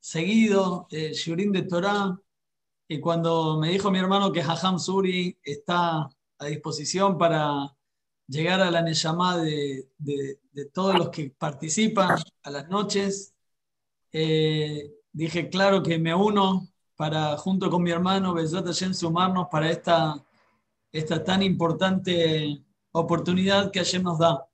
seguido 0.00 0.86
eh, 0.90 1.12
Shurin 1.12 1.52
de 1.52 1.62
Torah. 1.62 2.18
Y 2.88 3.00
cuando 3.00 3.58
me 3.58 3.70
dijo 3.70 3.90
mi 3.90 3.98
hermano 3.98 4.32
que 4.32 4.42
Hajam 4.42 4.78
Suri 4.78 5.38
está 5.42 6.08
a 6.38 6.46
disposición 6.46 7.18
para 7.18 7.74
llegar 8.28 8.60
a 8.60 8.70
la 8.70 8.82
Neyamá 8.82 9.38
de, 9.38 9.88
de, 9.98 10.38
todos 10.72 10.96
los 10.96 11.08
que 11.10 11.30
participan 11.30 12.18
a 12.42 12.50
las 12.50 12.68
noches, 12.68 13.34
eh, 14.12 14.92
dije, 15.12 15.48
claro 15.48 15.82
que 15.82 15.98
me 15.98 16.14
uno 16.14 16.68
para, 16.96 17.36
junto 17.36 17.70
con 17.70 17.82
mi 17.82 17.90
hermano, 17.90 18.34
Bezrat 18.34 18.72
sumarnos 18.72 19.48
para 19.50 19.70
esta, 19.70 20.24
esta 20.92 21.22
tan 21.24 21.42
importante 21.42 22.64
oportunidad 22.92 23.70
que 23.70 23.80
Hashem 23.80 24.02
nos 24.02 24.18
da. 24.18 24.46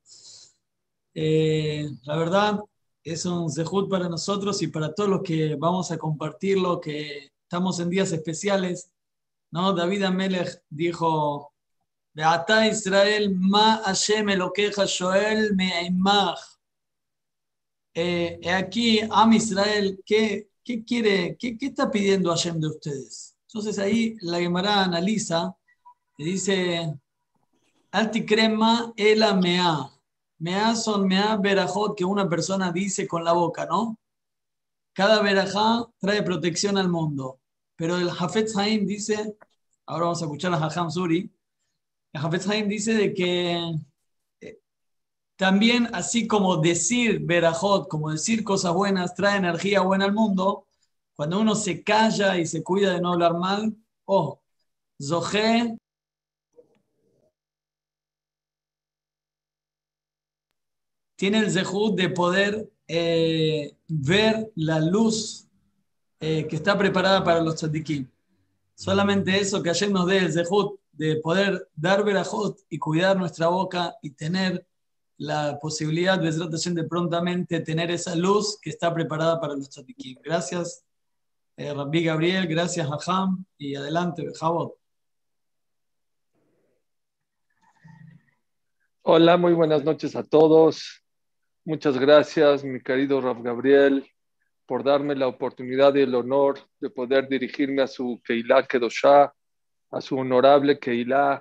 Eh, 1.14 1.91
la 2.05 2.16
verdad, 2.16 2.61
es 3.05 3.25
un 3.25 3.50
zehut 3.50 3.89
para 3.91 4.09
nosotros 4.09 4.62
y 4.62 4.69
para 4.69 4.95
todos 4.95 5.11
los 5.11 5.23
que 5.23 5.57
vamos 5.57 5.91
a 5.91 5.98
compartirlo, 5.98 6.80
que 6.80 7.33
estamos 7.42 7.80
en 7.80 7.91
días 7.91 8.12
especiales. 8.12 8.91
¿no? 9.51 9.73
David 9.73 10.05
Amelech 10.05 10.62
dijo, 10.70 11.52
Beata 12.15 12.66
Israel, 12.66 13.34
ma 13.34 13.83
Hashem 13.84 14.27
queja 14.55 14.87
Joel 14.87 15.55
me'imach. 15.55 16.38
Eh, 17.95 18.41
aquí, 18.51 19.01
Am 19.11 19.33
Israel, 19.33 20.00
¿qué, 20.05 20.48
qué 20.64 20.84
quiere, 20.84 21.37
qué, 21.39 21.59
qué, 21.59 21.66
está 21.66 21.91
pidiendo 21.91 22.30
Hashem 22.30 22.59
de 22.59 22.69
ustedes? 22.69 23.37
Entonces 23.48 23.78
ahí 23.78 24.16
la 24.20 24.39
Gemara 24.39 24.84
analiza 24.84 25.55
y 26.16 26.25
dice, 26.25 26.95
Altikrema 27.91 28.95
ela 28.97 29.34
mea. 29.34 29.91
Mea 30.42 30.74
son 30.74 31.06
mea 31.06 31.37
verajot 31.37 31.96
que 31.96 32.05
una 32.05 32.28
persona 32.28 32.73
dice 32.73 33.06
con 33.06 33.23
la 33.24 33.33
boca, 33.33 33.64
¿no? 33.64 33.98
Cada 34.92 35.23
verajá 35.23 35.87
trae 36.00 36.23
protección 36.24 36.77
al 36.77 36.88
mundo. 36.88 37.41
Pero 37.77 37.96
el 37.96 38.10
Hafetz 38.10 38.56
Haim 38.56 38.84
dice, 38.84 39.36
ahora 39.86 40.06
vamos 40.06 40.20
a 40.20 40.25
escuchar 40.25 40.52
a 40.52 40.56
Hajam 40.56 40.91
Suri, 40.91 41.30
el 42.12 42.20
Hafetz 42.20 42.48
Haim 42.48 42.69
dice 42.69 42.94
de 42.94 43.14
que 43.14 43.56
eh, 44.41 44.58
también 45.36 45.89
así 45.94 46.27
como 46.27 46.56
decir 46.56 47.20
verajot, 47.20 47.89
como 47.89 48.11
decir 48.11 48.42
cosas 48.42 48.74
buenas, 48.74 49.14
trae 49.14 49.39
energía 49.39 49.83
buena 49.83 50.06
al 50.06 50.12
mundo, 50.12 50.67
cuando 51.14 51.41
uno 51.41 51.55
se 51.55 51.84
calla 51.84 52.36
y 52.39 52.47
se 52.47 52.64
cuida 52.64 52.95
de 52.95 53.00
no 53.00 53.12
hablar 53.12 53.34
mal, 53.39 53.77
oh, 54.06 54.41
Zohe 55.00 55.78
tiene 61.23 61.39
el 61.39 61.53
zehut 61.53 61.95
de 61.95 62.09
poder 62.09 62.69
eh, 62.89 63.77
ver 63.87 64.51
la 64.56 64.81
luz 64.81 65.47
eh, 66.19 66.48
que 66.48 66.56
está 66.56 66.77
preparada 66.77 67.23
para 67.23 67.41
los 67.41 67.55
tzadikim. 67.55 68.11
Solamente 68.75 69.39
eso, 69.39 69.62
que 69.62 69.70
ayer 69.70 69.89
nos 69.92 70.09
dé 70.09 70.19
el 70.19 70.33
zehut 70.33 70.81
de 70.91 71.20
poder 71.23 71.69
dar 71.77 72.03
verajot 72.03 72.59
y 72.69 72.77
cuidar 72.77 73.17
nuestra 73.17 73.47
boca 73.47 73.95
y 74.03 74.11
tener 74.11 74.67
la 75.17 75.61
posibilidad 75.61 76.19
de 76.19 76.84
prontamente 76.89 77.61
tener 77.61 77.92
esa 77.92 78.17
luz 78.17 78.59
que 78.61 78.70
está 78.70 78.92
preparada 78.92 79.41
para 79.41 79.55
los 79.55 79.70
tzadikim. 79.70 80.19
Gracias, 80.25 80.84
eh, 81.57 81.73
Rabbi 81.73 82.03
Gabriel, 82.03 82.48
gracias, 82.48 82.89
Ham 83.07 83.45
y 83.57 83.77
adelante, 83.77 84.27
Jabot. 84.34 84.75
Hola, 89.03 89.36
muy 89.36 89.53
buenas 89.53 89.84
noches 89.84 90.17
a 90.17 90.25
todos. 90.25 91.02
Muchas 91.64 91.96
gracias, 91.96 92.64
mi 92.64 92.80
querido 92.80 93.20
Raf 93.20 93.41
Gabriel, 93.41 94.05
por 94.66 94.82
darme 94.82 95.14
la 95.14 95.28
oportunidad 95.28 95.94
y 95.94 96.00
el 96.00 96.12
honor 96.16 96.58
de 96.80 96.91
poder 96.91 97.28
dirigirme 97.28 97.82
a 97.82 97.86
su 97.86 98.20
Keilah 98.24 98.66
Kedoshá, 98.66 99.32
a 99.92 100.00
su 100.00 100.18
honorable 100.18 100.80
Keilah. 100.80 101.40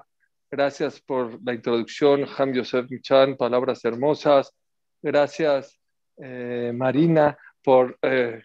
Gracias 0.52 1.02
por 1.02 1.40
la 1.44 1.56
introducción, 1.56 2.28
Ham 2.38 2.54
Yosef 2.54 2.92
Michan, 2.92 3.36
palabras 3.36 3.84
hermosas. 3.84 4.54
Gracias, 5.02 5.80
eh, 6.18 6.72
Marina, 6.72 7.36
por, 7.64 7.98
eh, 8.04 8.44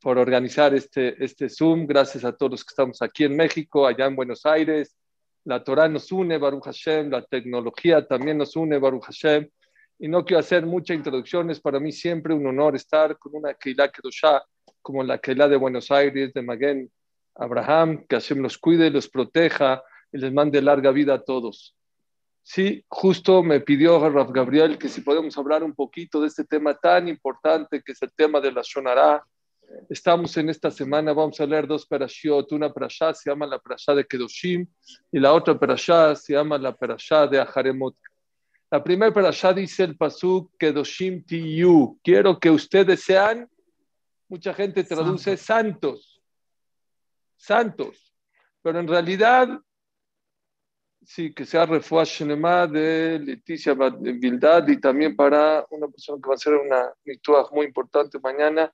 por 0.00 0.18
organizar 0.18 0.72
este, 0.72 1.16
este 1.24 1.48
Zoom. 1.48 1.84
Gracias 1.84 2.24
a 2.24 2.36
todos 2.36 2.52
los 2.52 2.64
que 2.64 2.70
estamos 2.70 3.02
aquí 3.02 3.24
en 3.24 3.34
México, 3.34 3.88
allá 3.88 4.06
en 4.06 4.14
Buenos 4.14 4.46
Aires. 4.46 4.96
La 5.42 5.64
Torah 5.64 5.88
nos 5.88 6.12
une, 6.12 6.38
Baruch 6.38 6.66
Hashem, 6.66 7.10
la 7.10 7.22
tecnología 7.22 8.06
también 8.06 8.38
nos 8.38 8.54
une, 8.54 8.78
Baruch 8.78 9.06
Hashem 9.06 9.48
y 9.98 10.08
no 10.08 10.24
quiero 10.24 10.40
hacer 10.40 10.64
muchas 10.64 10.96
introducciones. 10.96 11.60
Para 11.60 11.80
mí 11.80 11.92
siempre 11.92 12.34
un 12.34 12.46
honor 12.46 12.76
estar 12.76 13.18
con 13.18 13.34
una 13.34 13.54
Keilah 13.54 13.90
Kedoshá 13.90 14.42
como 14.80 15.02
la 15.02 15.18
Keilah 15.18 15.48
de 15.48 15.56
Buenos 15.56 15.90
Aires, 15.90 16.32
de 16.32 16.42
Maguen 16.42 16.90
Abraham, 17.34 18.04
que 18.08 18.16
Hashem 18.16 18.38
los 18.38 18.58
cuide, 18.58 18.90
los 18.90 19.08
proteja 19.08 19.82
y 20.12 20.18
les 20.18 20.32
mande 20.32 20.62
larga 20.62 20.90
vida 20.92 21.14
a 21.14 21.22
todos. 21.22 21.74
Sí, 22.42 22.82
justo 22.88 23.42
me 23.42 23.60
pidió 23.60 24.08
Raf 24.08 24.30
Gabriel 24.30 24.78
que 24.78 24.88
si 24.88 25.02
podemos 25.02 25.36
hablar 25.36 25.62
un 25.62 25.74
poquito 25.74 26.20
de 26.20 26.28
este 26.28 26.44
tema 26.44 26.74
tan 26.74 27.06
importante 27.06 27.82
que 27.82 27.92
es 27.92 28.00
el 28.00 28.12
tema 28.14 28.40
de 28.40 28.52
la 28.52 28.62
Shonará. 28.64 29.22
Estamos 29.90 30.34
en 30.38 30.48
esta 30.48 30.70
semana, 30.70 31.12
vamos 31.12 31.38
a 31.40 31.46
leer 31.46 31.66
dos 31.66 31.84
parashiot. 31.84 32.50
Una 32.52 32.72
parashá 32.72 33.12
se 33.12 33.28
llama 33.28 33.46
la 33.46 33.58
parashá 33.58 33.94
de 33.94 34.06
Kedoshim 34.06 34.66
y 35.12 35.20
la 35.20 35.34
otra 35.34 35.58
parashá 35.58 36.16
se 36.16 36.32
llama 36.32 36.56
la 36.56 36.74
parashá 36.74 37.26
de 37.26 37.38
Aharemot. 37.38 37.94
La 38.70 38.84
primera 38.84 39.12
parasha 39.12 39.54
dice 39.54 39.84
el 39.84 39.96
pasuk 39.96 40.52
Kedoshim 40.58 41.24
Tiyu. 41.24 41.98
Quiero 42.04 42.38
que 42.38 42.50
ustedes 42.50 43.02
sean, 43.02 43.48
mucha 44.28 44.52
gente 44.52 44.84
traduce 44.84 45.38
santos. 45.38 46.22
santos. 47.34 48.14
Pero 48.60 48.80
en 48.80 48.86
realidad, 48.86 49.58
sí, 51.02 51.32
que 51.32 51.46
sea 51.46 51.64
refuah 51.64 52.04
de 52.66 53.18
Leticia 53.20 53.74
Vildad 53.74 54.68
y 54.68 54.78
también 54.78 55.16
para 55.16 55.64
una 55.70 55.88
persona 55.88 56.20
que 56.22 56.28
va 56.28 56.34
a 56.34 56.36
hacer 56.36 56.54
una 56.54 56.92
mituaj 57.06 57.50
muy 57.52 57.64
importante 57.64 58.18
mañana, 58.18 58.70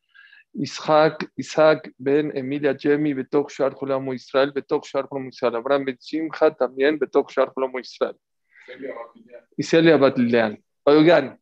Isaac, 0.54 1.30
Isaac 1.36 1.92
ben 1.98 2.36
Emilia 2.36 2.76
Jemi, 2.76 3.14
Betok 3.14 3.48
Shar 3.48 3.76
Israel, 4.12 4.50
Betok 4.50 4.84
Shar 4.86 5.08
Israel, 5.28 5.54
Abraham 5.54 5.84
ben 5.84 6.00
Simcha 6.00 6.52
también, 6.52 6.98
Betok 6.98 7.30
Shar 7.30 7.52
Israel 7.80 8.16
y 9.56 9.62
Celia 9.62 9.96
Batlilean. 9.96 10.62
Oigan, 10.84 11.38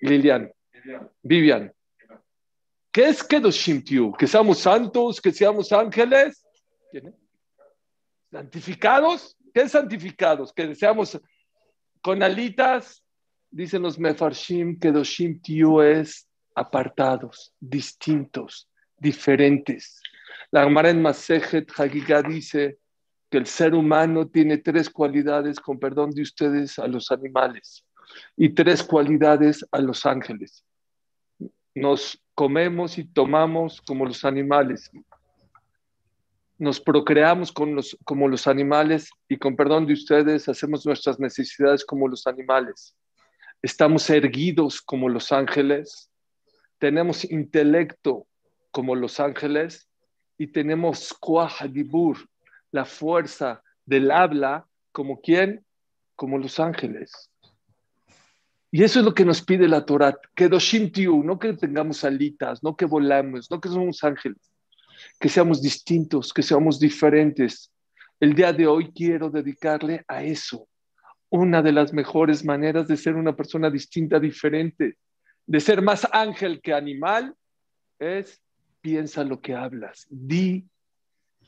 Lilian, 0.00 0.52
Vivian. 1.22 1.72
¿Qué 2.90 3.08
es 3.08 3.22
Kedoshim 3.24 3.82
Tiu? 3.82 4.12
¿Que 4.12 4.26
seamos 4.26 4.58
santos? 4.58 5.20
¿Que 5.20 5.32
seamos 5.32 5.72
ángeles? 5.72 6.44
¿Santificados? 8.30 9.36
¿Qué 9.54 9.62
es 9.62 9.72
santificados? 9.72 10.52
¿Que 10.52 10.74
seamos 10.74 11.18
con 12.02 12.22
alitas? 12.22 13.02
Dicen 13.50 13.82
los 13.82 13.98
Mefarshim, 13.98 14.78
Kedoshim 14.78 15.40
Tiu 15.40 15.80
es 15.80 16.28
apartados, 16.54 17.54
distintos, 17.60 18.68
diferentes. 18.98 20.00
La 20.50 20.64
Gemara 20.64 20.90
en 20.90 21.00
Masejet 21.00 21.70
Hagigah 21.78 22.22
dice 22.22 22.78
que 23.32 23.38
el 23.38 23.46
ser 23.46 23.74
humano 23.74 24.28
tiene 24.28 24.58
tres 24.58 24.90
cualidades, 24.90 25.58
con 25.58 25.78
perdón 25.78 26.10
de 26.10 26.20
ustedes, 26.20 26.78
a 26.78 26.86
los 26.86 27.10
animales 27.10 27.82
y 28.36 28.50
tres 28.50 28.82
cualidades 28.82 29.66
a 29.72 29.78
los 29.78 30.04
ángeles. 30.04 30.62
Nos 31.74 32.22
comemos 32.34 32.98
y 32.98 33.04
tomamos 33.04 33.80
como 33.80 34.04
los 34.04 34.26
animales. 34.26 34.90
Nos 36.58 36.78
procreamos 36.78 37.52
con 37.52 37.74
los, 37.74 37.96
como 38.04 38.28
los 38.28 38.46
animales 38.46 39.08
y 39.26 39.38
con 39.38 39.56
perdón 39.56 39.86
de 39.86 39.94
ustedes 39.94 40.46
hacemos 40.50 40.84
nuestras 40.84 41.18
necesidades 41.18 41.86
como 41.86 42.08
los 42.08 42.26
animales. 42.26 42.94
Estamos 43.62 44.10
erguidos 44.10 44.82
como 44.82 45.08
los 45.08 45.32
ángeles. 45.32 46.10
Tenemos 46.78 47.24
intelecto 47.24 48.26
como 48.70 48.94
los 48.94 49.20
ángeles 49.20 49.88
y 50.36 50.48
tenemos 50.48 51.16
dibur, 51.72 52.18
la 52.72 52.84
fuerza 52.84 53.62
del 53.86 54.10
habla 54.10 54.66
como 54.90 55.20
quién, 55.20 55.64
como 56.16 56.38
los 56.38 56.58
ángeles. 56.58 57.30
Y 58.70 58.82
eso 58.82 59.00
es 59.00 59.04
lo 59.04 59.14
que 59.14 59.24
nos 59.24 59.42
pide 59.42 59.68
la 59.68 59.84
Torah, 59.84 60.18
que 60.34 60.48
doshintiu, 60.48 61.22
no 61.22 61.38
que 61.38 61.52
tengamos 61.52 62.04
alitas, 62.04 62.62
no 62.62 62.74
que 62.74 62.86
volamos, 62.86 63.50
no 63.50 63.60
que 63.60 63.68
somos 63.68 64.02
ángeles, 64.02 64.50
que 65.20 65.28
seamos 65.28 65.60
distintos, 65.60 66.32
que 66.32 66.42
seamos 66.42 66.80
diferentes. 66.80 67.70
El 68.18 68.34
día 68.34 68.52
de 68.52 68.66
hoy 68.66 68.90
quiero 68.92 69.28
dedicarle 69.28 70.04
a 70.08 70.22
eso. 70.22 70.66
Una 71.28 71.60
de 71.60 71.72
las 71.72 71.92
mejores 71.92 72.44
maneras 72.44 72.88
de 72.88 72.96
ser 72.96 73.14
una 73.14 73.36
persona 73.36 73.70
distinta, 73.70 74.18
diferente, 74.18 74.96
de 75.46 75.60
ser 75.60 75.82
más 75.82 76.08
ángel 76.10 76.60
que 76.62 76.72
animal, 76.72 77.34
es 77.98 78.40
piensa 78.80 79.22
lo 79.22 79.40
que 79.40 79.54
hablas, 79.54 80.06
di 80.10 80.66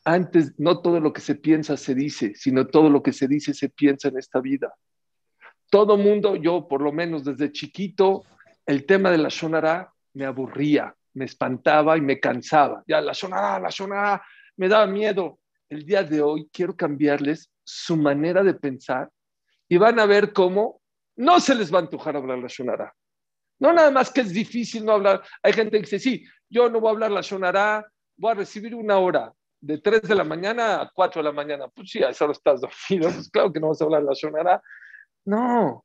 antes 0.04 0.52
no 0.58 0.80
todo 0.80 1.00
lo 1.00 1.12
que 1.12 1.22
se 1.22 1.34
piensa 1.34 1.76
se 1.76 1.94
dice, 1.94 2.34
sino 2.34 2.66
todo 2.66 2.90
lo 2.90 3.02
que 3.02 3.12
se 3.12 3.26
dice 3.26 3.54
se 3.54 3.70
piensa 3.70 4.08
en 4.08 4.18
esta 4.18 4.40
vida. 4.40 4.74
Todo 5.70 5.96
mundo, 5.96 6.36
yo 6.36 6.68
por 6.68 6.82
lo 6.82 6.92
menos 6.92 7.24
desde 7.24 7.50
chiquito, 7.50 8.24
el 8.66 8.84
tema 8.84 9.10
de 9.10 9.18
la 9.18 9.28
Shonara 9.30 9.92
me 10.12 10.26
aburría. 10.26 10.94
me 11.14 11.24
espantaba 11.26 11.96
y 11.96 12.00
me 12.00 12.18
cansaba. 12.18 12.82
Ya 12.88 13.00
la 13.00 13.14
sonará, 13.14 13.60
la 13.60 13.70
sonará, 13.70 14.22
me 14.56 14.68
daba 14.68 14.86
miedo. 14.86 15.38
El 15.68 15.86
día 15.86 16.02
de 16.02 16.20
hoy 16.20 16.48
quiero 16.52 16.76
cambiarles 16.76 17.50
su 17.62 17.96
manera 17.96 18.42
de 18.42 18.54
pensar 18.54 19.08
y 19.68 19.76
van 19.76 20.00
a 20.00 20.06
ver 20.06 20.32
cómo 20.32 20.80
no 21.16 21.38
se 21.38 21.54
les 21.54 21.72
va 21.72 21.78
a 21.78 21.82
antojar 21.82 22.16
hablar 22.16 22.38
la 22.38 22.48
sonará. 22.48 22.92
No 23.60 23.72
nada 23.72 23.92
más 23.92 24.10
que 24.10 24.22
es 24.22 24.32
difícil 24.32 24.84
no 24.84 24.92
hablar. 24.92 25.22
Hay 25.40 25.52
gente 25.52 25.76
que 25.76 25.82
dice, 25.82 26.00
sí, 26.00 26.24
yo 26.50 26.68
no 26.68 26.80
voy 26.80 26.88
a 26.88 26.92
hablar 26.92 27.10
la 27.12 27.22
sonará, 27.22 27.86
voy 28.16 28.32
a 28.32 28.34
recibir 28.34 28.74
una 28.74 28.98
hora 28.98 29.32
de 29.64 29.78
3 29.78 30.02
de 30.02 30.14
la 30.14 30.25
mañana 30.25 30.82
a 30.82 30.90
4 30.94 31.22
de 31.22 31.28
la 31.28 31.32
mañana. 31.32 31.69
Pues 31.69 31.90
sí, 31.90 32.02
a 32.02 32.11
esa 32.11 32.25
hora 32.25 32.32
estás 32.32 32.61
dormido, 32.61 33.11
pues 33.11 33.31
claro 33.31 33.52
que 33.52 33.61
no 33.61 33.69
vas 33.69 33.81
a 33.81 33.84
hablar 33.84 34.02
la 34.02 34.14
sonará. 34.14 34.62
No, 35.25 35.84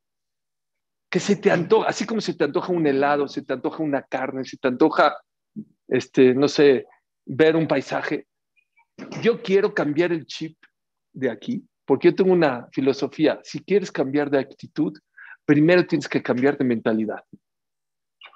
que 1.09 1.19
se 1.19 1.35
te 1.35 1.49
antoja, 1.49 1.89
así 1.89 2.05
como 2.05 2.21
se 2.21 2.35
te 2.35 2.43
antoja 2.43 2.71
un 2.71 2.85
helado, 2.85 3.27
se 3.27 3.41
te 3.41 3.53
antoja 3.53 3.81
una 3.81 4.03
carne, 4.03 4.45
se 4.45 4.57
te 4.57 4.67
antoja, 4.67 5.17
este, 5.87 6.35
no 6.35 6.47
sé, 6.47 6.85
ver 7.25 7.55
un 7.55 7.67
paisaje. 7.67 8.27
Yo 9.21 9.41
quiero 9.41 9.73
cambiar 9.73 10.11
el 10.11 10.25
chip 10.27 10.57
de 11.11 11.31
aquí, 11.31 11.67
porque 11.85 12.09
yo 12.09 12.15
tengo 12.15 12.31
una 12.31 12.67
filosofía. 12.71 13.39
Si 13.43 13.63
quieres 13.63 13.91
cambiar 13.91 14.29
de 14.29 14.39
actitud, 14.39 14.93
primero 15.45 15.85
tienes 15.87 16.07
que 16.07 16.21
cambiar 16.21 16.57
de 16.57 16.65
mentalidad. 16.65 17.23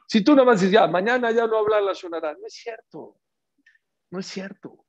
Si 0.07 0.23
tú 0.23 0.31
nada 0.31 0.45
más 0.45 0.59
dices, 0.59 0.73
ya, 0.73 0.87
mañana 0.87 1.31
ya 1.31 1.45
no 1.45 1.57
hablar 1.57 1.83
la 1.83 1.93
sonará, 1.93 2.33
no 2.33 2.47
es 2.47 2.53
cierto. 2.53 3.19
No 4.09 4.19
es 4.19 4.25
cierto. 4.25 4.83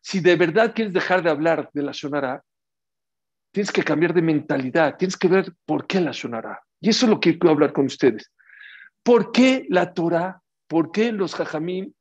Si 0.00 0.20
de 0.20 0.36
verdad 0.36 0.72
quieres 0.74 0.92
dejar 0.94 1.22
de 1.22 1.30
hablar 1.30 1.70
de 1.72 1.82
la 1.82 1.92
sonará, 1.92 2.42
tienes 3.52 3.72
que 3.72 3.82
cambiar 3.82 4.14
de 4.14 4.22
mentalidad, 4.22 4.96
tienes 4.96 5.16
que 5.16 5.28
ver 5.28 5.52
por 5.66 5.86
qué 5.86 6.00
la 6.00 6.12
sonará. 6.12 6.62
Y 6.80 6.90
eso 6.90 7.06
es 7.06 7.10
lo 7.10 7.20
que 7.20 7.38
quiero 7.38 7.50
hablar 7.50 7.72
con 7.72 7.86
ustedes. 7.86 8.32
¿Por 9.02 9.32
qué 9.32 9.66
la 9.68 9.92
Torah, 9.92 10.40
por 10.66 10.90
qué 10.92 11.12
los 11.12 11.34
jajamín 11.34 11.94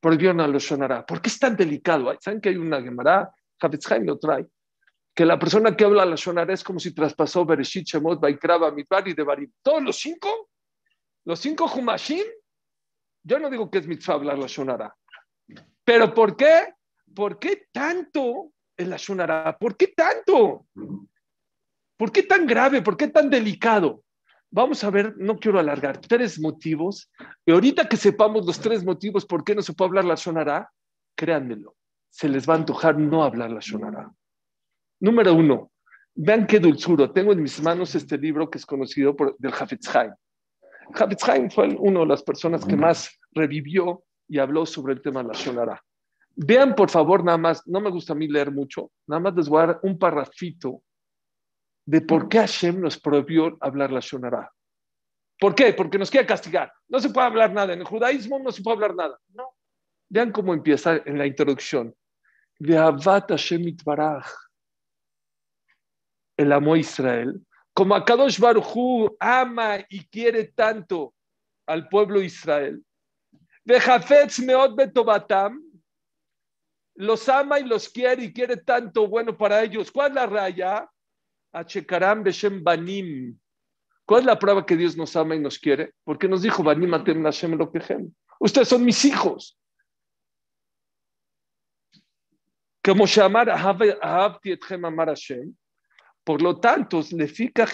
prohibieron 0.00 0.40
a 0.40 0.48
los 0.48 0.64
sonará? 0.64 1.04
¿Por 1.04 1.20
qué 1.20 1.28
es 1.28 1.38
tan 1.38 1.56
delicado? 1.56 2.12
¿Saben 2.20 2.40
que 2.40 2.48
hay 2.48 2.56
una 2.56 2.82
Gemara? 2.82 3.30
Haim 3.60 4.04
lo 4.04 4.18
trae. 4.18 4.46
Que 5.14 5.24
la 5.24 5.38
persona 5.38 5.74
que 5.74 5.84
habla 5.84 6.04
la 6.04 6.16
sonará 6.16 6.52
es 6.52 6.62
como 6.62 6.78
si 6.78 6.92
traspasó 6.92 7.44
Bereshit, 7.46 7.86
Shemot, 7.86 8.20
Baikraba, 8.20 8.70
Mitbar 8.70 9.08
y 9.08 9.14
Devarim. 9.14 9.50
Todos 9.62 9.82
los 9.82 9.96
cinco, 9.96 10.50
los 11.24 11.40
cinco 11.40 11.66
Humashim, 11.66 12.24
yo 13.22 13.38
no 13.38 13.50
digo 13.50 13.70
que 13.70 13.78
es 13.78 13.86
mitzvah 13.86 14.14
hablar 14.14 14.38
la 14.38 14.48
sonará. 14.48 14.94
Pero 15.84 16.12
¿por 16.12 16.36
qué? 16.36 16.75
¿Por 17.16 17.38
qué 17.38 17.68
tanto 17.72 18.52
en 18.76 18.90
la 18.90 18.98
sonará? 18.98 19.56
¿Por 19.58 19.74
qué 19.74 19.88
tanto? 19.88 20.66
¿Por 21.96 22.12
qué 22.12 22.22
tan 22.22 22.46
grave? 22.46 22.82
¿Por 22.82 22.94
qué 22.98 23.08
tan 23.08 23.30
delicado? 23.30 24.04
Vamos 24.50 24.84
a 24.84 24.90
ver, 24.90 25.16
no 25.16 25.38
quiero 25.38 25.58
alargar, 25.58 25.98
tres 25.98 26.38
motivos. 26.38 27.10
Y 27.46 27.52
ahorita 27.52 27.88
que 27.88 27.96
sepamos 27.96 28.44
los 28.44 28.60
tres 28.60 28.84
motivos 28.84 29.24
por 29.24 29.44
qué 29.44 29.54
no 29.54 29.62
se 29.62 29.72
puede 29.72 29.88
hablar 29.88 30.04
la 30.04 30.18
sonará, 30.18 30.70
créanmelo, 31.16 31.74
se 32.10 32.28
les 32.28 32.46
va 32.46 32.52
a 32.52 32.58
antojar 32.58 32.98
no 32.98 33.24
hablar 33.24 33.50
la 33.50 33.62
sonará. 33.62 34.12
Número 35.00 35.32
uno, 35.32 35.70
vean 36.14 36.46
qué 36.46 36.60
dulzuro. 36.60 37.12
Tengo 37.12 37.32
en 37.32 37.42
mis 37.42 37.62
manos 37.62 37.94
este 37.94 38.18
libro 38.18 38.50
que 38.50 38.58
es 38.58 38.66
conocido 38.66 39.16
por, 39.16 39.38
del 39.38 39.54
Hafetz 39.54 39.88
Haim. 39.96 40.12
Hafetz 40.92 41.26
Haim 41.30 41.50
fue 41.50 41.74
una 41.78 42.00
de 42.00 42.06
las 42.06 42.22
personas 42.22 42.62
que 42.66 42.76
más 42.76 43.18
revivió 43.32 44.04
y 44.28 44.38
habló 44.38 44.66
sobre 44.66 44.92
el 44.92 45.00
tema 45.00 45.22
de 45.22 45.28
la 45.28 45.34
sonará. 45.34 45.82
Vean, 46.36 46.74
por 46.74 46.90
favor, 46.90 47.24
nada 47.24 47.38
más, 47.38 47.66
no 47.66 47.80
me 47.80 47.90
gusta 47.90 48.12
a 48.12 48.16
mí 48.16 48.28
leer 48.28 48.52
mucho, 48.52 48.90
nada 49.06 49.20
más 49.20 49.34
les 49.34 49.48
voy 49.48 49.62
a 49.62 49.66
dar 49.66 49.80
un 49.82 49.98
parrafito 49.98 50.82
de 51.86 52.00
por 52.02 52.28
qué 52.28 52.38
Hashem 52.38 52.80
nos 52.80 52.98
prohibió 52.98 53.56
hablar 53.60 53.90
la 53.90 54.00
Shonara. 54.00 54.52
¿Por 55.38 55.54
qué? 55.54 55.72
Porque 55.72 55.98
nos 55.98 56.10
quiere 56.10 56.26
castigar. 56.26 56.72
No 56.88 56.98
se 56.98 57.10
puede 57.10 57.26
hablar 57.26 57.52
nada. 57.52 57.72
En 57.72 57.80
el 57.80 57.86
judaísmo 57.86 58.38
no 58.38 58.50
se 58.50 58.62
puede 58.62 58.76
hablar 58.76 58.94
nada. 58.94 59.18
No. 59.28 59.54
Vean 60.08 60.32
cómo 60.32 60.54
empieza 60.54 60.96
en 61.04 61.18
la 61.18 61.26
introducción. 61.26 61.94
De 62.58 62.76
Avat 62.76 63.30
Hashem 63.30 63.68
Itbaraj. 63.68 64.26
El 66.36 66.52
amo 66.52 66.74
a 66.74 66.78
Israel. 66.78 67.40
Como 67.74 67.94
Akadosh 67.94 68.38
Baruchu 68.38 69.14
ama 69.20 69.78
y 69.88 70.06
quiere 70.06 70.44
tanto 70.44 71.14
al 71.66 71.88
pueblo 71.88 72.20
Israel. 72.22 72.82
De 73.64 73.78
Jafetz 73.78 74.40
Meot 74.40 74.74
Betobatam. 74.74 75.62
Los 76.96 77.28
ama 77.28 77.60
y 77.60 77.64
los 77.64 77.88
quiere 77.88 78.24
y 78.24 78.32
quiere 78.32 78.56
tanto 78.56 79.06
bueno 79.06 79.36
para 79.36 79.62
ellos. 79.62 79.92
¿Cuál 79.92 80.08
es 80.08 80.14
la 80.14 80.26
raya? 80.26 80.90
Beshem 82.22 82.62
Banim. 82.62 83.38
¿Cuál 84.06 84.20
es 84.20 84.26
la 84.26 84.38
prueba 84.38 84.64
que 84.64 84.76
Dios 84.76 84.96
nos 84.96 85.14
ama 85.16 85.34
y 85.34 85.40
nos 85.40 85.58
quiere? 85.58 85.92
Porque 86.04 86.28
nos 86.28 86.42
dijo, 86.42 86.62
Banim 86.62 86.94
Atem 86.94 87.22
Hashem 87.22 87.58
Ustedes 88.38 88.68
son 88.68 88.84
mis 88.84 89.04
hijos. 89.04 89.58
Como 92.82 93.04
Ahabti 93.04 94.52
Etchem 94.52 94.84
Amar 94.84 95.08
Hashem. 95.08 95.54
Por 96.24 96.40
lo 96.40 96.58
tanto, 96.58 97.02
le 97.12 97.28
fica 97.28 97.66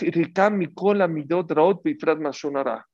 Mikola 0.50 1.06
Midot 1.06 1.50
Raot 1.50 1.82
Bifrat 1.82 2.18
Mashonara. 2.18 2.86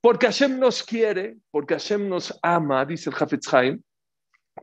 Porque 0.00 0.26
Hashem 0.26 0.58
nos 0.58 0.82
quiere, 0.82 1.36
porque 1.50 1.74
Hashem 1.74 2.08
nos 2.08 2.38
ama, 2.42 2.84
dice 2.84 3.10
el 3.10 3.16
Hafetz 3.16 3.52
Haim, 3.52 3.82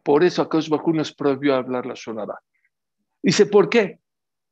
por 0.04 0.24
eso 0.24 0.42
Akash 0.42 0.70
Bajú 0.70 0.94
nos 0.94 1.14
prohibió 1.14 1.56
hablar 1.56 1.86
la 1.86 1.94
Shonara. 1.96 2.40
Dice, 3.22 3.46
¿por 3.46 3.70
qué? 3.70 4.00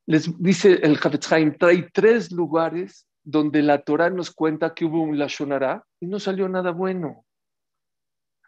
les 0.05 0.37
dice 0.41 0.79
el 0.83 0.97
Hafetz 1.01 1.29
trae 1.57 1.89
tres 1.93 2.31
lugares 2.31 3.07
donde 3.23 3.61
la 3.61 3.81
Torah 3.83 4.09
nos 4.09 4.31
cuenta 4.31 4.73
que 4.73 4.85
hubo 4.85 5.01
un 5.01 5.17
Lashonara 5.17 5.85
y 5.99 6.07
no 6.07 6.19
salió 6.19 6.49
nada 6.49 6.71
bueno. 6.71 7.25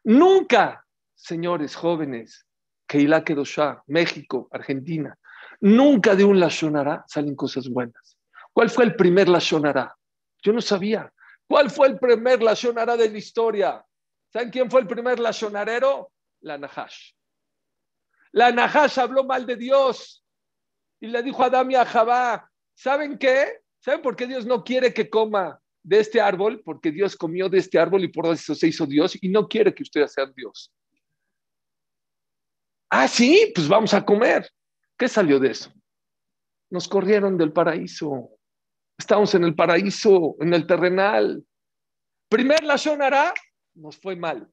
Nunca, 0.04 0.86
señores 1.14 1.76
jóvenes, 1.76 2.46
Keilah 2.88 3.24
Kedoshá, 3.24 3.84
México, 3.88 4.50
Argentina, 4.52 5.18
nunca 5.62 6.16
de 6.16 6.26
un 6.26 6.40
Lashonara 6.40 7.06
salen 7.08 7.36
cosas 7.36 7.70
buenas. 7.70 8.18
¿Cuál 8.52 8.70
fue 8.70 8.86
el 8.86 8.96
primer 8.96 9.30
Lashonara? 9.30 9.96
Yo 10.44 10.54
no 10.54 10.62
sabía. 10.62 11.12
¿Cuál 11.48 11.70
fue 11.70 11.88
el 11.88 12.00
primer 12.00 12.42
Lashonara 12.42 12.98
de 12.98 13.10
la 13.10 13.18
historia? 13.18 13.86
¿Saben 14.32 14.50
quién 14.50 14.70
fue 14.70 14.82
el 14.82 14.88
primer 14.88 15.20
Lashonarero? 15.20 16.12
La 16.44 16.58
Nahash. 16.58 17.14
La 18.32 18.52
Nahash 18.52 19.00
habló 19.00 19.24
mal 19.24 19.46
de 19.46 19.56
Dios 19.56 20.24
y 21.00 21.08
le 21.08 21.24
dijo 21.24 21.42
a 21.44 21.48
Adán 21.48 21.72
y 21.72 21.76
a 21.76 21.86
Jabá, 21.86 22.50
¿saben 22.74 23.18
qué? 23.18 23.62
¿Saben 23.80 24.02
por 24.02 24.16
qué 24.16 24.28
Dios 24.28 24.46
no 24.46 24.64
quiere 24.64 24.94
que 24.94 25.10
coma 25.10 25.60
de 25.84 26.00
este 26.00 26.20
árbol? 26.20 26.62
Porque 26.64 26.92
Dios 26.92 27.16
comió 27.16 27.50
de 27.50 27.60
este 27.60 27.80
árbol 27.80 28.04
y 28.04 28.10
por 28.10 28.26
eso 28.28 28.56
se 28.56 28.68
hizo 28.68 28.86
Dios 28.86 29.18
y 29.22 29.30
no 29.30 29.48
quiere 29.48 29.74
que 29.74 29.84
ustedes 29.84 30.14
sean 30.14 30.34
Dios. 30.36 30.72
Ah, 32.90 33.08
sí, 33.08 33.52
pues 33.56 33.68
vamos 33.68 33.94
a 33.94 34.06
comer. 34.06 34.50
¿Qué 34.98 35.08
salió 35.08 35.40
de 35.40 35.52
eso? 35.52 35.72
Nos 36.70 36.88
corrieron 36.88 37.38
del 37.38 37.54
paraíso. 37.54 38.30
Estamos 38.98 39.34
en 39.36 39.46
el 39.46 39.56
paraíso, 39.56 40.36
en 40.40 40.54
el 40.54 40.68
terrenal. 40.68 41.44
Primer 42.30 42.64
la 42.64 42.76
Shonara, 42.76 43.34
nos 43.76 43.98
fue 43.98 44.16
mal. 44.16 44.50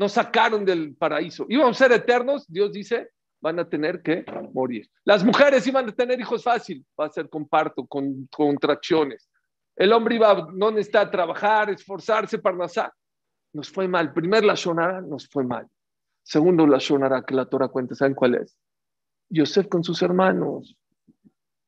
Nos 0.00 0.12
sacaron 0.12 0.64
del 0.64 0.96
paraíso. 0.96 1.44
Íbamos 1.50 1.76
a 1.78 1.84
ser 1.84 1.92
eternos, 1.92 2.46
Dios 2.48 2.72
dice, 2.72 3.10
van 3.38 3.58
a 3.58 3.68
tener 3.68 4.00
que 4.00 4.24
morir. 4.54 4.88
Las 5.04 5.22
mujeres 5.22 5.66
iban 5.66 5.90
a 5.90 5.92
tener 5.92 6.18
hijos 6.18 6.42
fácil, 6.42 6.82
va 6.98 7.04
a 7.04 7.10
ser 7.10 7.28
con 7.28 7.46
parto, 7.46 7.86
con 7.86 8.26
contracciones. 8.34 9.28
El 9.76 9.92
hombre 9.92 10.14
iba, 10.14 10.48
no 10.54 10.70
necesita 10.70 11.10
trabajar, 11.10 11.68
esforzarse 11.68 12.38
para 12.38 12.56
nacer. 12.56 12.90
Nos 13.52 13.68
fue 13.68 13.86
mal. 13.88 14.14
Primero 14.14 14.46
la 14.46 14.54
Shonara 14.54 15.02
nos 15.02 15.28
fue 15.28 15.44
mal. 15.44 15.68
Segundo 16.22 16.66
la 16.66 16.78
Shonara 16.78 17.22
que 17.22 17.34
la 17.34 17.44
Torah 17.44 17.68
cuenta, 17.68 17.94
¿saben 17.94 18.14
cuál 18.14 18.36
es? 18.36 18.56
Yosef 19.28 19.68
con 19.68 19.84
sus 19.84 20.00
hermanos. 20.00 20.74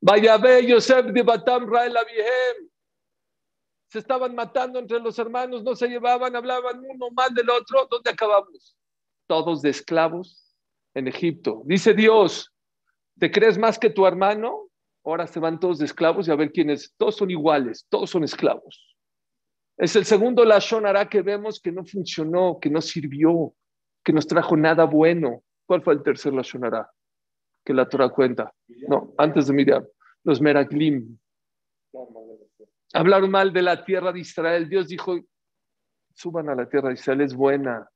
Vaya 0.00 0.38
ve 0.38 0.66
Yosef 0.66 1.04
de 1.04 1.22
Batam 1.22 1.70
Rael 1.70 1.94
Abihem. 1.94 2.71
Se 3.92 3.99
estaban 3.99 4.34
matando 4.34 4.78
entre 4.78 4.99
los 5.00 5.18
hermanos, 5.18 5.62
no 5.62 5.76
se 5.76 5.87
llevaban, 5.87 6.34
hablaban 6.34 6.82
uno 6.88 7.11
mal 7.11 7.34
del 7.34 7.50
otro. 7.50 7.87
¿Dónde 7.90 8.08
acabamos? 8.08 8.75
Todos 9.26 9.61
de 9.61 9.68
esclavos 9.68 10.56
en 10.94 11.08
Egipto. 11.08 11.61
Dice 11.66 11.92
Dios, 11.92 12.50
¿te 13.18 13.30
crees 13.30 13.58
más 13.58 13.78
que 13.78 13.90
tu 13.90 14.06
hermano? 14.06 14.70
Ahora 15.04 15.26
se 15.26 15.40
van 15.40 15.61
todos 15.61 15.78
de 15.78 15.84
esclavos 15.84 16.26
y 16.26 16.30
a 16.30 16.37
ver 16.37 16.52
quiénes, 16.52 16.94
todos 16.96 17.16
son 17.16 17.30
iguales, 17.30 17.84
todos 17.90 18.08
son 18.08 18.25
esclavos. 18.25 18.96
Es 19.76 19.94
el 19.94 20.06
segundo 20.06 20.42
Lashon 20.46 20.87
hará 20.87 21.06
que 21.11 21.20
vemos 21.20 21.61
que 21.61 21.70
no 21.70 21.84
funcionó, 21.84 22.61
que 22.62 22.70
no 22.70 22.80
sirvió, 22.80 23.52
que 24.02 24.14
nos 24.14 24.26
trajo 24.26 24.56
nada 24.56 24.84
bueno. 24.84 25.42
¿Cuál 25.66 25.82
fue 25.82 25.92
el 25.92 26.02
tercer 26.02 26.32
Lashon 26.32 26.64
hará? 26.64 26.90
Que 27.62 27.75
la 27.75 27.87
Torah 27.87 28.08
cuenta. 28.08 28.54
No, 28.88 29.12
antes 29.18 29.49
de 29.49 29.52
mirar, 29.52 29.87
los 30.25 30.40
Meraglim. 30.40 31.18
Hablaron 32.92 33.30
mal 33.30 33.52
de 33.52 33.62
la 33.62 33.84
tierra 33.84 34.12
de 34.12 34.20
Israel. 34.20 34.68
Dios 34.68 34.88
dijo, 34.88 35.18
suban 36.14 36.49
a 36.49 36.54
la 36.54 36.68
tierra 36.68 36.88
de 36.88 36.94
Israel, 36.94 37.20
es 37.22 37.34
buena. 37.34 37.88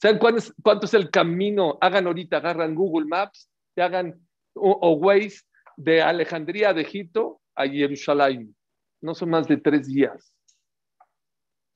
¿Saben 0.00 0.18
cuánto 0.18 0.86
es, 0.86 0.94
el 0.94 1.10
camino? 1.10 1.78
Hagan 1.80 2.08
ahorita, 2.08 2.38
agarran 2.38 2.74
Google 2.74 3.06
Maps 3.06 3.48
y 3.76 3.80
hagan 3.80 4.20
o, 4.54 4.96
Waze 4.96 5.42
de 5.76 6.02
Alejandría 6.02 6.74
de 6.74 6.82
Egipto 6.82 7.40
a 7.54 7.66
Jerusalén. 7.66 8.54
No 9.00 9.14
son 9.14 9.30
más 9.30 9.46
de 9.46 9.58
tres 9.58 9.86
días. 9.86 10.34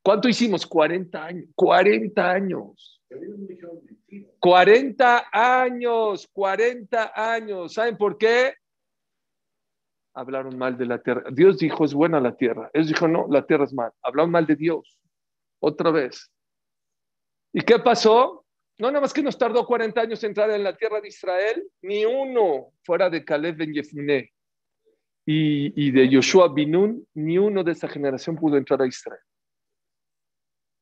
¿Cuánto 0.02 0.28
hicimos? 0.28 0.66
40 0.66 1.24
años. 1.24 1.48
40 1.54 2.30
años. 2.30 3.02
40 4.40 5.28
años, 5.32 6.28
40 6.32 7.12
años. 7.14 7.74
¿Saben 7.74 7.96
por 7.96 8.18
qué? 8.18 8.54
Hablaron 10.16 10.56
mal 10.56 10.78
de 10.78 10.86
la 10.86 11.02
tierra. 11.02 11.24
Dios 11.30 11.58
dijo, 11.58 11.84
es 11.84 11.92
buena 11.92 12.20
la 12.20 12.34
tierra. 12.34 12.70
Él 12.72 12.86
dijo, 12.86 13.06
no, 13.06 13.26
la 13.28 13.46
tierra 13.46 13.64
es 13.64 13.74
mal. 13.74 13.92
Hablaron 14.02 14.30
mal 14.30 14.46
de 14.46 14.56
Dios. 14.56 14.98
Otra 15.60 15.90
vez. 15.90 16.32
¿Y 17.52 17.60
qué 17.60 17.78
pasó? 17.78 18.46
No, 18.78 18.88
nada 18.88 19.02
más 19.02 19.12
que 19.12 19.22
nos 19.22 19.36
tardó 19.36 19.66
40 19.66 20.00
años 20.00 20.24
entrar 20.24 20.50
en 20.50 20.64
la 20.64 20.74
tierra 20.74 21.02
de 21.02 21.08
Israel, 21.08 21.70
ni 21.82 22.06
uno 22.06 22.72
fuera 22.82 23.10
de 23.10 23.24
Caleb 23.24 23.56
ben 23.56 23.74
Yefune 23.74 24.32
y, 25.26 25.86
y 25.86 25.90
de 25.90 26.08
Joshua 26.10 26.52
Binun, 26.52 27.06
ni 27.14 27.36
uno 27.36 27.62
de 27.62 27.72
esa 27.72 27.88
generación 27.88 28.36
pudo 28.36 28.56
entrar 28.56 28.80
a 28.80 28.86
Israel. 28.86 29.20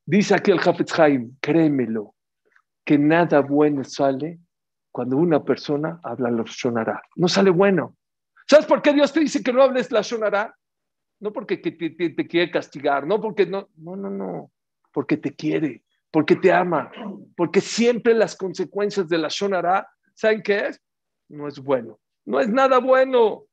Dice 0.05 0.33
aquí 0.33 0.51
el 0.51 0.59
Hafetz 0.59 0.97
Haim, 0.97 1.35
créemelo, 1.41 2.15
que 2.85 2.97
nada 2.97 3.41
bueno 3.41 3.83
sale 3.83 4.39
cuando 4.91 5.17
una 5.17 5.43
persona 5.43 5.99
habla 6.03 6.31
la 6.31 6.43
Shonara. 6.45 7.01
No 7.15 7.27
sale 7.27 7.49
bueno. 7.49 7.97
¿Sabes 8.47 8.65
por 8.65 8.81
qué 8.81 8.93
Dios 8.93 9.11
te 9.11 9.21
dice 9.21 9.43
que 9.43 9.51
no 9.51 9.61
hables 9.61 9.91
la 9.91 10.01
Shonara? 10.01 10.55
No 11.19 11.31
porque 11.31 11.57
te, 11.57 12.27
quiere 12.27 12.51
castigar, 12.51 13.07
no 13.07 13.19
porque 13.19 13.45
no, 13.45 13.69
no, 13.77 13.95
no, 13.95 14.09
no, 14.09 14.51
porque 14.91 15.17
te 15.17 15.33
quiere, 15.33 15.83
porque 16.11 16.35
te 16.35 16.51
ama, 16.51 16.91
porque 17.35 17.61
siempre 17.61 18.13
las 18.13 18.35
consecuencias 18.35 19.07
de 19.07 19.17
la 19.17 19.29
Shonara, 19.29 19.87
¿saben 20.13 20.43
qué 20.43 20.67
es? 20.67 20.81
No 21.29 21.47
es 21.47 21.57
bueno, 21.57 21.99
no 22.25 22.39
es 22.39 22.49
nada 22.49 22.79
bueno. 22.79 23.45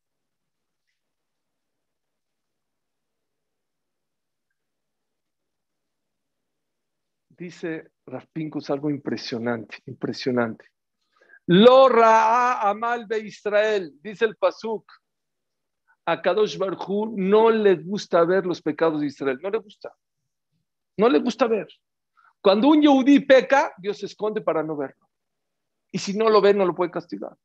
dice 7.43 7.91
Raspinkus 8.07 8.71
algo 8.71 8.89
impresionante, 8.89 9.79
impresionante. 9.87 10.72
Lo 11.55 11.87
ra'a 11.87 12.71
amal 12.71 13.07
de 13.07 13.19
Israel, 13.19 13.93
dice 14.01 14.25
el 14.25 14.37
Pasuk. 14.37 14.91
A 16.07 16.23
Kadosh 16.23 16.57
Barhu 16.57 17.15
no 17.15 17.51
le 17.51 17.75
gusta 17.75 18.25
ver 18.25 18.47
los 18.47 18.63
pecados 18.63 19.03
de 19.03 19.09
Israel, 19.09 19.39
no 19.43 19.51
le 19.51 19.59
gusta. 19.59 19.95
No 20.97 21.11
le 21.11 21.19
gusta 21.19 21.47
ver. 21.47 21.69
Cuando 22.41 22.69
un 22.69 22.81
Yehudi 22.81 23.21
peca, 23.21 23.75
Dios 23.77 23.99
se 23.99 24.07
esconde 24.07 24.41
para 24.41 24.63
no 24.63 24.79
verlo. 24.79 25.07
Y 25.91 25.99
si 25.99 26.17
no 26.17 26.31
lo 26.31 26.41
ve, 26.41 26.55
no 26.55 26.65
lo 26.65 26.75
puede 26.75 26.91
castigar. 26.91 27.37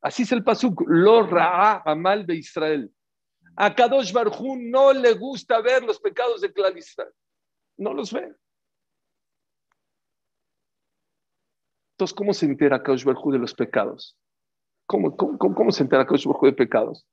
Así 0.00 0.24
es 0.24 0.32
el 0.32 0.42
Pasuk. 0.42 0.82
Lo 0.88 1.22
ra'a 1.22 1.84
amal 1.86 2.26
de 2.26 2.34
Israel. 2.34 2.92
A 3.54 3.72
Kadosh 3.72 4.12
Barhu 4.12 4.56
no 4.56 4.92
le 4.92 5.12
gusta 5.12 5.60
ver 5.60 5.84
los 5.84 6.00
pecados 6.00 6.40
de 6.40 6.52
clan 6.52 6.76
Israel. 6.76 7.14
No 7.76 7.94
los 7.94 8.12
ve. 8.12 8.34
Entonces, 12.02 12.16
¿cómo 12.16 12.34
se 12.34 12.46
entera 12.46 12.82
Kaush 12.82 13.04
de 13.04 13.38
los 13.38 13.54
pecados? 13.54 14.18
¿Cómo, 14.86 15.70
se 15.70 15.84
entera 15.84 16.04
Kaush 16.04 16.26
de 16.26 16.52
pecados? 16.52 17.06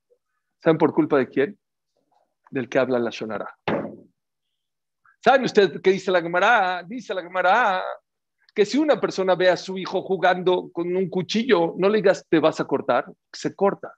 ¿Saben 0.64 0.80
por 0.80 0.96
culpa 0.96 1.20
de 1.20 1.30
quién? 1.30 1.60
Del 2.50 2.68
que 2.68 2.80
habla 2.80 2.98
la 2.98 3.12
Shonara. 3.12 3.56
¿Saben 5.24 5.44
ustedes 5.44 5.80
qué 5.84 5.92
dice 5.92 6.10
la 6.10 6.24
Gemara? 6.24 6.82
Dice 6.82 7.14
la 7.14 7.22
Gemara 7.22 7.84
que 8.56 8.66
si 8.66 8.80
una 8.80 9.00
persona 9.00 9.36
ve 9.36 9.52
a 9.52 9.58
su 9.58 9.78
hijo 9.78 10.02
jugando 10.02 10.72
con 10.74 10.96
un 10.96 11.08
cuchillo, 11.08 11.76
no 11.78 11.88
le 11.88 11.98
digas 11.98 12.26
te 12.28 12.40
vas 12.40 12.60
a 12.60 12.66
cortar, 12.66 13.06
se 13.32 13.54
corta. 13.54 13.94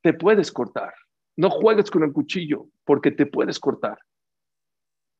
Te 0.00 0.12
puedes 0.12 0.52
cortar. 0.52 0.94
No 1.36 1.50
juegues 1.50 1.90
con 1.90 2.04
el 2.04 2.12
cuchillo 2.12 2.66
porque 2.84 3.10
te 3.10 3.26
puedes 3.26 3.58
cortar. 3.58 3.98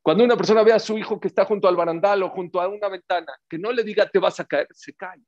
Cuando 0.03 0.25
una 0.25 0.37
persona 0.37 0.63
ve 0.63 0.73
a 0.73 0.79
su 0.79 0.97
hijo 0.97 1.21
que 1.21 1.29
está 1.29 1.45
junto 1.45 1.69
al 1.69 1.77
barandal 1.77 2.23
o 2.23 2.31
junto 2.31 2.61
a 2.61 2.69
una 2.69 2.89
ventana, 2.89 3.33
que 3.49 3.59
no 3.59 3.73
le 3.73 3.83
diga 3.83 4.09
te 4.09 4.19
vas 4.19 4.41
a 4.41 4.45
caer, 4.45 4.69
se 4.73 4.95
cae. 4.95 5.21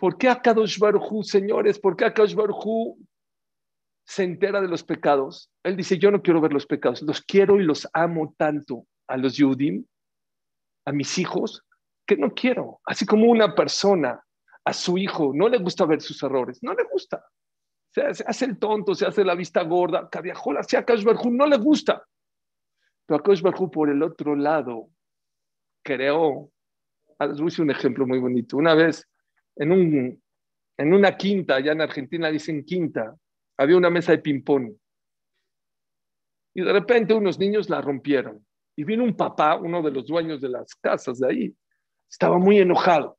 ¿Por 0.00 0.16
qué 0.16 0.28
Akadosh 0.28 0.78
Baruj 0.78 1.22
señores? 1.24 1.78
¿Por 1.78 1.94
qué 1.94 2.06
Akadosh 2.06 2.34
Baruj 2.34 2.96
se 4.06 4.24
entera 4.24 4.62
de 4.62 4.68
los 4.68 4.82
pecados? 4.82 5.50
Él 5.62 5.76
dice, 5.76 5.98
yo 5.98 6.10
no 6.10 6.22
quiero 6.22 6.40
ver 6.40 6.54
los 6.54 6.66
pecados, 6.66 7.02
los 7.02 7.20
quiero 7.20 7.60
y 7.60 7.64
los 7.64 7.86
amo 7.92 8.34
tanto 8.38 8.86
a 9.06 9.18
los 9.18 9.36
Yudim, 9.36 9.84
a 10.86 10.92
mis 10.92 11.18
hijos, 11.18 11.66
que 12.06 12.16
no 12.16 12.32
quiero. 12.32 12.80
Así 12.86 13.04
como 13.04 13.26
una 13.30 13.54
persona 13.54 14.24
a 14.64 14.72
su 14.72 14.96
hijo 14.96 15.32
no 15.34 15.48
le 15.48 15.58
gusta 15.58 15.84
ver 15.84 16.00
sus 16.00 16.22
errores, 16.22 16.62
no 16.62 16.72
le 16.72 16.84
gusta. 16.84 17.22
Se 17.92 18.02
hace, 18.02 18.44
el 18.46 18.58
tonto, 18.58 18.94
se 18.94 19.04
hace 19.04 19.24
la 19.24 19.34
vista 19.34 19.62
gorda, 19.64 20.08
cabiajola, 20.08 20.60
a 20.60 20.78
Akadosh 20.78 21.04
Baruj 21.04 21.26
no 21.26 21.46
le 21.46 21.58
gusta. 21.58 22.02
Pero 23.10 23.18
Akash 23.18 23.42
por 23.72 23.90
el 23.90 24.04
otro 24.04 24.36
lado 24.36 24.88
creó, 25.82 26.48
ah, 27.18 27.26
les 27.26 27.58
un 27.58 27.72
ejemplo 27.72 28.06
muy 28.06 28.20
bonito. 28.20 28.56
Una 28.56 28.76
vez 28.76 29.04
en, 29.56 29.72
un, 29.72 30.22
en 30.76 30.94
una 30.94 31.16
quinta, 31.16 31.56
allá 31.56 31.72
en 31.72 31.80
Argentina 31.80 32.30
dicen 32.30 32.64
quinta, 32.64 33.16
había 33.56 33.76
una 33.76 33.90
mesa 33.90 34.12
de 34.12 34.18
ping-pong. 34.18 34.72
Y 36.54 36.62
de 36.62 36.72
repente 36.72 37.12
unos 37.12 37.36
niños 37.36 37.68
la 37.68 37.80
rompieron. 37.80 38.46
Y 38.76 38.84
vino 38.84 39.02
un 39.02 39.16
papá, 39.16 39.56
uno 39.56 39.82
de 39.82 39.90
los 39.90 40.06
dueños 40.06 40.40
de 40.40 40.50
las 40.50 40.72
casas 40.76 41.18
de 41.18 41.28
ahí, 41.28 41.54
estaba 42.08 42.38
muy 42.38 42.60
enojado. 42.60 43.18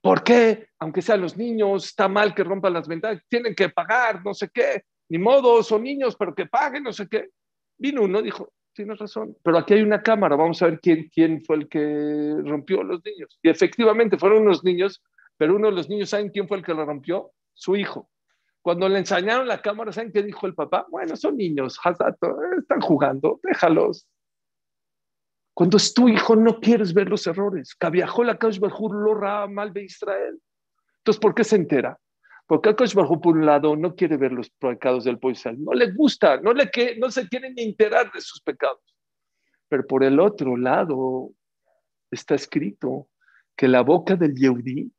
¿Por 0.00 0.22
qué? 0.22 0.68
Aunque 0.78 1.02
sean 1.02 1.20
los 1.20 1.36
niños, 1.36 1.86
está 1.86 2.06
mal 2.06 2.32
que 2.32 2.44
rompan 2.44 2.74
las 2.74 2.86
ventanas, 2.86 3.24
tienen 3.28 3.56
que 3.56 3.70
pagar, 3.70 4.24
no 4.24 4.32
sé 4.34 4.48
qué. 4.54 4.84
Ni 5.08 5.18
modo, 5.18 5.64
son 5.64 5.82
niños, 5.82 6.14
pero 6.16 6.32
que 6.32 6.46
paguen, 6.46 6.84
no 6.84 6.92
sé 6.92 7.08
qué. 7.08 7.30
Vino 7.78 8.02
uno, 8.02 8.22
dijo, 8.22 8.52
tienes 8.72 8.98
razón, 8.98 9.36
pero 9.42 9.58
aquí 9.58 9.74
hay 9.74 9.82
una 9.82 10.02
cámara, 10.02 10.36
vamos 10.36 10.60
a 10.62 10.66
ver 10.66 10.80
quién, 10.80 11.08
quién 11.12 11.42
fue 11.44 11.56
el 11.56 11.68
que 11.68 12.36
rompió 12.44 12.82
los 12.82 13.04
niños. 13.04 13.38
Y 13.42 13.48
efectivamente 13.48 14.18
fueron 14.18 14.42
unos 14.42 14.62
niños, 14.64 15.02
pero 15.36 15.56
uno 15.56 15.68
de 15.68 15.74
los 15.74 15.88
niños, 15.88 16.10
¿saben 16.10 16.30
quién 16.30 16.46
fue 16.46 16.58
el 16.58 16.64
que 16.64 16.74
lo 16.74 16.84
rompió? 16.84 17.32
Su 17.54 17.76
hijo. 17.76 18.10
Cuando 18.60 18.88
le 18.88 18.98
enseñaron 18.98 19.46
la 19.46 19.62
cámara, 19.62 19.92
¿saben 19.92 20.12
qué 20.12 20.22
dijo 20.22 20.46
el 20.46 20.54
papá? 20.54 20.86
Bueno, 20.90 21.16
son 21.16 21.36
niños, 21.36 21.78
están 21.84 22.80
jugando, 22.80 23.40
déjalos. 23.42 24.08
Cuando 25.54 25.78
es 25.78 25.94
tu 25.94 26.08
hijo, 26.08 26.36
no 26.36 26.60
quieres 26.60 26.92
ver 26.92 27.08
los 27.08 27.26
errores. 27.26 27.74
Cabiajó 27.74 28.24
la 28.24 28.38
lo 28.38 29.48
mal 29.48 29.72
de 29.72 29.84
Israel. 29.84 30.38
Entonces, 30.98 31.20
¿por 31.20 31.34
qué 31.34 31.44
se 31.44 31.56
entera? 31.56 31.98
Porque 32.46 32.68
Akash 32.68 32.94
Bajo, 32.94 33.20
por 33.20 33.36
un 33.36 33.44
lado, 33.44 33.74
no 33.76 33.96
quiere 33.96 34.16
ver 34.16 34.32
los 34.32 34.50
pecados 34.50 35.04
del 35.04 35.18
Poisal, 35.18 35.62
no 35.62 35.72
le 35.72 35.92
gusta, 35.92 36.40
no, 36.40 36.52
le, 36.52 36.70
no 36.98 37.10
se 37.10 37.28
quiere 37.28 37.52
ni 37.52 37.62
enterar 37.64 38.12
de 38.12 38.20
sus 38.20 38.40
pecados. 38.40 38.80
Pero 39.68 39.84
por 39.86 40.04
el 40.04 40.20
otro 40.20 40.56
lado, 40.56 41.32
está 42.10 42.36
escrito 42.36 43.08
que 43.56 43.66
la 43.66 43.82
boca 43.82 44.14
del 44.14 44.34
Yehudi 44.34 44.92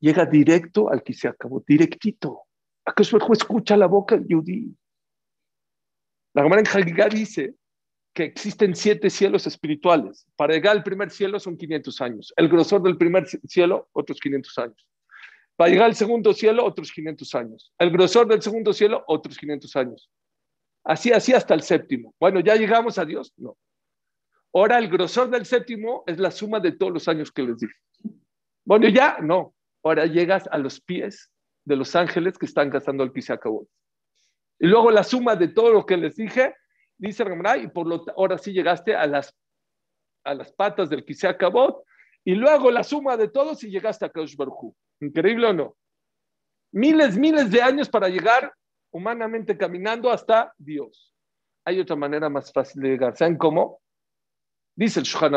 llega 0.00 0.24
directo 0.24 0.90
al 0.90 1.02
que 1.02 1.12
se 1.12 1.28
acabó, 1.28 1.62
directito. 1.66 2.42
Akash 2.86 3.12
Bajo 3.12 3.32
escucha 3.34 3.76
la 3.76 3.86
boca 3.86 4.16
del 4.16 4.26
Yehudi. 4.26 4.74
La 6.32 6.42
Gemara 6.42 6.62
en 6.62 6.66
Hagigah 6.66 7.08
dice 7.08 7.54
que 8.14 8.24
existen 8.24 8.74
siete 8.74 9.10
cielos 9.10 9.46
espirituales. 9.46 10.26
Para 10.36 10.54
llegar 10.54 10.76
al 10.76 10.82
primer 10.82 11.10
cielo 11.10 11.38
son 11.38 11.56
500 11.56 12.00
años. 12.00 12.32
El 12.36 12.48
grosor 12.48 12.82
del 12.82 12.96
primer 12.96 13.26
cielo, 13.26 13.88
otros 13.92 14.20
500 14.20 14.58
años. 14.58 14.88
Para 15.56 15.70
llegar 15.70 15.86
al 15.86 15.94
segundo 15.94 16.32
cielo, 16.32 16.64
otros 16.64 16.90
500 16.90 17.34
años. 17.34 17.72
El 17.78 17.90
grosor 17.90 18.26
del 18.26 18.42
segundo 18.42 18.72
cielo, 18.72 19.04
otros 19.06 19.38
500 19.38 19.76
años. 19.76 20.10
Así, 20.82 21.12
así 21.12 21.32
hasta 21.32 21.54
el 21.54 21.62
séptimo. 21.62 22.14
Bueno, 22.18 22.40
¿ya 22.40 22.56
llegamos 22.56 22.98
a 22.98 23.04
Dios? 23.04 23.32
No. 23.36 23.56
Ahora 24.52 24.78
el 24.78 24.88
grosor 24.88 25.30
del 25.30 25.46
séptimo 25.46 26.04
es 26.06 26.18
la 26.18 26.30
suma 26.30 26.60
de 26.60 26.72
todos 26.72 26.92
los 26.92 27.08
años 27.08 27.32
que 27.32 27.42
les 27.42 27.58
dije. 27.58 27.74
Bueno, 28.64 28.88
ya 28.88 29.18
no. 29.20 29.54
Ahora 29.82 30.06
llegas 30.06 30.48
a 30.50 30.58
los 30.58 30.80
pies 30.80 31.30
de 31.64 31.76
los 31.76 31.94
ángeles 31.96 32.38
que 32.38 32.46
están 32.46 32.70
gastando 32.70 33.04
el 33.04 33.12
Kisakabot. 33.12 33.68
Y 34.58 34.66
luego 34.66 34.90
la 34.90 35.04
suma 35.04 35.36
de 35.36 35.48
todo 35.48 35.72
lo 35.72 35.86
que 35.86 35.96
les 35.96 36.16
dije, 36.16 36.54
dice 36.96 37.24
Ramray, 37.24 37.64
y 37.64 37.68
por 37.68 37.86
lo 37.86 38.04
ahora 38.16 38.38
sí 38.38 38.52
llegaste 38.52 38.94
a 38.94 39.06
las, 39.06 39.34
a 40.24 40.34
las 40.34 40.52
patas 40.52 40.88
del 40.88 41.04
Kisakabot, 41.04 41.84
y 42.24 42.34
luego 42.34 42.70
la 42.70 42.84
suma 42.84 43.16
de 43.16 43.28
todos 43.28 43.62
y 43.64 43.70
llegaste 43.70 44.04
a 44.04 44.08
Kaush 44.08 44.36
¿Increíble 45.04 45.48
o 45.48 45.52
no? 45.52 45.76
Miles, 46.72 47.16
miles 47.16 47.50
de 47.50 47.62
años 47.62 47.88
para 47.88 48.08
llegar 48.08 48.52
humanamente 48.90 49.56
caminando 49.56 50.10
hasta 50.10 50.52
Dios. 50.56 51.14
Hay 51.64 51.80
otra 51.80 51.96
manera 51.96 52.28
más 52.28 52.52
fácil 52.52 52.82
de 52.82 52.88
llegar. 52.90 53.16
¿Saben 53.16 53.36
cómo? 53.36 53.80
Dice 54.74 55.00
el 55.00 55.06
Shulchan 55.06 55.32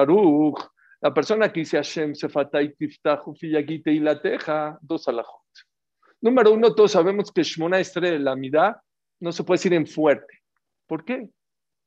la 0.99 1.13
persona 1.13 1.51
que 1.51 1.59
dice 1.59 1.77
Hashem 1.77 2.15
Sefatay 2.15 2.73
Tiftahu 2.75 3.35
Fiyagite 3.35 3.91
y 3.91 3.99
la 3.99 4.19
teja, 4.19 4.79
dos 4.81 5.07
alajot. 5.07 5.43
Número 6.21 6.51
uno, 6.51 6.73
todos 6.73 6.93
sabemos 6.93 7.31
que 7.31 7.43
Shmona 7.43 7.79
Estre, 7.79 8.17
la 8.17 8.35
midá, 8.35 8.81
no 9.19 9.31
se 9.31 9.43
puede 9.43 9.59
decir 9.59 9.73
en 9.73 9.85
fuerte. 9.85 10.41
¿Por 10.87 11.05
qué? 11.05 11.29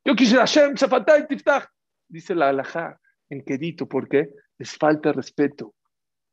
Yo 0.04 0.14
quisiera 0.14 0.42
Hashem 0.42 0.76
Sefatay 0.76 1.26
Tiftach. 1.26 1.68
Dice 2.08 2.34
la 2.36 2.50
alajá 2.50 3.00
en 3.28 3.44
quedito. 3.44 3.88
¿Por 3.88 4.08
qué? 4.08 4.30
Les 4.58 4.76
falta 4.76 5.12
respeto 5.12 5.74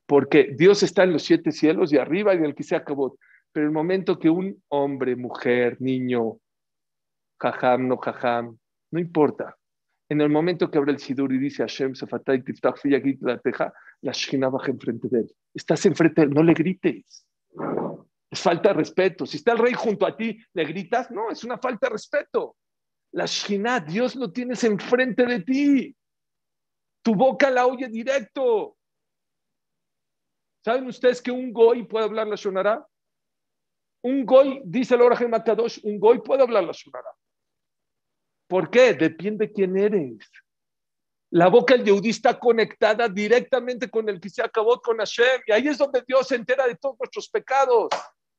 porque 0.08 0.56
Dios 0.58 0.82
está 0.82 1.04
en 1.04 1.14
los 1.14 1.24
siete 1.24 1.52
cielos 1.52 1.94
y 1.94 1.98
arriba 1.98 2.34
y 2.34 2.38
en 2.38 2.46
el 2.46 2.56
que 2.56 2.64
se 2.64 2.76
acabó. 2.76 3.20
Pero 3.52 3.66
el 3.68 3.74
momento 3.74 4.18
que 4.18 4.30
un 4.30 4.64
hombre, 4.70 5.16
mujer, 5.16 5.78
niño, 5.82 6.40
jajam, 7.40 7.88
no 7.88 7.98
jajam, 7.98 8.58
no 8.92 9.00
importa. 9.00 9.56
En 10.10 10.22
el 10.22 10.30
momento 10.30 10.72
que 10.72 10.78
abre 10.78 10.94
el 10.94 11.00
Sidur 11.00 11.34
y 11.34 11.38
dice 11.38 11.64
Hashem, 11.64 11.94
Sefatay, 11.94 12.42
Tiftach, 12.42 12.80
la 13.20 13.38
teja, 13.40 13.74
la 14.02 14.14
Shekhinah 14.14 14.48
baja 14.48 14.72
enfrente 14.72 15.10
de 15.10 15.20
él. 15.20 15.36
Estás 15.54 15.86
enfrente 15.86 16.22
de 16.22 16.28
él, 16.28 16.34
no 16.34 16.42
le 16.42 16.54
grites. 16.54 17.28
Es 18.32 18.42
falta 18.42 18.70
de 18.70 18.76
respeto. 18.76 19.26
Si 19.26 19.38
está 19.38 19.52
el 19.52 19.58
rey 19.58 19.74
junto 19.74 20.06
a 20.06 20.16
ti, 20.16 20.40
le 20.54 20.64
gritas, 20.64 21.12
no, 21.12 21.30
es 21.30 21.44
una 21.44 21.58
falta 21.58 21.88
de 21.88 21.94
respeto. 21.94 22.56
La 23.12 23.26
Shekhinah, 23.26 23.82
Dios 23.82 24.16
lo 24.16 24.32
tienes 24.32 24.64
enfrente 24.64 25.26
de 25.26 25.42
ti. 25.42 25.96
Tu 27.02 27.14
boca 27.14 27.50
la 27.50 27.66
oye 27.66 27.90
directo. 27.90 28.77
¿Saben 30.68 30.86
ustedes 30.86 31.22
que 31.22 31.32
un 31.32 31.54
goy 31.54 31.86
puede 31.86 32.04
hablar 32.04 32.28
la 32.28 32.36
Shonara? 32.36 32.86
Un 34.04 34.26
goy, 34.26 34.62
dice 34.66 34.96
el 34.96 35.02
Orajem 35.02 35.30
Matadosh, 35.30 35.80
un 35.84 35.98
goy 35.98 36.20
puede 36.20 36.44
hablar 36.44 36.66
la 36.66 36.74
Shonara. 36.74 37.10
¿Por 38.50 38.70
qué? 38.70 38.94
Depende 38.94 39.50
quién 39.50 39.78
eres. 39.78 40.30
La 41.30 41.48
boca 41.48 41.74
del 41.74 41.86
Yehudí 41.86 42.10
está 42.10 42.38
conectada 42.38 43.08
directamente 43.08 43.90
con 43.90 44.10
el 44.10 44.20
que 44.20 44.30
se 44.30 44.42
acabó 44.44 44.82
con 44.82 44.98
Hashem. 44.98 45.40
Y 45.48 45.54
ahí 45.54 45.70
es 45.70 45.78
donde 45.78 46.04
Dios 46.06 46.28
se 46.28 46.36
entera 46.36 46.68
de 46.68 46.76
todos 46.76 46.98
nuestros 47.00 47.30
pecados. 47.30 47.88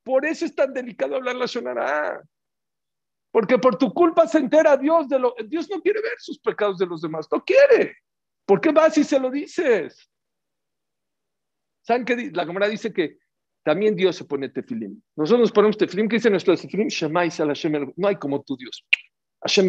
Por 0.04 0.26
eso 0.26 0.44
es 0.44 0.54
tan 0.54 0.74
delicado 0.74 1.16
hablar 1.16 1.34
la 1.34 1.46
Shonara. 1.46 2.22
Porque 3.32 3.56
por 3.56 3.78
tu 3.78 3.90
culpa 3.90 4.28
se 4.28 4.36
entera 4.36 4.76
Dios 4.76 5.08
de 5.08 5.18
lo. 5.18 5.34
Dios 5.46 5.66
no 5.70 5.80
quiere 5.80 6.02
ver 6.02 6.18
sus 6.18 6.38
pecados 6.38 6.76
de 6.76 6.84
los 6.84 7.00
demás. 7.00 7.26
No 7.32 7.42
quiere. 7.42 7.96
¿Por 8.44 8.60
qué 8.60 8.70
vas 8.70 8.98
y 8.98 9.04
se 9.04 9.18
lo 9.18 9.30
dices? 9.30 10.10
¿Saben 11.88 12.04
qué? 12.04 12.30
La 12.34 12.44
cámara 12.44 12.68
dice 12.68 12.92
que 12.92 13.16
también 13.62 13.96
Dios 13.96 14.14
se 14.14 14.26
pone 14.26 14.50
tefilim. 14.50 15.00
Nosotros 15.16 15.40
nos 15.40 15.52
ponemos 15.52 15.78
tefilim. 15.78 16.06
¿Qué 16.06 16.16
dice 16.16 16.28
nuestro 16.28 16.54
tefilim? 16.54 16.88
No 17.96 18.08
hay 18.08 18.16
como 18.16 18.42
tú, 18.42 18.58
Dios. 18.58 18.84
Hashem. 19.40 19.68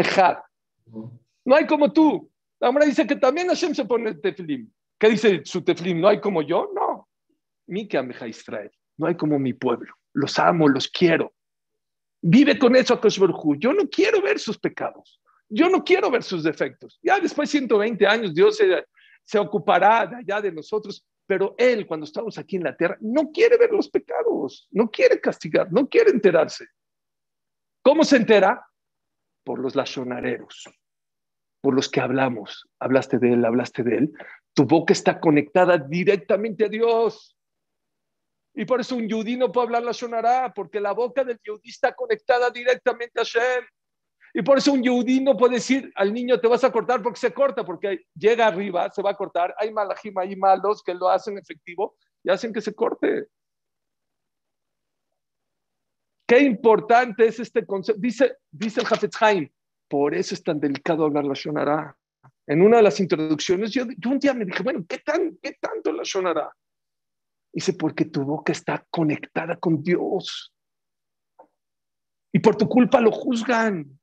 No 1.45 1.55
hay 1.55 1.65
como 1.65 1.93
tú. 1.93 2.29
La 2.59 2.67
cámara 2.67 2.87
dice 2.87 3.07
que 3.07 3.15
también 3.15 3.47
Hashem 3.47 3.73
se 3.73 3.85
pone 3.85 4.15
tefilim. 4.15 4.69
¿Qué 4.99 5.07
dice 5.11 5.43
su 5.45 5.63
tefilim? 5.63 6.01
¿No 6.01 6.09
hay 6.09 6.19
como 6.19 6.41
yo? 6.41 6.69
No. 6.75 7.07
Mi 7.67 7.87
que 7.87 7.97
ameja 7.97 8.27
Israel. 8.27 8.69
No 8.97 9.07
hay 9.07 9.15
como 9.15 9.39
mi 9.39 9.53
pueblo. 9.53 9.95
Los 10.11 10.37
amo, 10.39 10.67
los 10.67 10.89
quiero. 10.89 11.31
Vive 12.21 12.59
con 12.59 12.75
eso, 12.75 12.95
Akash 12.95 13.17
Yo 13.59 13.71
no 13.71 13.89
quiero 13.89 14.21
ver 14.21 14.39
sus 14.39 14.57
pecados. 14.59 15.21
Yo 15.47 15.69
no 15.69 15.85
quiero 15.85 16.11
ver 16.11 16.23
sus 16.23 16.43
defectos. 16.43 16.99
Ya 17.01 17.17
después 17.17 17.49
de 17.49 17.59
120 17.59 18.05
años, 18.05 18.35
Dios 18.35 18.57
se, 18.57 18.85
se 19.23 19.39
ocupará 19.39 20.05
de 20.05 20.17
allá 20.17 20.41
de 20.41 20.51
nosotros. 20.51 21.05
Pero 21.29 21.53
Él, 21.59 21.85
cuando 21.85 22.05
estamos 22.05 22.39
aquí 22.39 22.55
en 22.55 22.63
la 22.63 22.75
tierra, 22.75 22.97
no 23.01 23.31
quiere 23.31 23.55
ver 23.57 23.69
los 23.69 23.87
pecados. 23.87 24.67
No 24.71 24.89
quiere 24.89 25.21
castigar. 25.21 25.71
No 25.71 25.87
quiere 25.87 26.09
enterarse. 26.09 26.65
¿Cómo 27.83 28.03
se 28.03 28.17
entera? 28.17 28.65
Por 29.43 29.59
los 29.59 29.75
lachonareros 29.75 30.65
por 31.61 31.73
los 31.73 31.89
que 31.89 31.99
hablamos. 31.99 32.67
Hablaste 32.79 33.19
de 33.19 33.33
él, 33.33 33.45
hablaste 33.45 33.83
de 33.83 33.97
él. 33.97 34.13
Tu 34.53 34.65
boca 34.65 34.93
está 34.93 35.19
conectada 35.19 35.77
directamente 35.77 36.65
a 36.65 36.69
Dios. 36.69 37.35
Y 38.53 38.65
por 38.65 38.81
eso 38.81 38.95
un 38.95 39.07
yudí 39.07 39.37
no 39.37 39.51
puede 39.51 39.67
hablar 39.67 39.83
la 39.83 39.91
shonará, 39.91 40.53
porque 40.53 40.79
la 40.81 40.93
boca 40.93 41.23
del 41.23 41.39
yudí 41.43 41.69
está 41.69 41.93
conectada 41.93 42.49
directamente 42.49 43.21
a 43.21 43.23
Shem. 43.23 43.65
Y 44.33 44.41
por 44.41 44.57
eso 44.57 44.73
un 44.73 44.83
yudí 44.83 45.21
no 45.21 45.35
puede 45.35 45.55
decir 45.55 45.91
al 45.95 46.13
niño 46.13 46.39
te 46.39 46.47
vas 46.47 46.63
a 46.63 46.71
cortar 46.71 47.01
porque 47.01 47.19
se 47.19 47.33
corta, 47.33 47.63
porque 47.65 48.05
llega 48.15 48.47
arriba, 48.47 48.89
se 48.91 49.01
va 49.01 49.11
a 49.11 49.15
cortar. 49.15 49.55
Hay 49.57 49.71
malajim, 49.71 50.17
hay 50.17 50.35
malos 50.35 50.83
que 50.83 50.93
lo 50.93 51.09
hacen 51.09 51.37
efectivo 51.37 51.95
y 52.23 52.29
hacen 52.29 52.53
que 52.53 52.61
se 52.61 52.73
corte. 52.73 53.27
Qué 56.27 56.39
importante 56.39 57.25
es 57.25 57.39
este 57.39 57.65
concepto. 57.65 57.99
Dice, 57.99 58.37
dice 58.51 58.81
el 58.81 58.85
Hafetz 58.85 59.19
Haim, 59.19 59.49
por 59.87 60.13
eso 60.13 60.35
es 60.35 60.43
tan 60.43 60.59
delicado 60.59 61.03
hablar 61.03 61.25
la 61.25 61.33
Shonara. 61.33 61.97
En 62.45 62.61
una 62.61 62.77
de 62.77 62.83
las 62.83 62.99
introducciones, 62.99 63.71
yo, 63.71 63.83
un 63.83 64.19
día 64.19 64.33
me 64.35 64.45
dije, 64.45 64.61
bueno, 64.61 64.85
¿qué, 64.87 64.99
tan, 64.99 65.37
¿qué 65.41 65.57
tanto 65.59 65.91
la 65.91 66.03
Shonara? 66.03 66.55
Dice, 67.51 67.73
porque 67.73 68.05
tu 68.05 68.23
boca 68.23 68.51
está 68.51 68.85
conectada 68.91 69.55
con 69.57 69.81
Dios. 69.81 70.53
Y 72.31 72.39
por 72.39 72.55
tu 72.55 72.69
culpa 72.69 73.01
lo 73.01 73.11
juzgan. 73.11 73.98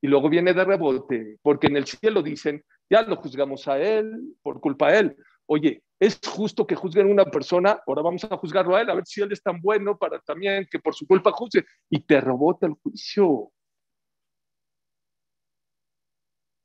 Y 0.00 0.08
luego 0.08 0.28
viene 0.28 0.52
de 0.52 0.64
rebote, 0.64 1.38
porque 1.42 1.68
en 1.68 1.76
el 1.76 1.86
cielo 1.86 2.22
dicen, 2.22 2.62
ya 2.90 3.02
lo 3.02 3.16
juzgamos 3.16 3.66
a 3.66 3.78
él, 3.78 4.36
por 4.42 4.60
culpa 4.60 4.92
de 4.92 4.98
él. 4.98 5.16
Oye, 5.46 5.82
es 5.98 6.20
justo 6.26 6.66
que 6.66 6.74
juzguen 6.74 7.08
a 7.08 7.12
una 7.12 7.24
persona, 7.24 7.80
ahora 7.86 8.02
vamos 8.02 8.24
a 8.24 8.36
juzgarlo 8.36 8.76
a 8.76 8.82
él, 8.82 8.90
a 8.90 8.94
ver 8.94 9.06
si 9.06 9.22
él 9.22 9.32
es 9.32 9.42
tan 9.42 9.60
bueno 9.60 9.96
para 9.96 10.20
también 10.20 10.66
que 10.70 10.78
por 10.78 10.94
su 10.94 11.06
culpa 11.06 11.32
juzgue. 11.32 11.64
Y 11.88 12.00
te 12.00 12.20
rebota 12.20 12.66
el 12.66 12.74
juicio. 12.74 13.50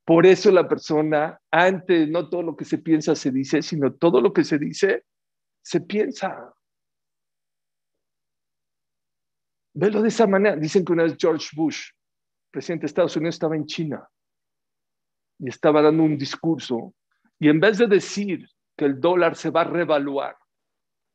Por 0.04 0.26
eso 0.26 0.50
la 0.50 0.68
persona, 0.68 1.40
antes, 1.50 2.08
no 2.08 2.28
todo 2.28 2.42
lo 2.42 2.56
que 2.56 2.64
se 2.64 2.78
piensa 2.78 3.14
se 3.14 3.30
dice, 3.30 3.62
sino 3.62 3.94
todo 3.94 4.20
lo 4.20 4.32
que 4.32 4.44
se 4.44 4.58
dice, 4.58 5.04
se 5.62 5.80
piensa. 5.80 6.52
Velo 9.74 10.02
de 10.02 10.08
esa 10.08 10.26
manera. 10.26 10.56
Dicen 10.56 10.84
que 10.84 10.92
una 10.92 11.04
vez 11.04 11.16
George 11.18 11.48
Bush, 11.54 11.90
presidente 12.52 12.82
de 12.82 12.86
Estados 12.86 13.16
Unidos, 13.16 13.34
estaba 13.34 13.56
en 13.56 13.66
China 13.66 14.08
y 15.38 15.48
estaba 15.48 15.82
dando 15.82 16.04
un 16.04 16.16
discurso 16.16 16.94
y 17.40 17.48
en 17.48 17.58
vez 17.58 17.78
de 17.78 17.88
decir 17.88 18.48
que 18.76 18.84
el 18.84 19.00
dólar 19.00 19.34
se 19.34 19.50
va 19.50 19.62
a 19.62 19.64
revaluar, 19.64 20.36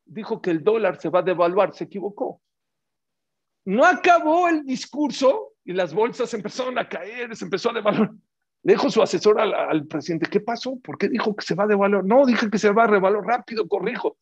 dijo 0.04 0.42
que 0.42 0.50
el 0.50 0.62
dólar 0.62 1.00
se 1.00 1.08
va 1.08 1.20
a 1.20 1.22
devaluar, 1.22 1.74
se 1.74 1.84
equivocó. 1.84 2.42
No 3.64 3.84
acabó 3.84 4.48
el 4.48 4.64
discurso 4.64 5.54
y 5.64 5.72
las 5.72 5.94
bolsas 5.94 6.32
empezaron 6.34 6.78
a 6.78 6.88
caer, 6.88 7.34
se 7.34 7.44
empezó 7.44 7.70
a 7.70 7.74
devaluar. 7.74 8.12
Le 8.62 8.72
dijo 8.74 8.90
su 8.90 9.00
asesor 9.00 9.40
al, 9.40 9.86
presidente, 9.86 10.28
¿qué 10.28 10.40
pasó? 10.40 10.78
¿Por 10.80 10.98
qué 10.98 11.08
dijo 11.08 11.34
que 11.34 11.44
se 11.44 11.54
va 11.54 11.66
de 11.66 11.74
valor? 11.74 12.04
No, 12.04 12.26
dije 12.26 12.50
que 12.50 12.58
se 12.58 12.70
va 12.72 12.84
a 12.84 12.88
revalor, 12.88 13.26
rápido, 13.26 13.66
corrijo. 13.68 14.18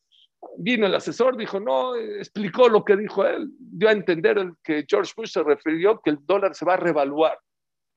Vino 0.57 0.85
el 0.85 0.95
asesor, 0.95 1.37
dijo, 1.37 1.59
no, 1.59 1.95
explicó 1.95 2.69
lo 2.69 2.83
que 2.83 2.95
dijo 2.95 3.25
él, 3.25 3.51
dio 3.59 3.89
a 3.89 3.91
entender 3.91 4.53
que 4.63 4.85
George 4.87 5.13
Bush 5.15 5.31
se 5.31 5.43
refirió 5.43 5.99
que 6.01 6.11
el 6.11 6.25
dólar 6.25 6.55
se 6.55 6.65
va 6.65 6.73
a 6.73 6.77
revaluar, 6.77 7.39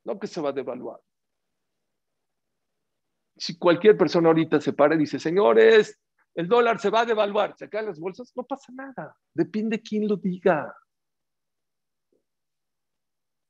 no 0.04 0.18
que 0.18 0.26
se 0.26 0.40
va 0.40 0.50
a 0.50 0.52
devaluar. 0.52 1.00
Si 3.36 3.56
cualquier 3.58 3.96
persona 3.96 4.28
ahorita 4.28 4.60
se 4.60 4.72
para 4.72 4.94
y 4.94 4.98
dice, 4.98 5.18
señores, 5.18 5.98
el 6.34 6.48
dólar 6.48 6.78
se 6.78 6.90
va 6.90 7.00
a 7.00 7.06
devaluar, 7.06 7.54
se 7.56 7.68
caen 7.68 7.86
las 7.86 7.98
bolsas, 7.98 8.32
no 8.34 8.44
pasa 8.44 8.72
nada, 8.72 9.16
depende 9.32 9.80
quién 9.80 10.06
lo 10.06 10.16
diga. 10.16 10.74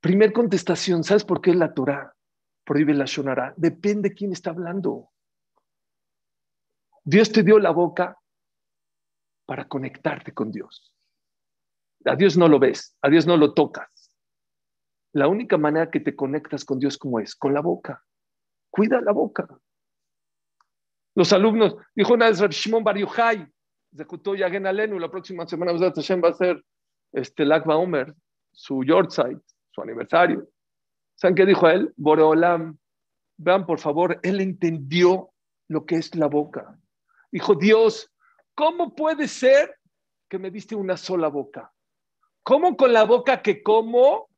Primer 0.01 0.33
contestación, 0.33 1.05
¿sabes 1.05 1.25
por 1.25 1.41
qué 1.41 1.55
la 1.55 1.75
Torah? 1.75 2.15
prohíbe 2.71 2.95
la 2.95 3.05
shonara. 3.05 3.53
Depende 3.57 4.15
quién 4.15 4.31
está 4.31 4.51
hablando. 4.51 5.11
Dios 7.03 7.33
te 7.33 7.43
dio 7.43 7.59
la 7.59 7.71
boca 7.71 8.17
para 9.51 9.67
conectarte 9.67 10.33
con 10.33 10.53
Dios. 10.53 10.95
A 12.05 12.15
Dios 12.15 12.37
no 12.37 12.47
lo 12.47 12.61
ves, 12.61 12.97
a 13.03 13.09
Dios 13.09 13.27
no 13.27 13.37
lo 13.37 13.53
tocas. 13.53 14.17
La 15.13 15.27
única 15.27 15.59
manera 15.59 15.91
que 15.91 15.99
te 15.99 16.15
conectas 16.15 16.65
con 16.65 16.79
Dios 16.79 16.97
como 16.97 17.19
es, 17.19 17.35
con 17.35 17.53
la 17.53 17.61
boca. 17.61 18.05
Cuida 18.71 19.01
la 19.01 19.11
boca. 19.11 19.49
Los 21.17 21.33
alumnos, 21.33 21.75
dijo 21.97 22.15
una 22.15 22.27
vez 22.27 22.39
Shimon 22.39 22.85
Bar 22.85 22.97
Yochai, 22.97 23.45
ejecutó 23.93 24.37
Yagen 24.37 24.69
Alenu, 24.69 25.01
la 25.01 25.11
próxima 25.11 25.45
semana 25.49 25.73
va 25.73 26.29
a 26.29 26.33
ser 26.33 26.65
este 27.11 27.45
Lagba 27.45 27.75
Omer, 27.77 28.15
su 28.53 28.85
Yortzeit, 28.85 29.43
su 29.73 29.83
aniversario. 29.83 30.49
¿Saben 31.17 31.35
qué 31.35 31.45
dijo 31.45 31.69
él? 31.69 31.93
Boreolam. 31.97 32.79
Vean, 33.37 33.67
por 33.67 33.81
favor, 33.81 34.21
él 34.23 34.41
entendió 34.41 35.33
lo 35.67 35.87
que 35.87 35.97
es 35.97 36.15
la 36.15 36.29
boca. 36.29 36.79
Dijo, 37.33 37.57
Dios, 37.57 38.13
¿cómo 38.61 38.95
puede 38.95 39.27
ser 39.27 39.75
que 40.29 40.39
me 40.39 40.51
diste 40.51 40.75
una 40.75 40.99
sola 40.99 41.29
boca? 41.29 41.73
¿Cómo 42.43 42.77
con 42.77 42.93
la 42.93 43.05
boca 43.05 43.41
que 43.41 43.63
como? 43.63 44.29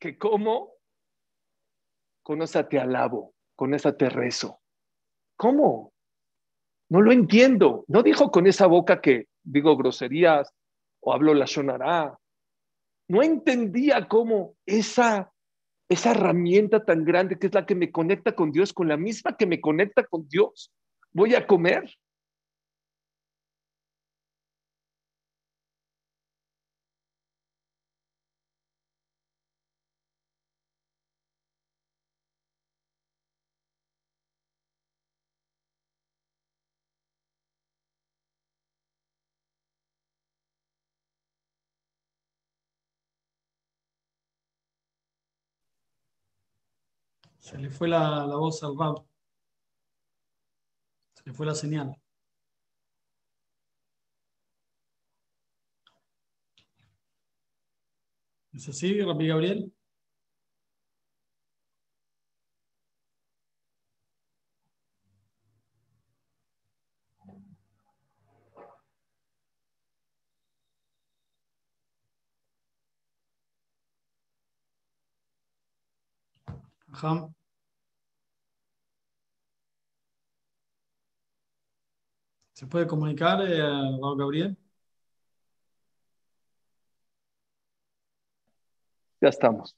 ¿Que 0.00 0.16
como? 0.16 0.72
Con 2.22 2.40
esa 2.40 2.66
te 2.66 2.78
alabo, 2.78 3.34
con 3.54 3.74
esa 3.74 3.94
te 3.94 4.08
rezo. 4.08 4.62
¿Cómo? 5.36 5.92
No 6.88 7.02
lo 7.02 7.12
entiendo. 7.12 7.84
No 7.86 8.02
dijo 8.02 8.30
con 8.30 8.46
esa 8.46 8.66
boca 8.66 9.02
que 9.02 9.26
digo 9.42 9.76
groserías 9.76 10.50
o 11.00 11.12
hablo 11.12 11.34
la 11.34 11.44
shonará. 11.44 12.18
No 13.08 13.22
entendía 13.22 14.08
cómo 14.08 14.54
esa 14.64 15.30
esa 15.90 16.12
herramienta 16.12 16.82
tan 16.82 17.04
grande 17.04 17.38
que 17.38 17.48
es 17.48 17.52
la 17.52 17.66
que 17.66 17.74
me 17.74 17.92
conecta 17.92 18.34
con 18.34 18.52
Dios, 18.52 18.72
con 18.72 18.88
la 18.88 18.96
misma 18.96 19.36
que 19.36 19.44
me 19.44 19.60
conecta 19.60 20.02
con 20.02 20.26
Dios, 20.26 20.72
voy 21.12 21.34
a 21.34 21.46
comer. 21.46 21.94
Se 47.52 47.58
le 47.58 47.70
fue 47.70 47.86
la, 47.86 48.26
la 48.26 48.36
voz 48.36 48.62
al 48.64 48.76
rap. 48.78 49.04
Se 51.14 51.22
le 51.26 51.32
fue 51.34 51.46
la 51.46 51.54
señal. 51.54 51.94
¿Es 58.54 58.68
así, 58.68 59.00
Rapi 59.02 59.26
Gabriel? 59.26 59.72
Ajá. 76.92 77.32
¿Se 82.62 82.68
puede 82.68 82.86
comunicar, 82.86 83.40
eh, 83.42 83.60
Gabriel? 84.16 84.56
Ya 89.20 89.30
estamos. 89.30 89.76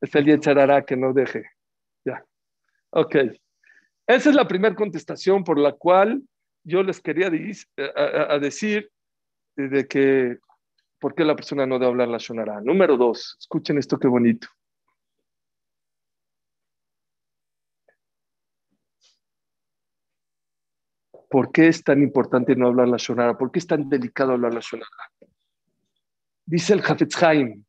Es 0.00 0.14
el 0.14 0.24
Yetzarará 0.24 0.86
que 0.86 0.96
no 0.96 1.12
deje. 1.12 1.44
Ya. 2.02 2.24
Ok. 2.88 3.16
Esa 4.06 4.30
es 4.30 4.34
la 4.34 4.48
primera 4.48 4.74
contestación 4.74 5.44
por 5.44 5.58
la 5.58 5.72
cual 5.72 6.22
yo 6.64 6.82
les 6.82 6.98
quería 6.98 7.28
decir 7.28 8.90
de 9.54 9.86
que 9.86 10.38
por 10.98 11.14
qué 11.14 11.26
la 11.26 11.36
persona 11.36 11.66
no 11.66 11.74
debe 11.74 11.88
hablar 11.88 12.08
la 12.08 12.16
Shonara. 12.16 12.62
Número 12.62 12.96
dos, 12.96 13.36
escuchen 13.38 13.76
esto 13.76 13.98
qué 13.98 14.08
bonito. 14.08 14.48
¿Por 21.28 21.50
qué 21.50 21.68
es 21.68 21.82
tan 21.82 22.02
importante 22.02 22.54
no 22.54 22.68
hablar 22.68 22.88
la 22.88 22.96
Shonara? 22.98 23.36
¿Por 23.36 23.50
qué 23.50 23.58
es 23.58 23.66
tan 23.66 23.88
delicado 23.88 24.32
hablar 24.32 24.54
la 24.54 24.60
Shonara? 24.60 24.88
Dice 26.44 26.74
el 26.74 26.80
Hafetz 26.80 27.20
Haim, 27.22 27.64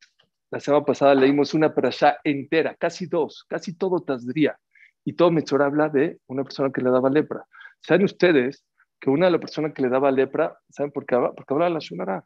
la 0.51 0.59
semana 0.59 0.85
pasada 0.85 1.15
leímos 1.15 1.53
una 1.53 1.73
perashá 1.73 2.17
entera, 2.23 2.75
casi 2.75 3.07
dos, 3.07 3.45
casi 3.49 3.73
todo 3.73 4.01
Tazdría. 4.01 4.57
Y 5.03 5.13
todo 5.13 5.31
Metzor 5.31 5.61
habla 5.61 5.89
de 5.89 6.19
una 6.27 6.43
persona 6.43 6.71
que 6.71 6.81
le 6.81 6.89
daba 6.89 7.09
lepra. 7.09 7.45
¿Saben 7.81 8.05
ustedes 8.05 8.63
que 8.99 9.09
una 9.09 9.25
de 9.25 9.31
las 9.31 9.41
personas 9.41 9.73
que 9.73 9.81
le 9.81 9.89
daba 9.89 10.11
lepra, 10.11 10.57
¿saben 10.69 10.91
por 10.91 11.05
qué 11.05 11.15
habla? 11.15 11.33
Porque 11.33 11.53
hablaba 11.53 11.69
la 11.71 11.79
Shonara. 11.79 12.25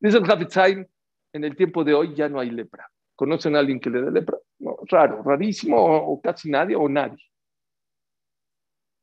Dice 0.00 0.18
el 0.18 0.30
Hafetz 0.30 0.56
Haim, 0.56 0.86
en 1.32 1.44
el 1.44 1.56
tiempo 1.56 1.84
de 1.84 1.94
hoy 1.94 2.14
ya 2.14 2.28
no 2.28 2.40
hay 2.40 2.50
lepra. 2.50 2.88
¿Conocen 3.14 3.56
a 3.56 3.60
alguien 3.60 3.80
que 3.80 3.90
le 3.90 4.02
dé 4.02 4.10
lepra? 4.10 4.38
Raro, 4.88 5.22
rarísimo, 5.22 5.76
o 5.78 6.20
casi 6.20 6.50
nadie, 6.50 6.76
o 6.76 6.88
nadie. 6.88 7.22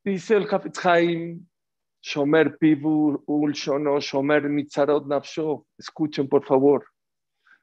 Dice 0.05 0.35
el 0.35 0.47
Hafetz 0.51 0.85
Haim, 0.85 1.47
Shomer 2.01 2.57
Pivu 2.57 3.23
Ulshono, 3.25 4.01
Shomer 4.01 4.49
Mitzarot 4.49 5.07
Nafsho. 5.07 5.65
Escuchen, 5.77 6.27
por 6.27 6.43
favor. 6.43 6.85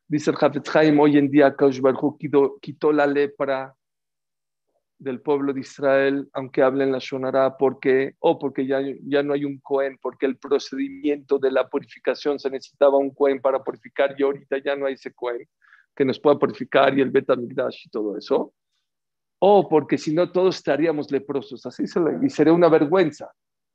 Dice 0.08 0.30
el 0.30 0.38
Hafetz 0.40 0.74
Haim, 0.74 0.98
hoy 0.98 1.18
en 1.18 1.30
día 1.30 1.54
Kaush 1.54 1.82
quitó, 2.18 2.58
quitó 2.58 2.92
la 2.92 3.06
lepra 3.06 3.76
del 4.98 5.20
pueblo 5.20 5.52
de 5.52 5.60
Israel, 5.60 6.30
aunque 6.32 6.62
hablen 6.62 6.92
la 6.92 6.98
Shonara, 6.98 7.58
porque, 7.58 8.14
o 8.20 8.38
porque 8.38 8.66
ya, 8.66 8.80
ya 9.02 9.22
no 9.22 9.34
hay 9.34 9.44
un 9.44 9.60
Cohen, 9.60 9.98
porque 10.00 10.24
el 10.24 10.38
procedimiento 10.38 11.38
de 11.38 11.50
la 11.50 11.68
purificación 11.68 12.38
se 12.38 12.48
necesitaba 12.48 12.96
un 12.96 13.12
Cohen 13.12 13.42
para 13.42 13.62
purificar 13.62 14.14
y 14.16 14.22
ahorita 14.22 14.56
ya 14.64 14.76
no 14.76 14.86
hay 14.86 14.94
ese 14.94 15.12
Cohen 15.12 15.46
que 15.94 16.06
nos 16.06 16.18
pueda 16.18 16.38
purificar 16.38 16.96
y 16.96 17.02
el 17.02 17.10
Betamigdash 17.10 17.82
y 17.84 17.90
todo 17.90 18.16
eso 18.16 18.54
o 19.42 19.68
porque 19.68 19.96
si 19.98 20.14
no 20.14 20.30
todos 20.30 20.56
estaríamos 20.56 21.10
leprosos. 21.10 21.64
Así 21.66 21.86
se 21.86 21.98
le, 21.98 22.24
y 22.24 22.30
sería 22.30 22.52
una 22.52 22.68
vergüenza. 22.68 23.32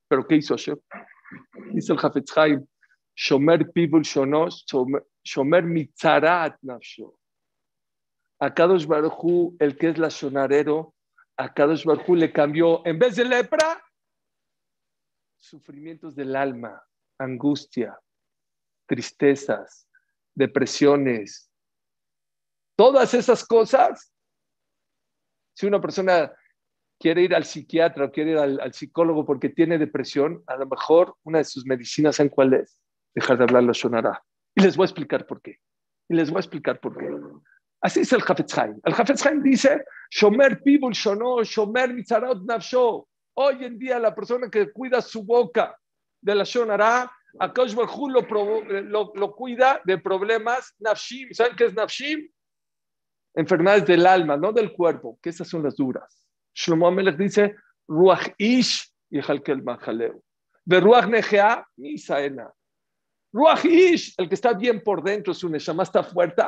Pero 0.08 0.25
¿qué 0.25 0.36
hizo 0.36 0.54
Hashem? 0.56 0.78
Dice 1.73 1.93
el 1.93 1.99
Hafetz 2.01 2.38
Haim, 2.38 2.65
Shomer 3.15 3.71
Pibul 3.71 4.04
Shonos, 4.04 4.65
Shomer 5.23 5.63
Mitzarat 5.63 6.58
Nafsho. 6.62 7.17
A 8.39 8.54
Kadosh 8.54 8.86
el 9.60 9.78
que 9.78 9.89
es 9.89 9.97
la 9.97 10.12
sonarero, 10.12 10.93
a 11.38 11.51
Kadosh 11.51 11.84
Baruchu 11.84 12.15
le 12.15 12.32
cambió, 12.32 12.86
en 12.86 12.99
vez 12.99 13.15
de 13.15 13.25
lepra, 13.25 13.82
sufrimientos 15.38 16.15
del 16.15 16.36
alma, 16.36 16.84
angustia, 17.17 17.99
tristezas, 18.86 19.88
depresiones. 20.36 21.49
Todas 22.78 23.13
esas 23.13 23.45
cosas 23.45 24.14
si 25.56 25.65
una 25.65 25.82
persona 25.82 26.32
quiere 27.00 27.22
ir 27.22 27.34
al 27.34 27.46
psiquiatra 27.46 28.06
o 28.06 28.12
quiere 28.12 28.32
ir 28.32 28.38
al, 28.38 28.74
psicólogo 28.74 29.26
porque 29.26 29.50
tiene 29.50 29.78
depresión, 29.78 30.44
a 30.48 30.58
lo 30.58 30.68
mejor 30.68 31.15
una 31.24 31.39
de 31.39 31.46
sus 31.46 31.65
medicinas, 31.65 32.20
¿en 32.20 32.30
cuál 32.30 32.54
es? 32.54 32.80
Dejar 33.13 33.38
de 33.38 33.46
hablar 33.46 33.63
lo 33.63 33.74
sonará. 33.74 34.22
Y 34.54 34.62
les 34.62 34.76
voy 34.76 34.84
a 34.84 34.88
explicar 34.88 35.26
por 35.26 35.41
qué. 35.41 35.60
Y 36.10 36.15
les 36.15 36.30
voy 36.30 36.38
a 36.38 36.41
explicar 36.41 36.80
por 36.80 36.98
qué. 36.98 37.10
Así 37.82 38.02
es 38.02 38.12
el 38.13 38.22
Hafetz 38.26 38.58
Haim. 38.58 38.80
El 38.84 38.94
Hafetz 38.94 39.26
Haim 39.26 39.41
dice, 39.41 39.86
Shomer 40.12 40.62
pibul 40.62 40.94
shono, 40.94 41.44
Shomer 41.44 41.94
mitzarot 41.94 42.46
nafsho. 42.46 43.08
Hoy 43.38 43.63
en 43.65 43.78
día 43.78 44.00
la 44.00 44.13
persona 44.13 44.50
que 44.50 44.72
cuida 44.72 45.02
su 45.02 45.24
boca 45.24 45.78
de 46.22 46.36
la 46.36 46.44
shonara, 46.44 47.12
a 47.39 47.48
lo, 47.48 48.63
lo, 48.63 49.12
lo 49.13 49.36
cuida 49.36 49.82
de 49.84 49.98
problemas 49.98 50.74
nafshim. 50.80 51.34
¿Saben 51.34 51.56
qué 51.56 51.65
es 51.65 51.74
nafshim? 51.74 52.30
Enfermedades 53.36 53.86
del 53.86 54.08
alma, 54.08 54.38
no 54.38 54.52
del 54.52 54.71
cuerpo, 54.71 55.19
que 55.21 55.30
esas 55.30 55.48
son 55.48 55.63
las 55.63 55.76
duras. 55.76 56.26
Shlomo 56.54 56.88
Amelech 56.88 57.17
dice, 57.17 57.56
Ruach 57.88 58.30
Ish 58.38 58.91
y 59.10 59.19
Halkel 59.19 59.62
Mahaleu. 59.62 60.24
De 60.63 60.80
Ruach 60.80 61.08
Nejea, 61.08 61.67
Misaena. 61.76 62.52
Ruach 63.34 63.65
Ish, 63.65 64.15
el 64.17 64.30
que 64.30 64.36
está 64.36 64.54
bien 64.54 64.82
por 64.82 65.04
dentro, 65.04 65.34
su 65.34 65.50
Neshama 65.50 65.84
está 65.84 66.02
fuerte, 66.02 66.41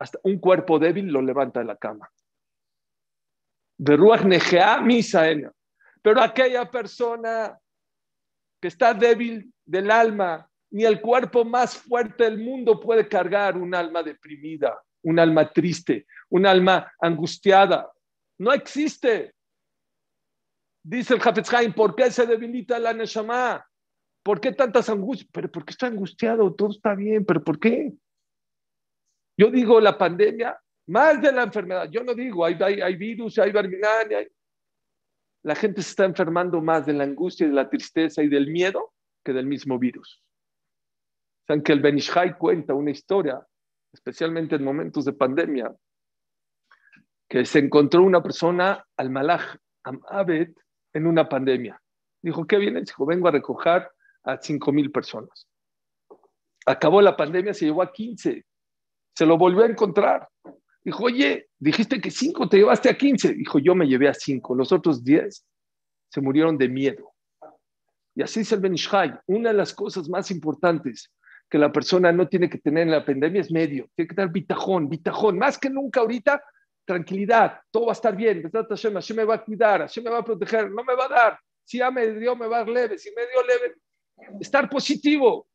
hasta 0.00 0.18
un 0.24 0.38
cuerpo 0.38 0.78
débil 0.78 1.06
lo 1.06 1.22
levanta 1.22 1.60
de 1.60 1.66
la 1.66 1.76
cama. 1.76 2.10
De 3.78 3.96
Ruach 3.96 4.24
Nejea, 4.24 4.80
Misaena. 4.80 5.52
Pero 6.02 6.20
aquella 6.20 6.68
persona 6.68 7.56
que 8.60 8.68
está 8.68 8.92
débil 8.92 9.52
del 9.64 9.90
alma, 9.92 10.50
ni 10.70 10.84
el 10.84 11.00
cuerpo 11.00 11.44
más 11.44 11.76
fuerte 11.76 12.24
del 12.24 12.38
mundo 12.38 12.80
puede 12.80 13.08
cargar 13.08 13.56
un 13.56 13.74
alma 13.74 14.02
deprimida 14.02 14.76
un 15.02 15.18
alma 15.18 15.50
triste, 15.50 16.06
un 16.28 16.46
alma 16.46 16.92
angustiada. 17.00 17.90
No 18.38 18.52
existe. 18.52 19.34
Dice 20.82 21.14
el 21.14 21.20
Hafez 21.20 21.48
¿por 21.74 21.94
qué 21.94 22.10
se 22.10 22.26
debilita 22.26 22.78
la 22.78 22.92
Neshama? 22.92 23.64
¿Por 24.22 24.40
qué 24.40 24.52
tantas 24.52 24.88
angustias? 24.88 25.28
Pero 25.32 25.50
¿por 25.50 25.64
qué 25.64 25.72
está 25.72 25.86
angustiado? 25.86 26.54
Todo 26.54 26.70
está 26.70 26.94
bien, 26.94 27.24
pero 27.24 27.42
¿por 27.42 27.58
qué? 27.58 27.92
Yo 29.36 29.50
digo 29.50 29.80
la 29.80 29.96
pandemia, 29.96 30.58
más 30.88 31.20
de 31.22 31.32
la 31.32 31.44
enfermedad. 31.44 31.88
Yo 31.90 32.02
no 32.02 32.14
digo, 32.14 32.44
hay, 32.44 32.54
hay, 32.60 32.96
virus, 32.96 33.38
hay 33.38 33.52
barminania. 33.52 34.26
La 35.44 35.54
gente 35.54 35.80
se 35.82 35.90
está 35.90 36.04
enfermando 36.04 36.60
más 36.60 36.86
de 36.86 36.92
la 36.92 37.04
angustia, 37.04 37.46
de 37.46 37.52
la 37.52 37.70
tristeza 37.70 38.22
y 38.22 38.28
del 38.28 38.48
miedo 38.48 38.92
que 39.24 39.32
del 39.32 39.46
mismo 39.46 39.78
virus. 39.78 40.22
Saben 41.46 41.62
que 41.62 41.72
el 41.72 41.80
Benishai 41.80 42.36
cuenta 42.36 42.74
una 42.74 42.90
historia 42.90 43.46
especialmente 43.98 44.54
en 44.54 44.64
momentos 44.64 45.04
de 45.04 45.12
pandemia, 45.12 45.74
que 47.28 47.44
se 47.44 47.58
encontró 47.58 48.02
una 48.02 48.22
persona 48.22 48.84
al 48.96 49.10
Malach 49.10 49.56
Amabet 49.82 50.56
en 50.94 51.06
una 51.06 51.28
pandemia. 51.28 51.80
Dijo, 52.22 52.46
¿qué 52.46 52.56
viene? 52.58 52.80
Dijo, 52.80 53.04
vengo 53.04 53.28
a 53.28 53.32
recoger 53.32 53.88
a 54.24 54.38
5 54.40 54.72
mil 54.72 54.90
personas. 54.90 55.46
Acabó 56.64 57.02
la 57.02 57.16
pandemia, 57.16 57.52
se 57.54 57.66
llevó 57.66 57.82
a 57.82 57.92
15. 57.92 58.44
Se 59.14 59.26
lo 59.26 59.36
volvió 59.36 59.64
a 59.64 59.68
encontrar. 59.68 60.28
Dijo, 60.82 61.04
oye, 61.04 61.48
dijiste 61.58 62.00
que 62.00 62.10
5, 62.10 62.48
te 62.48 62.58
llevaste 62.58 62.88
a 62.88 62.96
15. 62.96 63.34
Dijo, 63.34 63.58
yo 63.58 63.74
me 63.74 63.86
llevé 63.86 64.08
a 64.08 64.14
5. 64.14 64.54
Los 64.54 64.72
otros 64.72 65.02
10 65.04 65.44
se 66.08 66.20
murieron 66.20 66.56
de 66.56 66.68
miedo. 66.68 67.12
Y 68.14 68.22
así 68.22 68.40
es 68.40 68.52
el 68.52 68.60
Benishai. 68.60 69.18
Una 69.26 69.50
de 69.50 69.56
las 69.56 69.74
cosas 69.74 70.08
más 70.08 70.30
importantes 70.30 71.12
que 71.48 71.58
la 71.58 71.72
persona 71.72 72.12
no 72.12 72.28
tiene 72.28 72.48
que 72.48 72.58
tener 72.58 72.84
en 72.84 72.90
la 72.90 73.04
pandemia 73.04 73.40
es 73.40 73.50
medio, 73.50 73.88
tiene 73.94 74.08
que 74.08 74.14
tener 74.14 74.30
bitajón, 74.30 74.88
bitajón, 74.88 75.38
más 75.38 75.58
que 75.58 75.70
nunca 75.70 76.00
ahorita, 76.00 76.42
tranquilidad, 76.84 77.60
todo 77.70 77.86
va 77.86 77.92
a 77.92 77.94
estar 77.94 78.14
bien, 78.14 78.42
Hashem 78.50 79.16
me 79.16 79.24
va 79.24 79.34
a 79.34 79.44
cuidar, 79.44 79.80
Hashem 79.80 80.04
me 80.04 80.10
va 80.10 80.18
a 80.18 80.24
proteger, 80.24 80.70
no 80.70 80.84
me 80.84 80.94
va 80.94 81.06
a 81.06 81.08
dar, 81.08 81.40
si 81.64 81.78
ya 81.78 81.90
me 81.90 82.06
dio, 82.12 82.36
me 82.36 82.46
va 82.46 82.56
a 82.56 82.60
dar 82.60 82.68
leve, 82.68 82.98
si 82.98 83.10
me 83.10 83.22
dio 83.22 83.42
leve, 83.42 83.74
estar 84.40 84.68
positivo, 84.68 85.48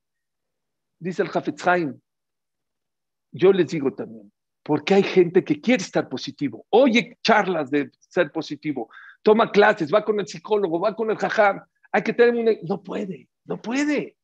dice 0.99 1.21
el 1.23 1.29
Hafetz 1.33 1.67
Haim. 1.67 1.99
Yo 3.31 3.51
les 3.51 3.67
digo 3.67 3.93
también, 3.93 4.31
porque 4.61 4.93
hay 4.93 5.03
gente 5.03 5.43
que 5.43 5.59
quiere 5.59 5.83
estar 5.83 6.07
positivo, 6.07 6.65
oye 6.69 7.17
charlas 7.23 7.71
de 7.71 7.91
ser 7.99 8.31
positivo, 8.31 8.89
toma 9.23 9.51
clases, 9.51 9.91
va 9.91 10.05
con 10.05 10.19
el 10.19 10.27
psicólogo, 10.27 10.79
va 10.79 10.95
con 10.95 11.09
el 11.09 11.17
jajam, 11.17 11.63
hay 11.91 12.01
que 12.03 12.13
tener 12.13 12.35
un... 12.35 12.67
No 12.67 12.81
puede, 12.81 13.29
no 13.45 13.61
puede. 13.61 14.17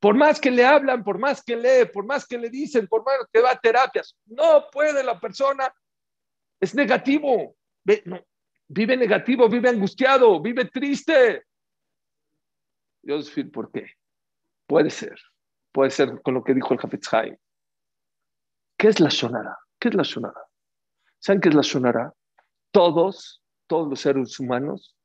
Por 0.00 0.16
más 0.16 0.40
que 0.40 0.50
le 0.50 0.64
hablan, 0.64 1.02
por 1.02 1.18
más 1.18 1.42
que 1.42 1.56
lee, 1.56 1.86
por 1.92 2.04
más 2.04 2.26
que 2.26 2.38
le 2.38 2.50
dicen, 2.50 2.86
por 2.86 3.04
más 3.04 3.16
que 3.32 3.40
va 3.40 3.52
a 3.52 3.58
terapias, 3.58 4.16
no 4.26 4.68
puede 4.70 5.02
la 5.02 5.18
persona 5.18 5.72
es 6.60 6.74
negativo. 6.74 7.56
vive 7.84 8.96
negativo, 8.96 9.48
vive 9.48 9.68
angustiado, 9.68 10.40
vive 10.40 10.66
triste. 10.66 11.44
Dios, 13.02 13.32
¿por 13.52 13.70
qué? 13.72 13.92
Puede 14.66 14.90
ser. 14.90 15.18
Puede 15.72 15.90
ser 15.90 16.20
con 16.22 16.34
lo 16.34 16.44
que 16.44 16.54
dijo 16.54 16.74
el 16.74 16.80
Hafetz 16.82 17.12
Haim. 17.12 17.36
¿Qué 18.76 18.88
es 18.88 19.00
la 19.00 19.08
Shonara? 19.08 19.58
¿Qué 19.80 19.88
es 19.88 19.94
la 19.94 20.02
Shonara? 20.02 20.46
¿Saben 21.18 21.40
qué 21.40 21.48
es 21.48 21.54
la 21.54 21.62
Shonara? 21.62 22.14
Todos, 22.70 23.42
todos 23.66 23.88
los 23.88 24.00
seres 24.00 24.38
humanos 24.38 24.96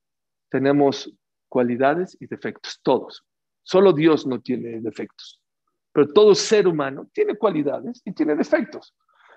tenemos 0.49 1.12
cualidades 1.49 2.15
y 2.19 2.27
defectos, 2.27 2.79
todos. 2.84 3.25
Solo 3.63 3.93
Dios 3.93 4.28
no 4.28 4.41
tiene 4.41 4.82
defectos, 4.82 5.41
pero 5.91 6.12
todo 6.12 6.36
ser 6.36 6.67
humano 6.67 7.10
tiene 7.13 7.36
cualidades 7.36 8.02
y 8.06 8.12
tiene 8.12 8.36
defectos. 8.36 8.95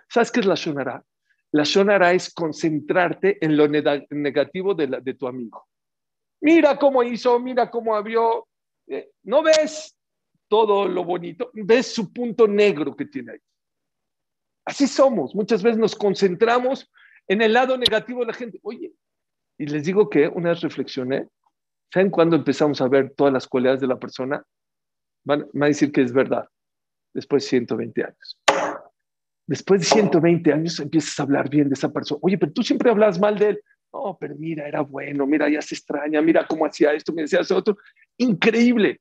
¿Sabes 0.09 0.31
qué 0.31 0.41
es 0.41 0.47
la 0.47 0.55
Shonara? 0.55 1.05
La 1.53 1.63
Shonara 1.65 2.13
es 2.13 2.33
concentrarte 2.35 3.45
en 3.45 3.57
lo 3.57 3.69
negativo 3.69 4.75
de, 4.75 5.15
tu 5.15 5.27
amigo. 5.27 5.67
Mira 6.41 6.77
cómo 6.77 7.03
hizo, 7.03 7.39
mira 7.39 7.71
cómo 7.71 7.95
abrió. 7.95 8.47
Eh, 8.89 9.11
no 9.23 9.43
ves 9.43 9.97
todo 10.49 10.87
lo 10.87 11.05
bonito, 11.05 11.51
ves 11.55 11.95
su 11.95 12.13
punto 12.13 12.47
negro 12.47 12.95
que 12.95 13.07
tiene 13.07 13.33
ahí. 13.33 13.39
Así 14.65 14.87
somos. 14.87 15.35
Muchas 15.35 15.63
veces 15.63 15.79
nos 15.79 15.95
concentramos 15.95 16.91
en 17.29 17.43
el 17.43 17.53
lado 17.53 17.77
negativo 17.79 18.21
de 18.21 18.27
la 18.27 18.35
gente. 18.35 18.59
Oye, 18.63 18.93
y 19.59 19.67
les 19.67 19.85
digo 19.85 20.11
que 20.11 20.29
una 20.29 20.51
vez 20.51 20.61
reflexioné, 20.61 21.29
¿saben 21.93 22.11
cuándo 22.11 22.37
empezamos 22.37 22.81
a 22.81 22.89
ver 22.89 23.13
todas 23.17 23.33
las 23.33 23.47
cualidades 23.47 23.81
de 23.81 23.87
la 23.87 23.99
persona? 23.99 24.43
Van, 25.25 25.47
a 25.61 25.67
decir 25.67 25.93
que 25.93 26.03
es 26.03 26.13
verdad, 26.13 26.49
después 27.13 27.45
de 27.45 27.49
120 27.49 28.05
años. 28.05 28.41
Después 29.47 29.81
de 29.81 29.87
120 29.87 30.53
años 30.53 30.81
empiezas 30.81 31.19
a 31.19 31.23
hablar 31.23 31.49
bien 31.49 31.69
de 31.69 31.75
esa 31.75 31.93
persona. 31.93 32.19
Oye, 32.23 32.39
pero 32.39 32.53
tú 32.53 32.63
siempre 32.63 32.91
hablas 32.91 33.19
mal 33.19 33.39
de 33.39 33.51
él. 33.51 33.63
No, 33.93 34.17
pero 34.21 34.35
mira, 34.37 34.67
era 34.67 34.81
bueno, 34.81 35.27
mira, 35.27 35.49
ya 35.49 35.63
se 35.63 35.75
extraña, 35.75 36.21
mira 36.21 36.47
cómo 36.47 36.67
hacía 36.67 36.93
esto, 36.93 37.13
me 37.13 37.23
decía 37.23 37.41
eso 37.41 37.57
otro. 37.57 37.77
Increíble. 38.19 39.01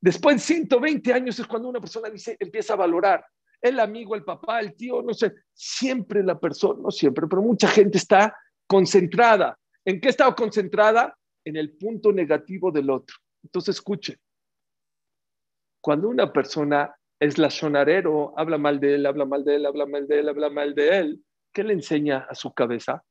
Después 0.00 0.36
de 0.36 0.40
120 0.40 1.12
años 1.12 1.38
es 1.38 1.46
cuando 1.46 1.68
una 1.68 1.80
persona 1.80 2.08
dice, 2.10 2.36
empieza 2.40 2.72
a 2.72 2.76
valorar. 2.76 3.24
El 3.60 3.80
amigo, 3.80 4.14
el 4.14 4.24
papá, 4.24 4.60
el 4.60 4.74
tío, 4.74 5.02
no 5.02 5.14
sé, 5.14 5.32
siempre 5.52 6.22
la 6.22 6.38
persona, 6.38 6.80
no 6.82 6.90
siempre, 6.90 7.26
pero 7.28 7.42
mucha 7.42 7.68
gente 7.68 7.98
está 7.98 8.36
concentrada 8.66 9.58
¿En 9.84 10.00
qué 10.00 10.08
estaba 10.08 10.34
concentrada? 10.34 11.16
En 11.44 11.56
el 11.56 11.72
punto 11.72 12.12
negativo 12.12 12.70
del 12.70 12.90
otro. 12.90 13.16
Entonces, 13.42 13.76
escuche. 13.76 14.18
Cuando 15.80 16.08
una 16.08 16.32
persona 16.32 16.94
es 17.20 17.38
la 17.38 17.50
sonarero, 17.50 18.34
habla 18.36 18.58
mal 18.58 18.80
de 18.80 18.94
él, 18.96 19.06
habla 19.06 19.24
mal 19.24 19.44
de 19.44 19.56
él, 19.56 19.66
habla 19.66 19.86
mal 19.86 20.06
de 20.06 20.18
él, 20.20 20.28
habla 20.28 20.50
mal 20.50 20.74
de 20.74 20.98
él, 20.98 21.24
¿qué 21.52 21.64
le 21.64 21.72
enseña 21.72 22.26
a 22.28 22.34
su 22.34 22.52
cabeza? 22.52 23.02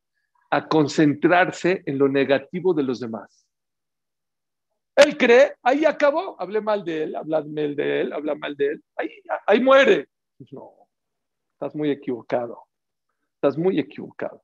A 0.52 0.68
concentrarse 0.68 1.82
en 1.86 1.98
lo 1.98 2.08
negativo 2.08 2.74
de 2.74 2.84
los 2.84 3.00
demás. 3.00 3.48
Él 4.96 5.18
cree, 5.18 5.56
ahí 5.64 5.86
acabó, 5.86 6.40
hablé 6.40 6.62
mal 6.62 6.84
de 6.84 7.04
él, 7.04 7.16
habla 7.16 7.44
mal 7.44 7.76
de 7.76 8.02
él, 8.02 8.14
habla 8.14 8.36
mal 8.36 8.56
de 8.56 8.68
él, 8.68 8.84
ahí, 8.96 9.10
ahí 9.48 9.60
muere. 9.60 10.08
No, 10.52 10.88
estás 11.54 11.74
muy 11.76 11.90
equivocado, 11.90 12.64
estás 13.36 13.58
muy 13.58 13.80
equivocado. 13.80 14.43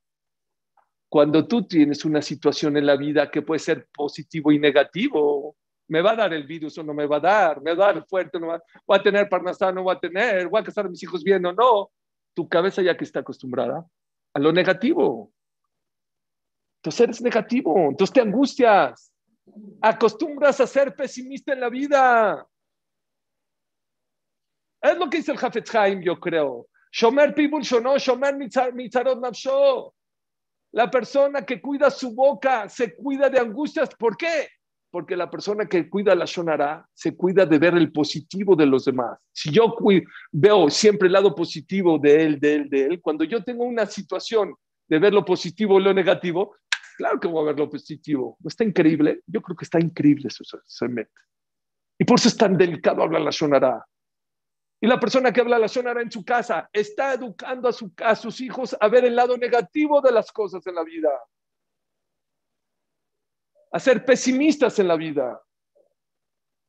Cuando 1.10 1.48
tú 1.48 1.68
tienes 1.68 2.06
una 2.06 2.22
situación 2.22 2.78
en 2.78 2.86
la 2.86 2.96
vida 2.96 3.32
que 3.32 3.42
puede 3.42 3.60
ser 3.60 3.88
positivo 3.92 4.52
y 4.52 4.60
negativo, 4.60 5.58
me 5.88 6.02
va 6.02 6.12
a 6.12 6.16
dar 6.16 6.34
el 6.34 6.46
virus 6.46 6.78
o 6.78 6.84
no 6.84 6.94
me 6.94 7.08
va 7.08 7.18
a 7.18 7.20
dar, 7.20 7.62
me 7.62 7.74
va 7.74 7.90
a 7.90 7.94
dar 7.94 8.06
fuerte, 8.06 8.40
no 8.40 8.48
va, 8.48 8.62
voy 8.86 9.00
a 9.00 9.02
tener 9.02 9.28
parnasá, 9.28 9.72
no 9.72 9.82
voy 9.82 9.96
a 9.96 10.00
tener, 10.00 10.48
voy 10.48 10.62
a 10.62 10.64
casar 10.64 10.86
a 10.86 10.90
mis 10.90 11.02
hijos 11.02 11.24
bien 11.24 11.44
o 11.48 11.52
no. 11.52 11.92
Tu 12.36 12.48
cabeza 12.48 12.84
ya 12.84 12.96
que 12.96 13.04
está 13.04 13.22
acostumbrada 13.22 13.86
a 14.34 14.40
lo 14.40 14.54
negativo. 14.54 15.32
Entonces 16.78 17.02
eres 17.02 17.22
negativo, 17.22 17.90
entonces 17.90 18.14
te 18.14 18.22
angustias, 18.22 19.12
acostumbras 19.82 20.62
a 20.62 20.68
ser 20.68 20.96
pesimista 20.96 21.54
en 21.54 21.60
la 21.60 21.70
vida. 21.70 22.48
Es 24.82 24.98
lo 24.98 25.10
que 25.10 25.18
dice 25.18 25.32
el 25.32 25.40
Hafetz 25.42 25.74
Haim, 25.76 26.02
yo 26.02 26.20
creo. 26.20 26.68
Shomer 26.92 27.34
pibul 27.34 27.64
shono, 27.64 27.98
shomer 27.98 28.38
mitzarot 28.38 29.20
nafsho. 29.20 29.94
La 30.72 30.92
persona 30.92 31.46
que 31.46 31.62
cuida 31.62 31.90
su 31.90 32.14
boca 32.14 32.70
se 32.70 32.96
cuida 32.96 33.30
de 33.30 33.40
angustias. 33.40 33.90
¿Por 33.98 34.16
qué? 34.16 34.48
Porque 34.92 35.16
la 35.16 35.30
persona 35.30 35.66
que 35.66 35.90
cuida 35.90 36.16
la 36.16 36.26
shonara 36.26 36.88
se 36.94 37.16
cuida 37.16 37.46
de 37.46 37.60
ver 37.60 37.76
el 37.76 37.92
positivo 37.92 38.56
de 38.56 38.66
los 38.66 38.86
demás. 38.86 39.20
Si 39.32 39.52
yo 39.52 39.76
veo 40.32 40.70
siempre 40.70 41.08
el 41.08 41.14
lado 41.14 41.36
positivo 41.36 41.98
de 42.00 42.24
él, 42.24 42.40
de 42.40 42.56
él, 42.56 42.70
de 42.70 42.86
él, 42.86 43.02
cuando 43.02 43.24
yo 43.24 43.44
tengo 43.44 43.64
una 43.66 43.86
situación 43.86 44.56
de 44.88 45.00
ver 45.00 45.14
lo 45.14 45.24
positivo 45.24 45.76
o 45.76 45.80
lo 45.80 45.94
negativo, 45.94 46.56
claro 46.98 47.20
que 47.20 47.28
voy 47.28 47.44
a 47.44 47.48
ver 47.48 47.60
lo 47.60 47.70
positivo. 47.70 48.38
¿No 48.40 48.48
está 48.48 48.64
increíble? 48.64 49.22
Yo 49.28 49.42
creo 49.42 49.56
que 49.56 49.66
está 49.66 49.80
increíble 49.80 50.28
eso, 50.28 50.44
se 50.66 50.88
mete. 50.88 51.12
Y 52.00 52.06
por 52.06 52.18
eso 52.18 52.30
es 52.30 52.38
tan 52.38 52.58
delicado 52.58 53.04
hablar 53.04 53.22
la 53.22 53.32
shonara. 53.32 53.86
Y 54.82 54.88
la 54.88 55.00
persona 55.00 55.34
que 55.34 55.42
habla 55.42 55.60
la 55.60 55.68
sonara 55.68 56.02
en 56.02 56.12
su 56.12 56.24
casa 56.24 56.70
está 56.72 57.14
educando 57.14 57.68
a, 57.68 57.74
su, 57.74 57.92
a 57.98 58.16
sus 58.16 58.40
hijos 58.40 58.76
a 58.80 58.88
ver 58.88 59.04
el 59.06 59.16
lado 59.16 59.38
negativo 59.38 60.00
de 60.02 60.12
las 60.12 60.32
cosas 60.32 60.66
en 60.68 60.76
la 60.76 60.84
vida. 60.84 61.12
A 63.72 63.80
ser 63.80 64.06
pesimistas 64.06 64.80
en 64.80 64.88
la 64.88 64.96
vida. 64.96 65.42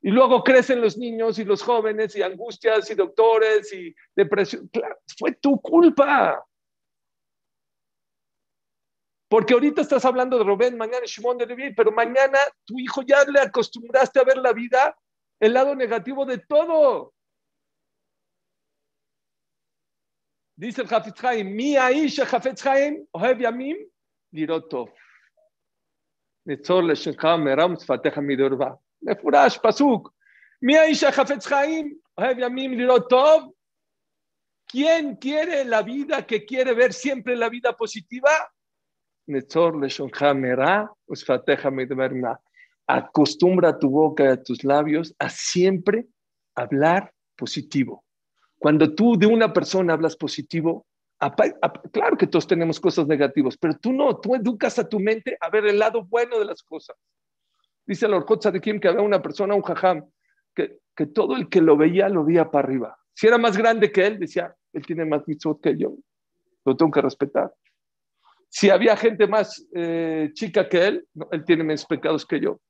Y 0.02 0.10
luego 0.10 0.42
crecen 0.42 0.80
los 0.80 0.96
niños 0.96 1.38
y 1.38 1.44
los 1.44 1.62
jóvenes 1.62 2.16
y 2.16 2.22
angustias 2.22 2.90
y 2.90 2.94
doctores 2.94 3.72
y 3.72 3.94
depresión. 4.16 4.68
Fue 5.16 5.32
tu 5.34 5.60
culpa. 5.60 6.44
Porque 9.28 9.54
ahorita 9.54 9.82
estás 9.82 10.04
hablando 10.04 10.36
de 10.36 10.44
Rubén, 10.44 10.76
mañana 10.76 11.04
Shimon 11.06 11.38
de 11.38 11.46
Levi, 11.46 11.74
pero 11.74 11.92
mañana 11.92 12.38
tu 12.64 12.80
hijo 12.80 13.02
ya 13.02 13.24
le 13.24 13.38
acostumbraste 13.38 14.18
a 14.18 14.24
ver 14.24 14.38
la 14.38 14.52
vida, 14.52 14.98
el 15.38 15.54
lado 15.54 15.76
negativo 15.76 16.26
de 16.26 16.38
todo. 16.38 17.14
Dice 20.59 20.81
el 20.81 20.87
Hafetz 20.87 21.19
Chaim, 21.19 21.55
mi 21.55 21.77
האיש 21.77 22.19
החפץ 22.19 22.61
חיים 22.61 23.03
אוהב 23.13 23.37
ימים 23.39 23.77
לראות 24.33 24.69
טוב. 24.69 24.89
נצור 26.45 26.83
לשנך 26.83 27.25
מרם 27.25 27.73
שפתיך 27.79 28.17
מדורבה. 28.17 28.69
מפורש, 29.01 29.57
פסוק. 29.57 30.13
מי 30.61 30.77
האיש 30.77 31.03
החפץ 31.03 31.45
חיים 31.45 31.97
אוהב 32.17 32.37
ימים 32.39 32.79
לראות 32.79 33.09
טוב? 33.09 33.51
¿Quién 34.67 35.15
quiere 35.15 35.63
la 35.63 35.81
vida 35.83 36.25
que 36.25 36.45
quiere 36.45 36.73
ver 36.73 36.91
siempre 36.91 37.35
la 37.35 37.49
vida 37.49 37.73
positiva? 37.73 38.31
Netzor 39.27 39.79
leshonja 39.81 40.33
mera, 40.33 40.91
usfateja 41.07 41.69
midverna. 41.71 42.39
Acostumbra 42.87 43.77
tu 43.79 43.89
boca 43.89 44.23
y 44.23 44.27
a 44.27 44.43
tus 44.43 44.63
labios 44.63 45.15
a 45.19 45.29
siempre 45.29 46.05
hablar 46.55 47.11
positivo. 47.35 48.03
Cuando 48.60 48.94
tú 48.94 49.16
de 49.16 49.26
una 49.26 49.54
persona 49.54 49.94
hablas 49.94 50.14
positivo, 50.16 50.86
claro 51.92 52.18
que 52.18 52.26
todos 52.26 52.46
tenemos 52.46 52.78
cosas 52.78 53.06
negativas, 53.06 53.56
pero 53.56 53.74
tú 53.78 53.90
no, 53.90 54.18
tú 54.18 54.34
educas 54.34 54.78
a 54.78 54.86
tu 54.86 55.00
mente 55.00 55.34
a 55.40 55.48
ver 55.48 55.64
el 55.64 55.78
lado 55.78 56.04
bueno 56.04 56.38
de 56.38 56.44
las 56.44 56.62
cosas. 56.62 56.94
Dice 57.86 58.04
el 58.04 58.12
Orkot 58.12 58.60
Kim 58.60 58.78
que 58.78 58.88
había 58.88 59.00
una 59.00 59.22
persona, 59.22 59.54
un 59.54 59.62
jajam, 59.62 60.04
que, 60.54 60.80
que 60.94 61.06
todo 61.06 61.36
el 61.36 61.48
que 61.48 61.62
lo 61.62 61.78
veía 61.78 62.10
lo 62.10 62.22
veía 62.22 62.50
para 62.50 62.68
arriba. 62.68 62.98
Si 63.14 63.26
era 63.26 63.38
más 63.38 63.56
grande 63.56 63.90
que 63.90 64.06
él, 64.06 64.18
decía, 64.18 64.54
él 64.74 64.84
tiene 64.84 65.06
más 65.06 65.26
mitzvot 65.26 65.62
que 65.62 65.74
yo, 65.78 65.96
lo 66.66 66.76
tengo 66.76 66.92
que 66.92 67.00
respetar. 67.00 67.50
Si 68.50 68.68
había 68.68 68.94
gente 68.94 69.26
más 69.26 69.66
eh, 69.74 70.32
chica 70.34 70.68
que 70.68 70.86
él, 70.86 71.08
él 71.30 71.44
tiene 71.46 71.64
menos 71.64 71.86
pecados 71.86 72.26
que 72.26 72.40
yo. 72.40 72.60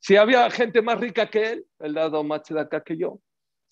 Si 0.00 0.16
había 0.16 0.50
gente 0.50 0.80
más 0.80 0.98
rica 0.98 1.28
que 1.28 1.52
él, 1.52 1.66
él 1.80 1.98
ha 1.98 2.04
dado 2.04 2.24
más 2.24 2.44
de 2.44 2.58
acá 2.58 2.82
que 2.82 2.96
yo. 2.96 3.20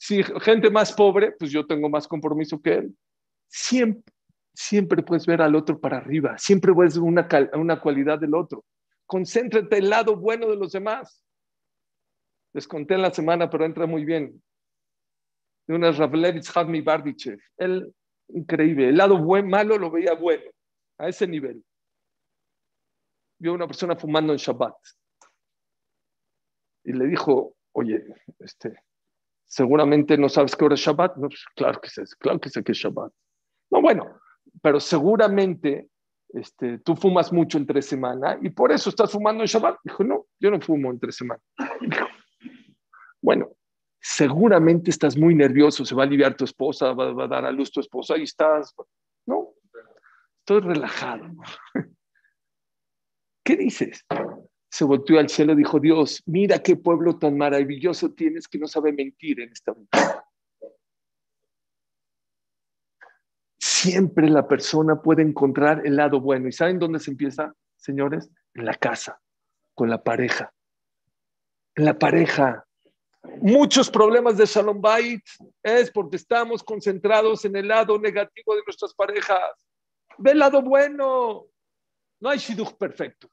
Si 0.02 0.20
gente 0.40 0.68
más 0.68 0.92
pobre, 0.92 1.30
pues 1.30 1.52
yo 1.52 1.64
tengo 1.64 1.88
más 1.88 2.08
compromiso 2.08 2.60
que 2.60 2.74
él. 2.74 2.98
Siempre, 3.46 4.12
siempre 4.52 5.00
puedes 5.00 5.24
ver 5.26 5.40
al 5.40 5.54
otro 5.54 5.80
para 5.80 5.98
arriba, 5.98 6.36
siempre 6.38 6.74
puedes 6.74 6.94
ver 6.98 7.04
una, 7.04 7.28
una 7.52 7.80
cualidad 7.80 8.18
del 8.18 8.34
otro. 8.34 8.64
Concéntrate 9.06 9.78
el 9.78 9.88
lado 9.88 10.16
bueno 10.16 10.48
de 10.48 10.56
los 10.56 10.72
demás. 10.72 11.24
Les 12.52 12.66
conté 12.66 12.94
en 12.94 13.02
la 13.02 13.14
semana, 13.14 13.48
pero 13.48 13.64
entra 13.64 13.86
muy 13.86 14.04
bien. 14.04 14.42
De 15.68 15.76
una 15.76 15.92
Ravlevitz 15.92 16.50
Havmi 16.56 16.80
Bardichev. 16.80 17.38
Él, 17.58 17.94
increíble. 18.30 18.88
El 18.88 18.96
lado 18.96 19.16
buen, 19.18 19.48
malo 19.48 19.78
lo 19.78 19.88
veía 19.88 20.14
bueno, 20.14 20.50
a 20.98 21.10
ese 21.10 21.28
nivel. 21.28 21.64
Vio 23.38 23.52
a 23.52 23.54
una 23.54 23.68
persona 23.68 23.94
fumando 23.94 24.32
en 24.32 24.38
Shabbat. 24.40 24.74
Y 26.86 26.92
le 26.92 27.06
dijo, 27.06 27.54
oye, 27.70 28.04
este, 28.40 28.82
seguramente 29.52 30.16
no 30.16 30.30
sabes 30.30 30.56
qué 30.56 30.64
hora 30.64 30.74
es 30.74 30.80
Shabbat. 30.80 31.16
No, 31.16 31.28
pues, 31.28 31.44
claro 31.54 31.78
que 31.78 31.90
sé, 31.90 32.04
claro 32.18 32.40
que 32.40 32.48
sé 32.48 32.64
que 32.64 32.72
es 32.72 32.78
Shabbat. 32.78 33.12
No, 33.70 33.82
bueno, 33.82 34.18
pero 34.62 34.80
seguramente 34.80 35.88
este, 36.30 36.78
tú 36.78 36.96
fumas 36.96 37.30
mucho 37.32 37.58
entre 37.58 37.82
semana 37.82 38.38
y 38.40 38.48
por 38.48 38.72
eso 38.72 38.88
estás 38.88 39.12
fumando 39.12 39.42
en 39.42 39.48
Shabbat. 39.48 39.76
Dijo, 39.84 40.04
no, 40.04 40.26
yo 40.40 40.50
no 40.50 40.58
fumo 40.58 40.90
entre 40.90 41.12
semana. 41.12 41.42
bueno, 43.20 43.50
seguramente 44.00 44.90
estás 44.90 45.18
muy 45.18 45.34
nervioso, 45.34 45.84
se 45.84 45.94
va 45.94 46.04
a 46.04 46.06
aliviar 46.06 46.34
tu 46.34 46.44
esposa, 46.44 46.94
va, 46.94 47.24
a 47.24 47.28
dar 47.28 47.44
a 47.44 47.52
luz 47.52 47.70
tu 47.70 47.80
esposa 47.80 48.16
y 48.16 48.22
estás, 48.22 48.74
¿no? 49.26 49.50
estoy 50.38 50.60
relajado. 50.60 51.26
¿Qué 53.44 53.56
dices? 53.56 54.06
Se 54.72 54.84
volteó 54.84 55.18
al 55.18 55.28
cielo 55.28 55.52
y 55.52 55.56
dijo, 55.56 55.78
Dios, 55.78 56.22
mira 56.24 56.62
qué 56.62 56.76
pueblo 56.76 57.18
tan 57.18 57.36
maravilloso 57.36 58.12
tienes 58.12 58.48
que 58.48 58.58
no 58.58 58.66
sabe 58.66 58.90
mentir 58.90 59.38
en 59.40 59.52
esta 59.52 59.74
vida. 59.74 60.26
Siempre 63.58 64.30
la 64.30 64.48
persona 64.48 65.02
puede 65.02 65.20
encontrar 65.20 65.86
el 65.86 65.96
lado 65.96 66.22
bueno. 66.22 66.48
¿Y 66.48 66.52
saben 66.52 66.78
dónde 66.78 67.00
se 67.00 67.10
empieza, 67.10 67.54
señores? 67.76 68.30
En 68.54 68.64
la 68.64 68.72
casa, 68.72 69.20
con 69.74 69.90
la 69.90 70.02
pareja. 70.02 70.54
En 71.74 71.84
la 71.84 71.98
pareja. 71.98 72.66
Muchos 73.42 73.90
problemas 73.90 74.38
de 74.38 74.46
Shalom 74.46 74.80
Bait 74.80 75.22
es 75.62 75.90
porque 75.90 76.16
estamos 76.16 76.62
concentrados 76.62 77.44
en 77.44 77.56
el 77.56 77.68
lado 77.68 77.98
negativo 77.98 78.54
de 78.54 78.62
nuestras 78.66 78.94
parejas. 78.94 79.52
Ve 80.16 80.30
el 80.30 80.38
lado 80.38 80.62
bueno. 80.62 81.44
No 82.20 82.30
hay 82.30 82.38
shidduch 82.38 82.72
perfecto, 82.78 83.28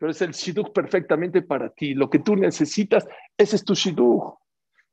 pero 0.00 0.12
es 0.12 0.22
el 0.22 0.30
shidduch 0.30 0.72
perfectamente 0.72 1.42
para 1.42 1.68
ti. 1.68 1.92
Lo 1.92 2.08
que 2.08 2.20
tú 2.20 2.34
necesitas, 2.34 3.06
ese 3.36 3.56
es 3.56 3.64
tu 3.64 3.74
shidduch. 3.74 4.34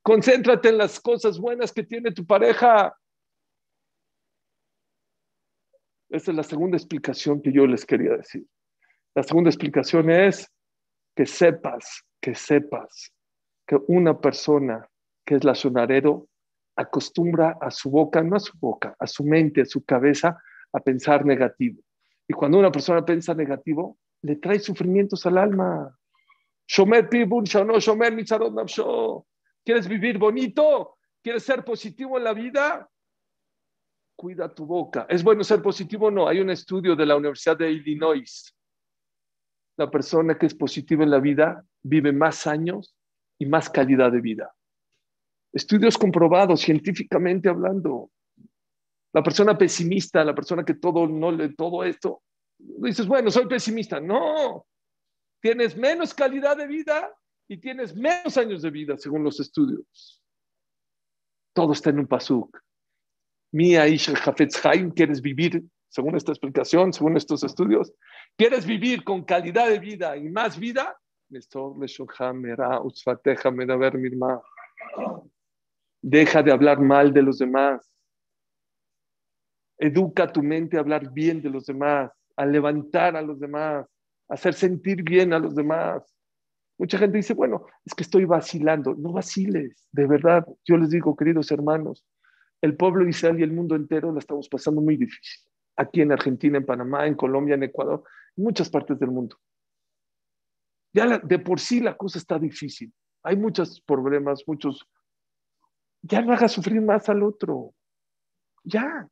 Concéntrate 0.02 0.67
en 0.67 0.78
las 0.78 1.00
cosas 1.00 1.39
buenas 1.39 1.72
que 1.72 1.84
tiene 1.84 2.12
tu 2.12 2.26
pareja. 2.26 2.93
Esa 6.10 6.32
es 6.32 6.38
la 6.38 6.43
segunda 6.43 6.76
explicación 6.76 7.41
que 7.41 7.54
yo 7.54 7.65
les 7.65 7.86
quería 7.86 8.17
decir. 8.17 8.46
La 9.15 9.24
segunda 9.24 9.50
explicación 9.50 10.10
es 10.10 10.52
que 11.15 11.26
sepas, 11.26 12.04
que 12.20 12.36
sepas 12.36 13.13
que 13.65 13.78
una 13.88 14.20
persona 14.20 14.89
que 15.26 15.36
es 15.36 15.46
la 15.46 15.56
sonarero 15.56 16.28
acostumbra 16.76 17.58
a 17.62 17.72
su 17.72 17.89
boca, 17.89 18.22
no 18.24 18.36
a 18.36 18.41
su 18.41 18.58
boca, 18.60 18.93
a 19.00 19.08
su 19.08 19.24
mente, 19.24 19.62
a 19.62 19.65
su 19.65 19.86
cabeza, 19.86 20.38
a 20.74 20.80
pensar 20.82 21.26
negativo. 21.26 21.82
Y 22.28 22.34
cuando 22.34 22.60
una 22.60 22.74
persona 22.74 23.06
piensa 23.06 23.34
negativo, 23.34 23.98
le 24.28 24.36
trae 24.36 24.60
sufrimientos 24.60 25.26
al 25.26 25.38
alma. 25.38 25.98
¿Quieres 29.63 29.88
vivir 29.88 30.18
bonito? 30.18 30.98
¿Quieres 31.24 31.44
ser 31.44 31.63
positivo 31.63 32.18
en 32.18 32.26
la 32.26 32.34
vida? 32.34 32.90
Cuida 34.18 34.54
tu 34.54 34.66
boca. 34.66 35.06
¿Es 35.10 35.24
bueno 35.24 35.46
ser 35.46 35.62
positivo? 35.62 36.12
No. 36.12 36.28
Hay 36.28 36.42
un 36.42 36.50
estudio 36.50 36.94
de 36.96 37.06
la 37.06 37.16
Universidad 37.16 37.58
de 37.58 37.72
Illinois. 37.72 38.54
La 39.78 39.90
persona 39.90 40.38
que 40.38 40.48
es 40.48 40.56
positiva 40.56 41.06
en 41.06 41.12
la 41.12 41.20
vida 41.20 41.63
vive 41.82 42.12
más 42.12 42.48
años 42.48 42.98
y 43.40 43.46
más 43.46 43.70
calidad 43.70 44.12
de 44.12 44.20
vida. 44.20 44.54
Estudios 45.54 45.98
comprobados 45.98 46.60
científicamente 46.62 47.48
hablando. 47.48 48.12
La 49.13 49.24
persona 49.24 49.58
pesimista, 49.58 50.26
la 50.26 50.36
persona 50.36 50.66
que 50.66 50.74
todo 50.74 51.08
no 51.08 51.32
todo 51.56 51.86
esto, 51.86 52.24
dices, 52.58 53.08
bueno, 53.08 53.32
soy 53.32 53.48
pesimista. 53.48 54.00
No, 54.00 54.65
tienes 55.41 55.76
menos 55.76 56.13
calidad 56.13 56.58
de 56.58 56.67
vida 56.67 57.13
y 57.48 57.58
tienes 57.58 57.96
menos 57.96 58.38
años 58.38 58.62
de 58.62 58.70
vida 58.70 58.98
según 58.98 59.24
los 59.24 59.39
estudios. 59.39 60.22
Todo 61.54 61.74
está 61.74 61.89
en 61.89 62.00
un 62.00 62.08
pasuk. 62.08 62.60
Mía 63.52 63.88
Ish 63.88 64.10
Hafetz 64.10 64.63
Haim, 64.65 64.91
¿quieres 64.91 65.22
vivir, 65.22 65.63
según 65.88 66.15
esta 66.15 66.32
explicación, 66.32 66.91
según 66.91 67.15
estos 67.15 67.43
estudios? 67.43 67.93
¿Quieres 68.36 68.65
vivir 68.65 69.04
con 69.04 69.24
calidad 69.24 69.70
de 69.70 69.80
vida 69.80 70.17
y 70.17 70.30
más 70.30 70.60
vida? 70.60 70.98
Deja 76.02 76.43
de 76.43 76.52
hablar 76.52 76.80
mal 76.80 77.13
de 77.13 77.22
los 77.22 77.39
demás. 77.39 77.89
Educa 79.80 80.32
tu 80.32 80.41
mente 80.41 80.78
a 80.78 80.82
hablar 80.82 81.12
bien 81.12 81.41
de 81.41 81.50
los 81.50 81.65
demás, 81.65 82.12
a 82.38 82.45
levantar 82.45 83.17
a 83.17 83.21
los 83.21 83.39
demás, 83.39 83.86
hacer 84.30 84.54
sentir 84.54 85.04
bien 85.04 85.34
a 85.34 85.39
los 85.39 85.56
demás. 85.56 86.04
Mucha 86.78 86.97
gente 86.97 87.17
dice, 87.17 87.34
bueno, 87.34 87.65
es 87.84 87.93
que 87.95 88.04
estoy 88.04 88.26
vacilando. 88.26 88.93
No 88.95 89.12
vaciles, 89.12 89.88
de 89.91 90.08
verdad. 90.08 90.45
Yo 90.63 90.78
les 90.78 90.91
digo, 90.91 91.15
queridos 91.15 91.52
hermanos, 91.52 92.06
el 92.62 92.78
pueblo 92.78 93.04
de 93.04 93.10
Israel 93.10 93.39
y 93.39 93.43
el 93.43 93.52
mundo 93.52 93.76
entero 93.76 94.12
la 94.12 94.19
estamos 94.19 94.47
pasando 94.47 94.80
muy 94.82 94.95
difícil. 94.95 95.52
Aquí 95.76 96.02
en 96.02 96.12
Argentina, 96.12 96.58
en 96.58 96.65
Panamá, 96.65 97.08
en 97.08 97.15
Colombia, 97.15 97.56
en 97.56 97.63
Ecuador, 97.63 98.04
en 98.36 98.43
muchas 98.43 98.69
partes 98.69 99.00
del 99.00 99.12
mundo. 99.12 99.38
Ya 100.93 101.17
de 101.19 101.39
por 101.39 101.60
sí 101.60 101.80
la 101.80 101.97
cosa 101.97 102.19
está 102.19 102.39
difícil. 102.39 102.93
Hay 103.23 103.36
muchos 103.36 103.82
problemas, 103.82 104.43
muchos. 104.47 104.88
Ya 106.02 106.21
no 106.21 106.34
hagas 106.34 106.52
sufrir 106.52 106.82
más 106.82 107.10
al 107.10 107.23
otro. 107.23 107.73
Ya. 108.63 109.08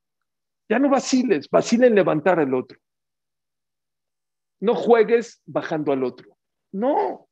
Ya 0.69 0.79
no 0.79 0.89
vaciles. 0.89 1.49
Vacila 1.49 1.87
en 1.87 1.95
levantar 1.95 2.39
al 2.39 2.53
otro. 2.53 2.79
No 4.59 4.75
juegues 4.75 5.41
bajando 5.45 5.91
al 5.91 6.03
otro. 6.03 6.37
No. 6.71 7.27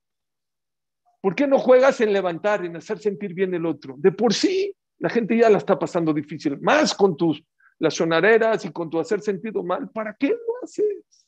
¿Por 1.21 1.35
qué 1.35 1.47
no 1.47 1.57
juegas 1.57 2.01
en 2.01 2.11
levantar, 2.11 2.65
en 2.65 2.75
hacer 2.75 2.99
sentir 2.99 3.33
bien 3.33 3.53
el 3.53 3.65
otro? 3.65 3.95
De 3.97 4.11
por 4.11 4.33
sí, 4.33 4.75
la 4.99 5.09
gente 5.09 5.37
ya 5.37 5.49
la 5.49 5.57
está 5.57 5.79
pasando 5.79 6.13
difícil. 6.13 6.59
Más 6.61 6.93
con 6.93 7.15
tus 7.15 7.43
las 7.79 7.95
sonareras 7.95 8.65
y 8.65 8.71
con 8.71 8.89
tu 8.89 8.99
hacer 8.99 9.21
sentido 9.21 9.63
mal. 9.63 9.89
¿Para 9.89 10.15
qué 10.15 10.29
lo 10.29 10.63
haces? 10.63 11.27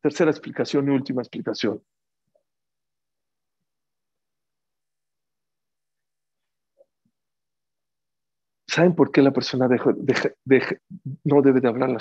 Tercera 0.00 0.30
explicación 0.30 0.88
y 0.88 0.90
última 0.90 1.22
explicación. 1.22 1.82
¿Saben 8.66 8.94
por 8.94 9.12
qué 9.12 9.20
la 9.20 9.32
persona 9.32 9.68
no 11.24 11.42
debe 11.42 11.60
de 11.60 11.68
hablar 11.68 11.90
la 11.90 12.00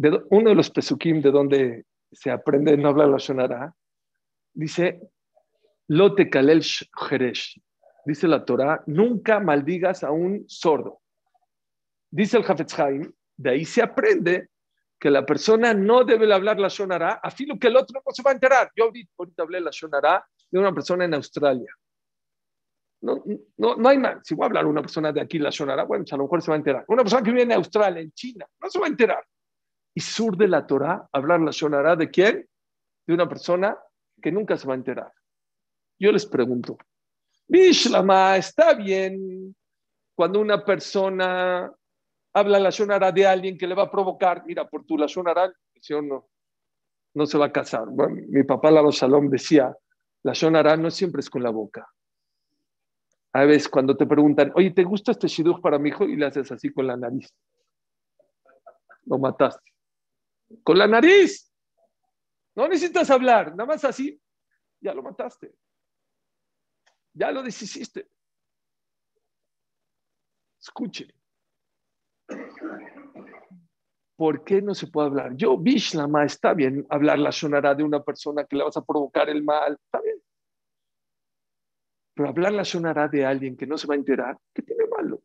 shonara? 0.00 0.24
uno 0.30 0.50
de 0.50 0.54
los 0.54 0.70
pesukim 0.70 1.20
de 1.20 1.30
donde 1.30 1.84
se 2.12 2.30
aprende 2.30 2.76
no 2.76 2.88
hablar 2.88 3.08
la 3.08 3.18
shonara, 3.18 3.74
dice, 4.52 5.00
Lote 5.88 6.30
kalel 6.30 6.62
jeresh. 6.62 7.60
Dice 8.06 8.28
la 8.28 8.44
Torah, 8.44 8.82
nunca 8.86 9.40
maldigas 9.40 10.04
a 10.04 10.12
un 10.12 10.44
sordo. 10.48 11.00
Dice 12.10 12.36
el 12.36 12.44
Hafetz 12.44 12.78
Haim, 12.78 13.12
de 13.36 13.50
ahí 13.50 13.64
se 13.64 13.82
aprende 13.82 14.50
que 15.00 15.10
la 15.10 15.26
persona 15.26 15.74
no 15.74 16.04
debe 16.04 16.32
hablar 16.32 16.60
la 16.60 16.68
Shonara, 16.68 17.20
a 17.22 17.30
filo 17.30 17.58
que 17.58 17.68
el 17.68 17.76
otro 17.76 18.00
no 18.06 18.12
se 18.12 18.22
va 18.22 18.30
a 18.30 18.34
enterar. 18.34 18.70
Yo 18.76 18.84
ahorita, 18.84 19.42
hablé 19.42 19.60
la 19.60 19.70
Shonara 19.72 20.24
de 20.50 20.58
una 20.58 20.72
persona 20.72 21.06
en 21.06 21.14
Australia. 21.14 21.74
No, 23.02 23.24
no, 23.56 23.76
no 23.76 23.88
hay 23.88 23.98
más. 23.98 24.18
Si 24.22 24.34
voy 24.34 24.44
a 24.44 24.46
hablar 24.46 24.66
una 24.66 24.82
persona 24.82 25.10
de 25.10 25.20
aquí 25.20 25.38
la 25.38 25.50
Shonara, 25.50 25.84
bueno, 25.84 26.04
a 26.08 26.16
lo 26.16 26.24
mejor 26.24 26.42
se 26.42 26.50
va 26.50 26.54
a 26.54 26.58
enterar. 26.58 26.84
Una 26.86 27.02
persona 27.02 27.22
que 27.22 27.30
vive 27.30 27.42
en 27.42 27.52
Australia, 27.52 28.00
en 28.00 28.12
China, 28.12 28.46
no 28.62 28.70
se 28.70 28.78
va 28.78 28.86
a 28.86 28.90
enterar. 28.90 29.24
Y 29.94 30.00
sur 30.00 30.36
de 30.36 30.48
la 30.48 30.66
Torah 30.66 31.08
hablar 31.12 31.40
la 31.40 31.50
Shonara 31.50 31.96
de 31.96 32.10
quién? 32.10 32.48
De 33.06 33.14
una 33.14 33.28
persona 33.28 33.76
que 34.20 34.30
nunca 34.30 34.56
se 34.56 34.66
va 34.66 34.74
a 34.74 34.76
enterar. 34.76 35.12
Yo 35.98 36.12
les 36.12 36.24
pregunto, 36.26 36.78
Bishlama, 37.46 38.36
está 38.36 38.74
bien 38.74 39.54
cuando 40.14 40.40
una 40.40 40.64
persona 40.64 41.70
habla 42.32 42.60
la 42.60 42.70
shonara 42.70 43.10
de 43.10 43.26
alguien 43.26 43.58
que 43.58 43.66
le 43.66 43.74
va 43.74 43.84
a 43.84 43.90
provocar, 43.90 44.44
mira, 44.46 44.68
por 44.68 44.84
tu 44.84 44.96
la 44.96 45.06
shonara, 45.06 45.52
no, 46.02 46.28
no 47.14 47.26
se 47.26 47.38
va 47.38 47.46
a 47.46 47.52
casar. 47.52 47.88
mi 48.28 48.44
papá 48.44 48.70
Lalo 48.70 48.90
Shalom 48.90 49.28
decía, 49.28 49.74
la 50.22 50.32
shonara 50.32 50.76
no 50.76 50.90
siempre 50.90 51.20
es 51.20 51.30
con 51.30 51.42
la 51.42 51.50
boca. 51.50 51.88
A 53.32 53.44
veces 53.44 53.68
cuando 53.68 53.96
te 53.96 54.06
preguntan, 54.06 54.52
oye, 54.54 54.70
¿te 54.70 54.84
gusta 54.84 55.12
este 55.12 55.28
shidduch 55.28 55.60
para 55.60 55.78
mi 55.78 55.88
hijo? 55.88 56.04
Y 56.04 56.16
le 56.16 56.26
haces 56.26 56.50
así 56.52 56.72
con 56.72 56.86
la 56.86 56.96
nariz. 56.96 57.32
Lo 59.06 59.18
mataste. 59.18 59.69
Con 60.62 60.78
la 60.78 60.86
nariz. 60.86 61.52
No 62.54 62.68
necesitas 62.68 63.10
hablar, 63.10 63.50
nada 63.50 63.66
más 63.66 63.84
así, 63.84 64.20
ya 64.80 64.92
lo 64.92 65.02
mataste. 65.02 65.54
Ya 67.12 67.30
lo 67.30 67.42
deshiciste. 67.42 68.08
Escuche. 70.60 71.14
¿Por 74.16 74.44
qué 74.44 74.60
no 74.60 74.74
se 74.74 74.86
puede 74.88 75.08
hablar? 75.08 75.34
Yo, 75.34 75.56
Bishlama, 75.56 76.24
está 76.24 76.52
bien 76.52 76.86
hablar 76.90 77.18
la 77.18 77.32
sonará 77.32 77.74
de 77.74 77.82
una 77.82 78.02
persona 78.02 78.44
que 78.44 78.56
le 78.56 78.64
vas 78.64 78.76
a 78.76 78.84
provocar 78.84 79.30
el 79.30 79.42
mal, 79.42 79.78
está 79.82 80.00
bien. 80.02 80.20
Pero 82.14 82.28
hablar 82.28 82.52
la 82.52 82.64
sonará 82.64 83.08
de 83.08 83.24
alguien 83.24 83.56
que 83.56 83.66
no 83.66 83.78
se 83.78 83.86
va 83.86 83.94
a 83.94 83.96
enterar, 83.96 84.38
¿qué 84.52 84.60
tiene 84.60 84.84
malo? 84.86 85.22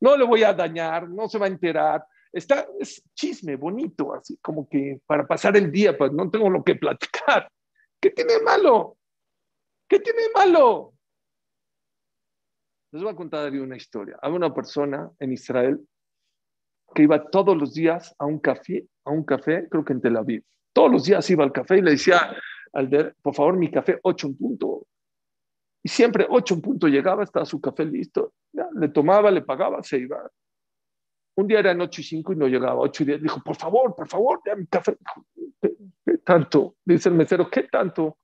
No 0.00 0.16
le 0.16 0.24
voy 0.24 0.42
a 0.42 0.54
dañar, 0.54 1.08
no 1.08 1.28
se 1.28 1.38
va 1.38 1.46
a 1.46 1.50
enterar. 1.50 2.06
Está, 2.38 2.68
es 2.78 3.02
chisme 3.14 3.56
bonito, 3.56 4.14
así 4.14 4.36
como 4.40 4.68
que 4.68 5.00
para 5.06 5.26
pasar 5.26 5.56
el 5.56 5.72
día, 5.72 5.98
pues 5.98 6.12
no 6.12 6.30
tengo 6.30 6.48
lo 6.48 6.62
que 6.62 6.76
platicar. 6.76 7.50
¿Qué 8.00 8.10
tiene 8.10 8.40
malo? 8.44 8.96
¿Qué 9.88 9.98
tiene 9.98 10.22
malo? 10.32 10.92
Les 12.92 13.02
voy 13.02 13.12
a 13.12 13.16
contar 13.16 13.52
una 13.52 13.76
historia. 13.76 14.18
Había 14.22 14.36
una 14.36 14.54
persona 14.54 15.10
en 15.18 15.32
Israel 15.32 15.80
que 16.94 17.02
iba 17.02 17.28
todos 17.28 17.56
los 17.56 17.74
días 17.74 18.14
a 18.18 18.24
un 18.24 18.38
café, 18.38 18.86
a 19.04 19.10
un 19.10 19.24
café, 19.24 19.68
creo 19.68 19.84
que 19.84 19.94
en 19.94 20.00
Tel 20.00 20.16
Aviv. 20.16 20.44
Todos 20.72 20.92
los 20.92 21.04
días 21.04 21.28
iba 21.30 21.42
al 21.42 21.52
café 21.52 21.78
y 21.78 21.82
le 21.82 21.90
decía 21.90 22.36
al 22.72 22.88
de, 22.88 23.12
por 23.20 23.34
favor, 23.34 23.56
mi 23.56 23.68
café, 23.68 23.98
ocho 24.02 24.28
en 24.28 24.36
punto. 24.36 24.86
Y 25.82 25.88
siempre 25.88 26.24
ocho 26.30 26.54
en 26.54 26.60
punto 26.62 26.86
llegaba, 26.86 27.24
estaba 27.24 27.44
su 27.44 27.60
café 27.60 27.84
listo. 27.84 28.32
Ya, 28.52 28.68
le 28.74 28.88
tomaba, 28.90 29.30
le 29.32 29.42
pagaba, 29.42 29.82
se 29.82 29.98
iba. 29.98 30.30
Un 31.38 31.46
día 31.46 31.60
era 31.60 31.72
noche 31.72 32.02
y 32.02 32.04
cinco 32.04 32.32
y 32.32 32.36
no 32.36 32.48
llegaba. 32.48 32.80
Ocho 32.80 33.04
días 33.04 33.22
dijo, 33.22 33.40
por 33.40 33.54
favor, 33.54 33.94
por 33.94 34.08
favor, 34.08 34.40
ya 34.44 34.56
mi 34.56 34.66
café. 34.66 34.98
¿Qué, 35.60 36.18
tanto? 36.24 36.74
Dice 36.84 37.10
el 37.10 37.14
mesero, 37.14 37.48
¿qué 37.48 37.62
tanto? 37.62 38.18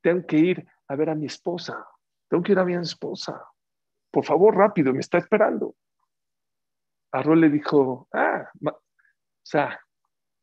Tengo 0.00 0.26
que 0.26 0.36
ir 0.36 0.66
a 0.88 0.96
ver 0.96 1.08
a 1.08 1.14
mi 1.14 1.26
esposa. 1.26 1.86
Tengo 2.28 2.42
que 2.42 2.50
ir 2.50 2.58
a 2.58 2.64
mi 2.64 2.74
esposa. 2.74 3.44
Por 4.10 4.24
favor, 4.24 4.56
rápido, 4.56 4.92
me 4.92 4.98
está 4.98 5.18
esperando. 5.18 5.76
Arrol 7.12 7.42
le 7.42 7.48
dijo, 7.48 8.08
ah, 8.12 8.50
o 8.66 8.80
sea, 9.40 9.78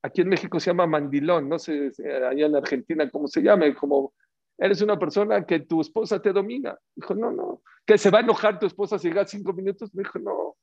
aquí 0.01 0.21
en 0.21 0.29
México 0.29 0.57
se 0.57 0.69
llama 0.69 0.87
mandilón, 0.87 1.49
no 1.49 1.59
sé 1.59 1.91
allá 1.99 2.45
en 2.45 2.55
Argentina 2.55 3.09
cómo 3.09 3.27
se 3.27 3.41
llama, 3.41 3.65
como 3.75 4.13
eres 4.57 4.81
una 4.81 4.97
persona 4.97 5.45
que 5.45 5.59
tu 5.59 5.81
esposa 5.81 6.21
te 6.21 6.31
domina. 6.31 6.79
Dijo, 6.95 7.13
no, 7.13 7.29
no, 7.29 7.61
que 7.85 7.97
se 7.97 8.09
va 8.09 8.19
a 8.19 8.21
enojar 8.21 8.57
tu 8.57 8.67
esposa 8.67 8.97
si 8.97 9.09
llega 9.09 9.25
cinco 9.25 9.51
minutos. 9.51 9.93
Me 9.93 10.03
dijo, 10.03 10.17
no. 10.19 10.55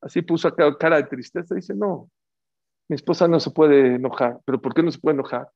Así 0.00 0.22
puso 0.22 0.54
cara 0.54 0.96
de 0.96 1.04
tristeza. 1.04 1.54
Dice, 1.54 1.74
no, 1.74 2.10
mi 2.88 2.94
esposa 2.94 3.28
no 3.28 3.40
se 3.40 3.50
puede 3.50 3.96
enojar. 3.96 4.40
¿Pero 4.44 4.60
por 4.60 4.74
qué 4.74 4.82
no 4.82 4.90
se 4.90 4.98
puede 4.98 5.14
enojar? 5.14 5.50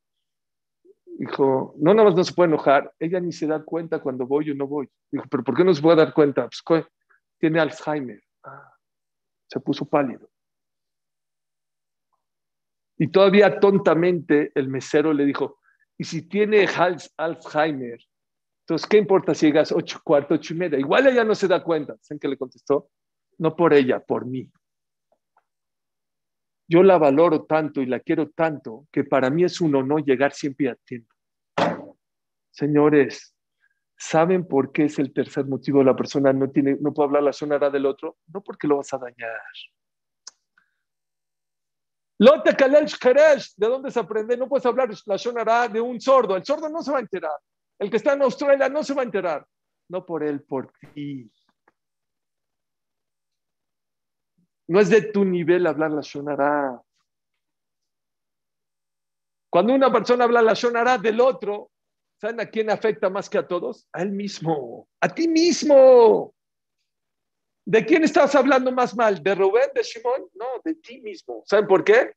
Dijo, 1.18 1.74
no, 1.78 1.95
nada 1.95 2.09
más 2.09 2.16
no 2.16 2.24
se 2.24 2.34
puede 2.34 2.49
enojar. 2.49 2.93
Ella 2.99 3.20
ni 3.20 3.32
se 3.32 3.47
da 3.47 3.62
cuenta 3.62 4.01
cuando 4.01 4.26
voy 4.26 4.51
o 4.51 4.55
no 4.55 4.66
voy. 4.66 4.88
Dijo, 5.11 5.24
¿pero 5.30 5.45
por 5.45 5.57
qué 5.57 5.64
no 5.64 5.74
se 5.74 5.82
puede 5.82 5.97
dar 5.97 6.12
cuenta? 6.12 6.49
Pues 6.66 6.86
tiene 7.38 7.61
Alzheimer. 7.61 8.22
Ah, 8.45 8.74
se 9.49 9.61
puso 9.61 9.84
pálido. 9.84 10.28
Y 12.99 13.09
todavía 13.09 13.59
tontamente 13.59 14.53
el 14.55 14.68
mesero 14.68 15.12
le 15.12 15.24
dijo, 15.24 15.59
y 15.99 16.05
si 16.05 16.28
tiene 16.28 16.66
Alzheimer, 17.16 17.99
entonces, 18.62 18.88
¿qué 18.88 18.97
importa 18.97 19.34
si 19.34 19.47
llegas 19.47 19.72
ocho, 19.72 20.01
cuarto, 20.05 20.34
ocho 20.34 20.55
y 20.55 20.57
media? 20.57 20.78
Igual 20.78 21.07
ella 21.09 21.24
no 21.24 21.34
se 21.34 21.49
da 21.49 21.62
cuenta. 21.62 21.97
¿Saben 22.01 22.20
qué 22.20 22.28
le 22.28 22.38
contestó? 22.38 22.90
No 23.38 23.56
por 23.56 23.74
ella, 23.74 24.00
por 24.00 24.26
mí. 24.26 24.50
Yo 26.68 26.82
la 26.82 26.96
valoro 26.96 27.44
tanto 27.44 27.82
y 27.82 27.86
la 27.86 28.00
quiero 28.00 28.30
tanto 28.30 28.86
que 28.90 29.04
para 29.04 29.30
mí 29.30 29.44
es 29.44 29.60
un 29.60 29.74
honor 29.74 30.04
llegar 30.04 30.32
siempre 30.32 30.70
a 30.70 30.74
tiempo. 30.74 31.14
Señores, 32.50 33.34
¿saben 33.96 34.46
por 34.46 34.72
qué 34.72 34.84
es 34.84 34.98
el 34.98 35.12
tercer 35.12 35.46
motivo? 35.46 35.82
La 35.82 35.96
persona 35.96 36.32
no, 36.32 36.50
tiene, 36.50 36.76
no 36.80 36.92
puede 36.92 37.08
hablar 37.08 37.22
la 37.24 37.32
sonará 37.32 37.70
del 37.70 37.86
otro. 37.86 38.16
No 38.28 38.42
porque 38.42 38.66
lo 38.66 38.78
vas 38.78 38.92
a 38.94 38.98
dañar. 38.98 39.30
Lote 42.18 42.54
Kalel 42.54 42.86
¿de 43.56 43.66
dónde 43.66 43.90
se 43.90 43.98
aprende? 43.98 44.36
No 44.36 44.48
puedes 44.48 44.64
hablar 44.64 44.88
la 45.06 45.18
sonará 45.18 45.66
de 45.68 45.80
un 45.80 46.00
sordo. 46.00 46.36
El 46.36 46.44
sordo 46.44 46.68
no 46.68 46.80
se 46.82 46.92
va 46.92 46.98
a 46.98 47.00
enterar. 47.00 47.38
El 47.78 47.90
que 47.90 47.96
está 47.96 48.12
en 48.12 48.22
Australia 48.22 48.68
no 48.68 48.84
se 48.84 48.94
va 48.94 49.02
a 49.02 49.04
enterar. 49.04 49.46
No 49.88 50.06
por 50.06 50.22
él, 50.22 50.40
por 50.42 50.72
ti. 50.94 51.30
No 54.72 54.80
es 54.80 54.88
de 54.88 55.02
tu 55.02 55.22
nivel 55.22 55.66
hablar 55.66 55.90
la 55.90 56.00
Shonara. 56.00 56.80
Cuando 59.50 59.74
una 59.74 59.92
persona 59.92 60.24
habla 60.24 60.40
la 60.40 60.54
Shonara 60.54 60.96
del 60.96 61.20
otro, 61.20 61.70
¿saben 62.18 62.40
a 62.40 62.46
quién 62.46 62.70
afecta 62.70 63.10
más 63.10 63.28
que 63.28 63.36
a 63.36 63.46
todos? 63.46 63.86
A 63.92 64.00
él 64.00 64.12
mismo, 64.12 64.88
a 64.98 65.14
ti 65.14 65.28
mismo. 65.28 66.34
¿De 67.66 67.84
quién 67.84 68.02
estás 68.04 68.34
hablando 68.34 68.72
más 68.72 68.96
mal? 68.96 69.22
¿De 69.22 69.34
Rubén, 69.34 69.68
de 69.74 69.84
Simón? 69.84 70.30
No, 70.32 70.46
de 70.64 70.76
ti 70.76 71.02
mismo. 71.02 71.42
¿Saben 71.44 71.66
por 71.66 71.84
qué? 71.84 72.14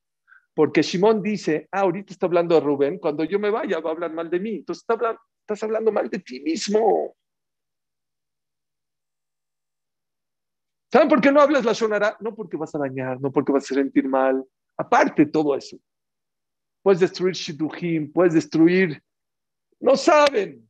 Porque 0.53 0.82
Simón 0.82 1.22
dice, 1.22 1.68
ah, 1.74 1.82
ahorita 1.82 2.14
está 2.14 2.28
hablando 2.28 2.56
de 2.56 2.62
Rubén, 2.62 2.99
cuando 2.99 3.26
yo 3.26 3.38
me 3.38 3.49
vaya 3.49 3.82
va 3.82 3.89
a 3.89 3.93
hablar 3.93 4.14
mal 4.14 4.30
de 4.30 4.39
mí. 4.39 4.56
Entonces 4.56 4.86
está 4.88 5.20
Estás 5.41 5.62
hablando 5.62 5.91
mal 5.91 6.10
de 6.10 6.20
ti 6.20 6.39
mismo. 6.39 7.18
¿Saben 10.92 11.10
por 11.10 11.22
qué 11.22 11.32
no 11.32 11.42
hablas 11.42 11.66
la 11.66 11.74
sonará? 11.74 12.18
No 12.20 12.36
porque 12.36 12.58
vas 12.58 12.74
a 12.76 12.80
dañar, 12.80 13.20
no 13.20 13.32
porque 13.32 13.52
vas 13.52 13.70
a 13.70 13.76
sentir 13.76 14.08
mal. 14.08 14.46
Aparte 14.78 15.26
todo 15.26 15.56
eso. 15.56 15.78
Puedes 16.82 17.00
destruir 17.00 17.34
Shidduchim, 17.34 18.12
puedes 18.12 18.34
destruir. 18.34 19.02
No 19.80 19.96
saben. 19.96 20.70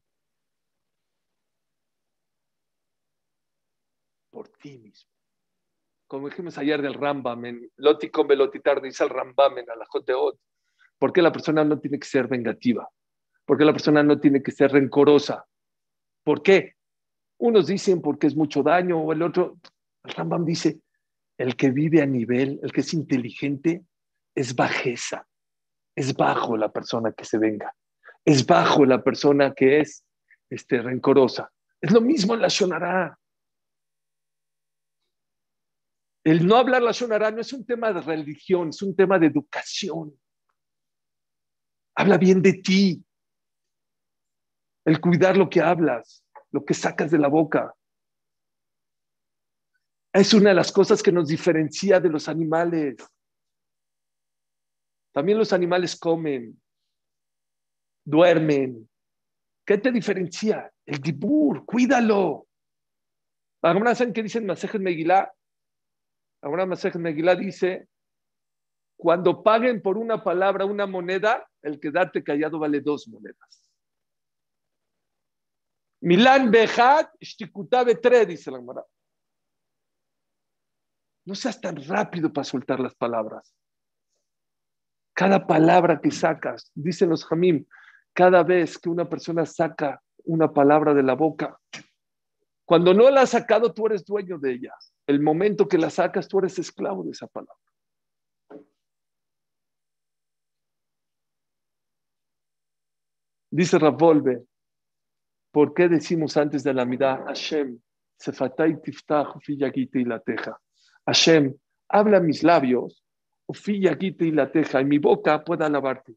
Por 4.32 4.48
ti 4.50 4.78
mismo. 4.78 5.12
Como 6.08 6.30
dijimos 6.30 6.58
ayer 6.58 6.82
del 6.82 6.94
Rambam, 6.94 7.46
en 7.46 7.72
Loti 7.78 8.10
con 8.10 8.28
Velotitar, 8.28 8.82
dice 8.82 9.04
el 9.04 9.10
Rambam 9.10 9.58
en 9.58 9.70
Alajoteot. 9.70 10.40
¿Por 10.98 11.12
qué 11.12 11.22
la 11.22 11.32
persona 11.32 11.64
no 11.64 11.80
tiene 11.80 12.00
que 12.00 12.08
ser 12.08 12.28
vengativa? 12.28 12.90
porque 13.46 13.66
la 13.66 13.72
persona 13.72 14.04
no 14.04 14.20
tiene 14.20 14.42
que 14.42 14.52
ser 14.52 14.72
rencorosa. 14.72 15.46
¿Por 16.24 16.42
qué? 16.42 16.74
Unos 17.38 17.68
dicen 17.68 18.02
porque 18.02 18.28
es 18.28 18.36
mucho 18.36 18.64
daño, 18.64 19.00
o 19.00 19.14
el 19.14 19.22
otro, 19.22 19.58
el 20.06 20.14
Rambam 20.14 20.46
dice, 20.46 20.82
el 21.38 21.56
que 21.56 21.72
vive 21.72 22.02
a 22.02 22.06
nivel, 22.06 22.60
el 22.64 22.72
que 22.72 22.82
es 22.82 22.94
inteligente, 22.94 23.86
es 24.36 24.56
bajeza, 24.56 25.28
es 25.96 26.16
bajo 26.16 26.58
la 26.58 26.72
persona 26.72 27.12
que 27.14 27.26
se 27.26 27.38
venga, 27.38 27.74
es 28.24 28.46
bajo 28.46 28.86
la 28.86 29.04
persona 29.04 29.54
que 29.54 29.80
es 29.80 30.06
este, 30.50 30.82
rencorosa. 30.82 31.52
Es 31.82 31.92
lo 31.92 32.02
mismo 32.02 32.34
en 32.34 32.42
la 32.42 32.48
Shonará. 32.48 33.18
El 36.24 36.48
no 36.48 36.56
hablar 36.58 36.82
la 36.82 36.92
Shonará 36.92 37.32
no 37.32 37.42
es 37.42 37.54
un 37.54 37.66
tema 37.66 37.94
de 37.94 38.02
religión, 38.02 38.70
es 38.70 38.82
un 38.82 38.96
tema 38.96 39.20
de 39.20 39.28
educación. 39.28 40.20
Habla 41.96 42.18
bien 42.18 42.42
de 42.42 42.54
ti, 42.54 43.06
el 44.86 45.00
cuidar 45.00 45.38
lo 45.38 45.50
que 45.50 45.62
hablas, 45.62 46.24
lo 46.52 46.66
que 46.66 46.74
sacas 46.74 47.12
de 47.12 47.20
la 47.20 47.28
boca. 47.28 47.74
Es 50.16 50.34
una 50.34 50.52
de 50.52 50.56
las 50.56 50.72
cosas 50.72 51.04
que 51.04 51.12
nos 51.12 51.28
diferencia 51.28 52.00
de 52.00 52.08
los 52.08 52.30
animales. 52.30 52.96
También 55.12 55.38
los 55.38 55.52
animales 55.52 56.00
comen, 56.00 56.58
duermen. 58.06 58.90
¿Qué 59.66 59.78
te 59.78 59.92
diferencia? 59.92 60.72
El 60.86 61.00
dibur, 61.00 61.66
cuídalo. 61.66 62.48
Ahora 63.62 63.94
saben 63.94 64.14
qué 64.14 64.24
dice 64.24 64.38
en 64.38 64.46
Masejet 64.46 64.82
Megilá. 64.82 65.34
Ahora 66.42 66.66
Masejet 66.66 67.02
Megilá 67.02 67.36
dice, 67.36 67.90
cuando 68.96 69.44
paguen 69.44 69.82
por 69.82 69.98
una 69.98 70.24
palabra 70.24 70.64
una 70.64 70.88
moneda, 70.88 71.46
el 71.62 71.78
quedarte 71.78 72.24
callado 72.24 72.58
vale 72.58 72.80
dos 72.80 73.06
monedas. 73.10 73.70
Milán 76.00 76.52
Bejat, 76.52 77.14
Shtikutabe 77.20 77.96
tre, 77.96 78.26
dice 78.26 78.50
la 78.50 78.60
Gemara. 78.60 78.86
No 81.26 81.36
seas 81.36 81.60
tan 81.60 81.76
rápido 81.88 82.32
para 82.32 82.46
soltar 82.46 82.80
las 82.80 82.96
palabras. 82.96 83.54
Cada 85.14 85.48
palabra 85.48 86.00
que 86.00 86.12
sacas, 86.12 86.72
dicen 86.76 87.10
los 87.10 87.26
Jamim, 87.26 87.66
cada 88.14 88.44
vez 88.44 88.78
que 88.78 88.90
una 88.90 89.10
persona 89.10 89.46
saca 89.46 90.02
una 90.26 90.52
palabra 90.52 90.94
de 90.94 91.04
la 91.04 91.16
boca, 91.16 91.60
cuando 92.66 92.94
no 92.94 93.10
la 93.10 93.22
has 93.22 93.30
sacado, 93.30 93.74
tú 93.74 93.86
eres 93.86 94.04
dueño 94.06 94.40
de 94.40 94.54
ella. 94.54 94.74
El 95.06 95.22
momento 95.22 95.68
que 95.68 95.78
la 95.78 95.90
sacas, 95.90 96.28
tú 96.28 96.40
eres 96.40 96.58
esclavo 96.58 97.04
de 97.04 97.12
esa 97.12 97.28
palabra. 97.28 97.56
Dice 103.52 103.80
Ravolve, 103.80 104.46
¿Por 105.56 105.74
qué 105.74 105.88
decimos 105.88 106.36
antes 106.36 106.64
de 106.64 106.74
la 106.74 106.84
mirada, 106.84 107.24
Hashem, 107.28 107.80
Sefatay 108.18 108.82
tiftach 108.82 109.38
y 109.48 110.04
la 110.04 110.20
teja? 110.20 110.60
Hashem, 111.06 111.56
habla 111.90 112.20
mis 112.20 112.44
labios, 112.44 113.04
y 113.48 114.32
la 114.32 114.52
teja, 114.52 114.82
y 114.82 114.86
mi 114.86 114.98
boca 114.98 115.44
pueda 115.44 115.68
alabarte. 115.68 116.16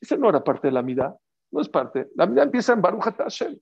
Esa 0.00 0.16
no 0.16 0.28
era 0.28 0.42
parte 0.44 0.68
de 0.68 0.72
la 0.72 0.82
mirada, 0.82 1.16
no 1.50 1.60
es 1.60 1.68
parte. 1.68 2.08
La 2.14 2.26
mirada 2.26 2.44
empieza 2.44 2.72
en 2.72 2.82
Baruch 2.82 3.02
Hashem. 3.02 3.58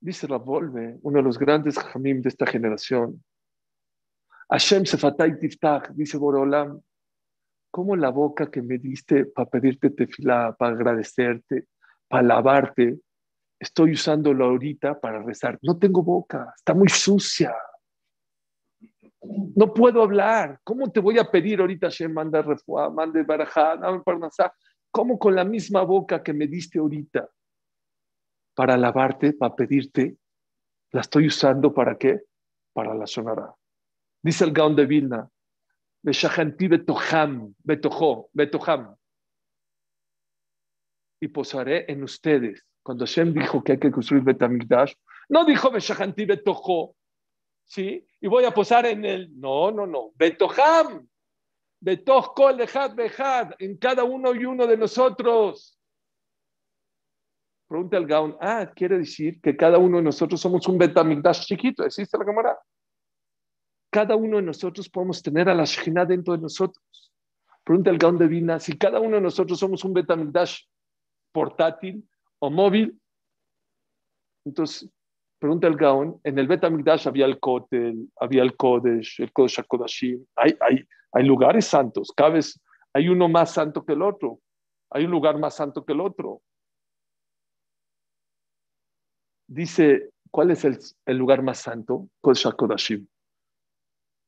Dice 0.00 0.26
Ravolve, 0.26 0.98
uno 1.02 1.18
de 1.18 1.22
los 1.22 1.38
grandes 1.38 1.78
jamim 1.78 2.22
de 2.22 2.28
esta 2.28 2.46
generación. 2.46 3.22
Hashem 4.48 4.84
Sefatay 4.84 5.38
tiftach, 5.38 5.90
dice 5.90 6.16
Borolam, 6.16 6.80
¿cómo 7.70 7.96
la 7.96 8.10
boca 8.10 8.50
que 8.50 8.62
me 8.62 8.78
diste 8.78 9.26
para 9.26 9.48
pedirte 9.48 9.90
tefilá, 9.90 10.54
para 10.58 10.74
agradecerte, 10.74 11.68
para 12.12 12.22
lavarte, 12.22 13.00
estoy 13.58 13.92
usándolo 13.92 14.44
ahorita 14.44 15.00
para 15.00 15.22
rezar. 15.22 15.58
No 15.62 15.78
tengo 15.78 16.02
boca, 16.02 16.52
está 16.54 16.74
muy 16.74 16.88
sucia. 16.88 17.54
No 19.22 19.72
puedo 19.72 20.02
hablar. 20.02 20.60
¿Cómo 20.64 20.90
te 20.90 21.00
voy 21.00 21.18
a 21.18 21.30
pedir 21.30 21.60
ahorita, 21.60 21.88
Shem, 21.88 22.12
manda 22.12 22.42
refuá, 22.42 22.90
mande 22.90 23.22
barajá, 23.22 23.78
¿Cómo 24.90 25.18
con 25.18 25.34
la 25.34 25.44
misma 25.44 25.82
boca 25.82 26.22
que 26.22 26.32
me 26.32 26.46
diste 26.46 26.78
ahorita 26.78 27.28
para 28.54 28.76
lavarte, 28.76 29.32
para 29.32 29.54
pedirte, 29.54 30.16
la 30.90 31.00
estoy 31.00 31.26
usando 31.26 31.72
para 31.72 31.96
qué? 31.96 32.20
Para 32.74 32.94
la 32.94 33.06
sonará. 33.06 33.54
Dice 34.22 34.44
el 34.44 34.52
Gaon 34.52 34.76
de 34.76 34.86
Vilna, 34.86 35.28
betoham, 36.02 37.54
betojo, 37.64 38.28
betoham 38.32 38.94
y 41.20 41.28
posaré 41.28 41.84
en 41.88 42.02
ustedes. 42.02 42.64
Cuando 42.82 43.06
Hashem 43.06 43.32
dijo 43.32 43.62
que 43.62 43.72
hay 43.72 43.78
que 43.78 43.92
construir 43.92 44.24
Betamigdash, 44.24 44.92
no 45.28 45.44
dijo 45.44 45.70
Beshahanti 45.70 46.24
Betojo, 46.24 46.96
¿sí? 47.72 48.06
Y 48.20 48.28
voy 48.28 48.44
a 48.44 48.50
posar 48.50 48.84
en 48.84 49.02
el, 49.04 49.40
no, 49.40 49.70
no, 49.70 49.86
no, 49.86 50.12
Betoham, 50.14 51.08
Betoch 51.80 52.34
Kol 52.34 52.60
Ejad 52.60 52.94
Bejad, 52.94 53.52
en 53.58 53.78
cada 53.78 54.04
uno 54.04 54.34
y 54.34 54.44
uno 54.44 54.66
de 54.66 54.76
nosotros. 54.76 55.78
Pregunta 57.66 57.96
el 57.96 58.06
Gaon, 58.06 58.36
ah, 58.40 58.70
quiere 58.76 58.98
decir 58.98 59.40
que 59.40 59.56
cada 59.56 59.78
uno 59.78 59.96
de 59.96 60.02
nosotros 60.02 60.38
somos 60.38 60.68
un 60.68 60.76
Betamigdash 60.76 61.46
chiquito, 61.46 61.82
¿existe 61.86 62.18
la 62.18 62.26
cámara? 62.26 62.58
Cada 63.90 64.16
uno 64.16 64.36
de 64.36 64.42
nosotros 64.42 64.90
podemos 64.90 65.22
tener 65.22 65.48
a 65.48 65.54
la 65.54 65.64
Shekhinah 65.64 66.04
dentro 66.04 66.34
de 66.34 66.42
nosotros. 66.42 66.84
Pregunta 67.64 67.88
el 67.88 67.96
Gaon 67.96 68.18
de 68.18 68.26
Vina, 68.26 68.60
si 68.60 68.76
cada 68.76 69.00
uno 69.00 69.16
de 69.16 69.22
nosotros 69.22 69.58
somos 69.58 69.82
un 69.84 69.94
Betamigdash 69.94 70.60
portátil 71.32 72.06
o 72.38 72.50
móvil, 72.50 73.00
entonces, 74.44 74.90
pregunta 75.42 75.66
el 75.66 75.76
Gaon, 75.76 76.20
en 76.22 76.38
el 76.38 76.46
Betamigdash 76.46 77.08
había 77.08 77.26
el 77.26 77.40
Kotel, 77.40 78.08
había 78.20 78.44
el 78.44 78.56
Kodesh, 78.56 79.20
el 79.20 79.32
Kodesh 79.32 79.58
HaKodashim, 79.58 80.24
hay, 80.36 81.24
lugares 81.24 81.66
santos, 81.66 82.12
cada 82.16 82.30
vez 82.30 82.60
hay 82.92 83.08
uno 83.08 83.28
más 83.28 83.52
santo 83.52 83.84
que 83.84 83.94
el 83.94 84.02
otro, 84.02 84.38
hay 84.88 85.04
un 85.04 85.10
lugar 85.10 85.40
más 85.40 85.56
santo 85.56 85.84
que 85.84 85.94
el 85.94 86.00
otro. 86.00 86.42
Dice, 89.48 90.10
¿cuál 90.30 90.52
es 90.52 90.64
el, 90.64 90.78
el 91.06 91.16
lugar 91.16 91.42
más 91.42 91.58
santo? 91.58 92.08
Kodesh 92.20 92.46
HaKodashim. 92.46 93.04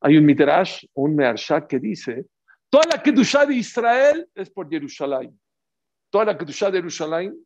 Hay 0.00 0.16
un 0.16 0.26
Midrash, 0.26 0.84
un 0.94 1.14
Mearsha 1.14 1.64
que 1.64 1.78
dice, 1.78 2.26
toda 2.68 2.86
la 2.92 3.00
Kedushá 3.00 3.46
de 3.46 3.54
Israel 3.54 4.28
es 4.34 4.50
por 4.50 4.68
Jerusalén. 4.68 5.38
Toda 6.10 6.24
la 6.24 6.36
Kedushá 6.36 6.72
de 6.72 6.78
Jerusalén 6.78 7.38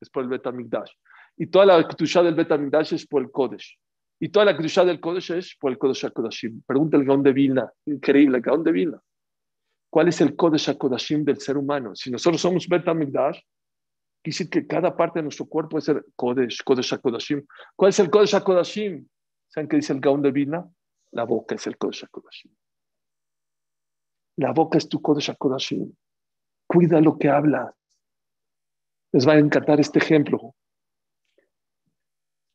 es 0.00 0.10
por 0.10 0.22
el 0.22 0.28
Betamigdash. 0.28 0.90
Y 1.36 1.46
toda 1.46 1.66
la 1.66 1.86
Kedushá 1.86 2.22
del 2.22 2.34
Betamigdash 2.34 2.94
es 2.94 3.06
por 3.06 3.22
el 3.22 3.30
Kodesh. 3.30 3.78
Y 4.18 4.30
toda 4.30 4.46
la 4.46 4.56
Kedushá 4.56 4.84
del 4.84 5.00
Kodesh 5.00 5.32
es 5.32 5.56
por 5.60 5.70
el 5.70 5.78
Kodesh 5.78 6.06
HaKodashim. 6.06 6.62
Pregunta 6.66 6.96
el 6.96 7.04
Gaon 7.04 7.22
de. 7.22 7.68
Increíble, 7.86 8.38
el 8.38 8.42
Gaon 8.42 8.64
de 8.64 8.72
Vilna. 8.72 9.02
¿Cuál 9.90 10.08
es 10.08 10.20
el 10.20 10.34
Kodesh 10.34 10.70
HaKodashim 10.70 11.24
del 11.24 11.38
ser 11.38 11.56
humano? 11.56 11.94
Si 11.94 12.10
nosotros 12.10 12.40
somos 12.40 12.66
Betamigdash, 12.66 13.38
quiere 14.22 14.34
decir 14.34 14.50
que 14.50 14.66
cada 14.66 14.96
parte 14.96 15.18
de 15.18 15.24
nuestro 15.24 15.46
cuerpo 15.46 15.78
es 15.78 15.88
el 15.88 16.02
Kodesh, 16.16 16.62
Kodesh 16.64 16.94
HaKodashim. 16.94 17.46
¿Cuál 17.74 17.90
es 17.90 17.98
el 17.98 18.10
Kodesh 18.10 18.34
HaKodashim? 18.34 19.06
¿Saben 19.48 19.68
qué 19.68 19.76
dice 19.76 19.92
el 19.92 20.00
Gaon 20.00 20.22
de 20.22 20.32
Vilna? 20.32 20.66
La 21.12 21.24
boca 21.24 21.54
es 21.54 21.66
el 21.66 21.76
Kodesh 21.76 22.04
HaKodashim. 22.04 22.52
La 24.36 24.52
boca 24.52 24.78
es 24.78 24.88
tu 24.88 25.00
Kodesh 25.00 25.30
HaKodashim. 25.30 25.94
Cuida 26.66 27.00
lo 27.00 27.18
que 27.18 27.28
hablas. 27.28 27.74
Les 29.16 29.26
va 29.26 29.32
a 29.32 29.38
encantar 29.38 29.80
este 29.80 29.98
ejemplo. 29.98 30.54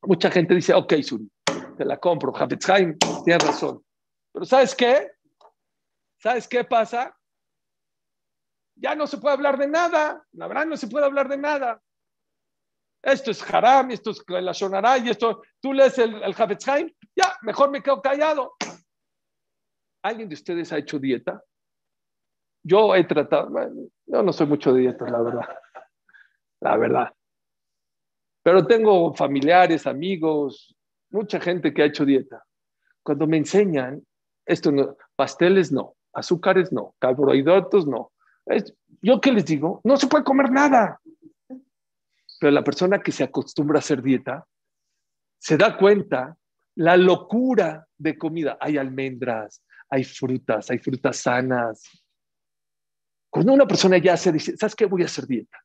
Mucha 0.03 0.29
gente 0.29 0.53
dice, 0.53 0.75
ok, 0.75 0.93
Suri, 1.01 1.27
te 1.75 1.83
la 1.83 1.97
compro. 1.97 2.31
Habetzheim, 2.37 2.99
tienes 3.25 3.43
razón. 3.43 3.83
Pero 4.31 4.45
¿sabes 4.45 4.75
qué? 4.75 5.11
¿Sabes 6.19 6.47
qué 6.47 6.63
pasa? 6.63 7.17
Ya 8.75 8.93
no 8.93 9.07
se 9.07 9.17
puede 9.17 9.33
hablar 9.33 9.57
de 9.57 9.67
nada. 9.67 10.23
La 10.33 10.47
verdad, 10.47 10.67
no 10.67 10.77
se 10.77 10.87
puede 10.87 11.07
hablar 11.07 11.29
de 11.29 11.37
nada. 11.39 11.81
Esto 13.01 13.31
es 13.31 13.41
haram, 13.51 13.89
esto 13.89 14.11
es 14.11 14.23
la 14.27 14.51
shonara, 14.51 14.99
y 14.99 15.09
esto, 15.09 15.41
tú 15.59 15.73
lees 15.73 15.97
el, 15.97 16.21
el 16.21 16.35
ya, 16.35 17.37
mejor 17.41 17.71
me 17.71 17.81
quedo 17.81 18.03
callado. 18.03 18.53
¿Alguien 20.03 20.29
de 20.29 20.35
ustedes 20.35 20.71
ha 20.71 20.77
hecho 20.77 20.99
dieta? 20.99 21.43
Yo 22.63 22.93
he 22.93 23.03
tratado, 23.05 23.49
yo 24.05 24.21
no 24.21 24.31
soy 24.31 24.45
mucho 24.45 24.71
de 24.73 24.81
dieta, 24.81 25.09
la 25.09 25.23
verdad. 25.23 25.60
La 26.61 26.77
verdad. 26.77 27.13
Pero 28.43 28.65
tengo 28.65 29.13
familiares, 29.13 29.85
amigos, 29.85 30.75
mucha 31.09 31.39
gente 31.39 31.73
que 31.73 31.83
ha 31.83 31.87
hecho 31.87 32.05
dieta. 32.05 32.43
Cuando 33.03 33.27
me 33.27 33.37
enseñan, 33.37 34.05
esto 34.45 34.97
pasteles 35.15 35.71
no, 35.71 35.95
azúcares 36.13 36.71
no, 36.71 36.95
carbohidratos 36.99 37.87
no. 37.87 38.11
¿Yo 39.01 39.21
qué 39.21 39.31
les 39.31 39.45
digo? 39.45 39.81
No 39.83 39.97
se 39.97 40.07
puede 40.07 40.23
comer 40.23 40.51
nada. 40.51 40.99
Pero 42.39 42.51
la 42.51 42.63
persona 42.63 43.01
que 43.01 43.11
se 43.11 43.23
acostumbra 43.23 43.77
a 43.77 43.79
hacer 43.79 44.01
dieta 44.01 44.47
se 45.39 45.57
da 45.57 45.77
cuenta 45.77 46.35
la 46.75 46.97
locura 46.97 47.87
de 47.97 48.17
comida. 48.17 48.57
Hay 48.59 48.77
almendras, 48.77 49.63
hay 49.89 50.03
frutas, 50.03 50.69
hay 50.71 50.79
frutas 50.79 51.17
sanas. 51.17 51.83
Cuando 53.29 53.53
una 53.53 53.67
persona 53.67 53.97
ya 53.97 54.17
se 54.17 54.31
dice, 54.31 54.57
¿sabes 54.57 54.75
qué? 54.75 54.85
Voy 54.85 55.03
a 55.03 55.05
hacer 55.05 55.25
dieta. 55.27 55.57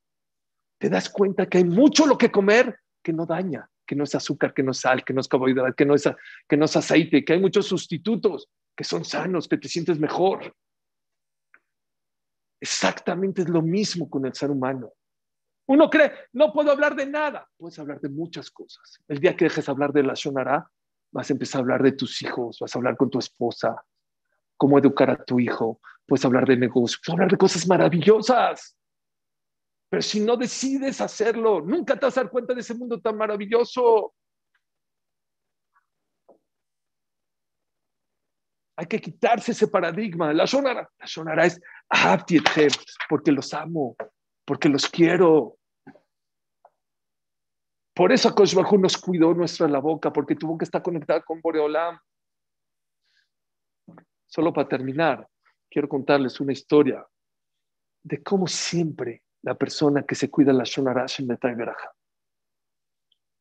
Te 0.79 0.89
das 0.89 1.09
cuenta 1.09 1.47
que 1.47 1.59
hay 1.59 1.65
mucho 1.65 2.07
lo 2.07 2.19
que 2.19 2.31
comer 2.31 2.79
que 3.03 3.13
no 3.13 3.25
daña, 3.27 3.69
que 3.87 3.95
no 3.95 4.05
es 4.05 4.15
azúcar, 4.15 4.53
que 4.53 4.63
no 4.63 4.73
es 4.73 4.79
sal, 4.79 5.05
que 5.05 5.15
no 5.15 5.21
es 5.21 5.29
carbohidrato, 5.29 5.75
que 5.75 5.87
no 5.87 5.95
es, 5.95 6.09
que 6.49 6.57
no 6.57 6.65
es 6.65 6.77
aceite, 6.77 7.25
que 7.25 7.35
hay 7.35 7.41
muchos 7.41 7.67
sustitutos 7.67 8.49
que 8.77 8.85
son 8.85 9.05
sanos, 9.05 9.49
que 9.49 9.57
te 9.57 9.69
sientes 9.69 9.99
mejor. 9.99 10.55
Exactamente 12.61 13.43
es 13.43 13.49
lo 13.49 13.63
mismo 13.63 14.11
con 14.11 14.27
el 14.27 14.35
ser 14.35 14.51
humano. 14.51 14.93
Uno 15.69 15.91
cree, 15.91 16.13
no 16.33 16.53
puedo 16.53 16.71
hablar 16.71 16.95
de 16.95 17.07
nada. 17.07 17.49
Puedes 17.57 17.79
hablar 17.79 18.01
de 18.01 18.09
muchas 18.09 18.51
cosas. 18.51 18.99
El 19.09 19.19
día 19.19 19.37
que 19.37 19.47
dejes 19.47 19.69
hablar 19.69 19.93
de 19.93 20.03
la 20.03 20.15
Shonara, 20.15 20.71
vas 21.11 21.31
a 21.31 21.33
empezar 21.33 21.61
a 21.61 21.63
hablar 21.63 21.83
de 21.83 21.93
tus 21.93 22.23
hijos, 22.23 22.59
vas 22.61 22.75
a 22.75 22.79
hablar 22.79 22.97
con 22.97 23.11
tu 23.11 23.19
esposa, 23.19 23.85
cómo 24.57 24.79
educar 24.79 25.11
a 25.11 25.25
tu 25.25 25.41
hijo, 25.41 25.81
puedes 26.07 26.25
hablar 26.25 26.47
de 26.47 26.57
negocios, 26.57 27.01
puedes 27.05 27.15
hablar 27.15 27.31
de 27.31 27.37
cosas 27.37 27.67
maravillosas. 27.67 28.77
Pero 29.89 30.03
si 30.03 30.21
no 30.21 30.37
decides 30.37 31.01
hacerlo, 31.01 31.61
nunca 31.61 31.95
te 31.99 32.07
vas 32.07 32.19
a 32.19 32.23
dar 32.23 32.31
cuenta 32.31 32.55
de 32.55 32.61
ese 32.61 32.75
mundo 32.75 33.01
tan 33.01 33.17
maravilloso. 33.17 34.15
Hay 38.79 38.87
que 38.87 39.01
quitarse 39.01 39.53
ese 39.53 39.69
paradigma. 39.69 40.33
La 40.35 40.45
Shonara, 40.45 40.91
la 40.99 41.07
Shonara 41.07 41.47
es 41.47 41.61
porque 43.09 43.33
los 43.33 43.55
amo, 43.55 43.97
porque 44.45 44.69
los 44.69 44.89
quiero. 44.89 45.57
Por 47.95 48.13
eso 48.13 48.35
Kosh 48.35 48.55
nos 48.55 48.99
cuidó 48.99 49.33
nuestra 49.33 49.67
la 49.69 49.79
boca, 49.79 50.13
porque 50.13 50.35
tu 50.35 50.47
boca 50.47 50.65
está 50.65 50.83
conectada 50.83 51.23
con 51.23 51.41
Boreolam. 51.41 51.99
Solo 54.27 54.53
para 54.53 54.69
terminar, 54.69 55.27
quiero 55.71 55.89
contarles 55.89 56.39
una 56.41 56.53
historia 56.53 57.07
de 58.03 58.23
cómo 58.23 58.47
siempre 58.47 59.23
la 59.47 59.55
persona 59.55 60.03
que 60.03 60.17
se 60.17 60.29
cuida 60.29 60.53
la 60.53 60.65
Shonara 60.65 61.07
Shemetai 61.07 61.55
Beraja. 61.55 61.93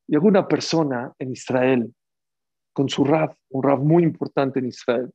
Y 0.07 0.13
alguna 0.13 0.47
persona 0.47 1.11
en 1.17 1.31
Israel, 1.31 1.91
con 2.73 2.87
su 2.87 3.03
Rav, 3.03 3.35
un 3.49 3.63
Rav 3.63 3.79
muy 3.79 4.03
importante 4.03 4.59
en 4.59 4.67
Israel, 4.67 5.11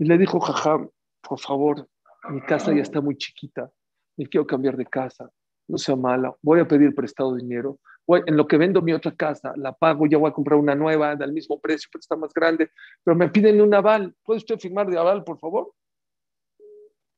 y 0.00 0.04
le 0.04 0.18
dijo, 0.18 0.40
Jajam, 0.40 0.90
por 1.22 1.38
favor, 1.38 1.88
mi 2.28 2.40
casa 2.40 2.74
ya 2.74 2.82
está 2.82 3.00
muy 3.00 3.16
chiquita, 3.16 3.70
ni 4.16 4.26
quiero 4.26 4.48
cambiar 4.48 4.76
de 4.76 4.84
casa, 4.84 5.30
no 5.68 5.78
sea 5.78 5.94
mala, 5.94 6.34
voy 6.42 6.58
a 6.58 6.66
pedir 6.66 6.92
prestado 6.92 7.36
dinero, 7.36 7.78
voy, 8.04 8.22
en 8.26 8.36
lo 8.36 8.48
que 8.48 8.56
vendo 8.56 8.82
mi 8.82 8.92
otra 8.92 9.14
casa, 9.14 9.52
la 9.56 9.72
pago, 9.72 10.06
ya 10.06 10.18
voy 10.18 10.30
a 10.30 10.34
comprar 10.34 10.58
una 10.58 10.74
nueva 10.74 11.14
del 11.14 11.32
mismo 11.32 11.60
precio, 11.60 11.88
pero 11.92 12.00
está 12.00 12.16
más 12.16 12.34
grande, 12.34 12.72
pero 13.04 13.16
me 13.16 13.28
piden 13.28 13.60
un 13.60 13.72
aval, 13.72 14.12
¿puede 14.24 14.38
usted 14.38 14.58
firmar 14.58 14.90
de 14.90 14.98
aval, 14.98 15.22
por 15.22 15.38
favor? 15.38 15.72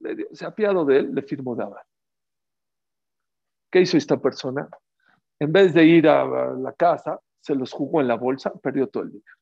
Le 0.00 0.28
se 0.34 0.44
ha 0.44 0.48
apiado 0.48 0.84
de 0.84 0.98
él, 0.98 1.14
le 1.14 1.22
firmó 1.22 1.56
de 1.56 1.62
aval. 1.64 1.84
¿Qué 3.70 3.80
hizo 3.80 3.96
esta 3.96 4.20
persona? 4.20 4.68
En 5.38 5.52
vez 5.52 5.72
de 5.72 5.84
ir 5.84 6.08
a 6.08 6.54
la 6.54 6.72
casa, 6.72 7.20
se 7.40 7.54
los 7.54 7.72
jugó 7.72 8.00
en 8.00 8.08
la 8.08 8.16
bolsa, 8.16 8.52
perdió 8.62 8.88
todo 8.88 9.04
el 9.04 9.10
dinero. 9.10 9.36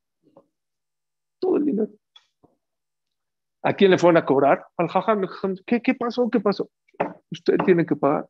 Todo 1.40 1.56
el 1.56 1.64
dinero. 1.64 1.90
¿A 3.62 3.74
quién 3.74 3.90
le 3.90 3.98
fueron 3.98 4.16
a 4.18 4.24
cobrar? 4.24 4.66
Al 4.76 4.88
jajam. 4.88 5.26
¿Qué, 5.66 5.82
¿Qué 5.82 5.94
pasó? 5.94 6.28
¿Qué 6.30 6.40
pasó? 6.40 6.70
Usted 7.30 7.56
tiene 7.64 7.84
que 7.84 7.96
pagar. 7.96 8.28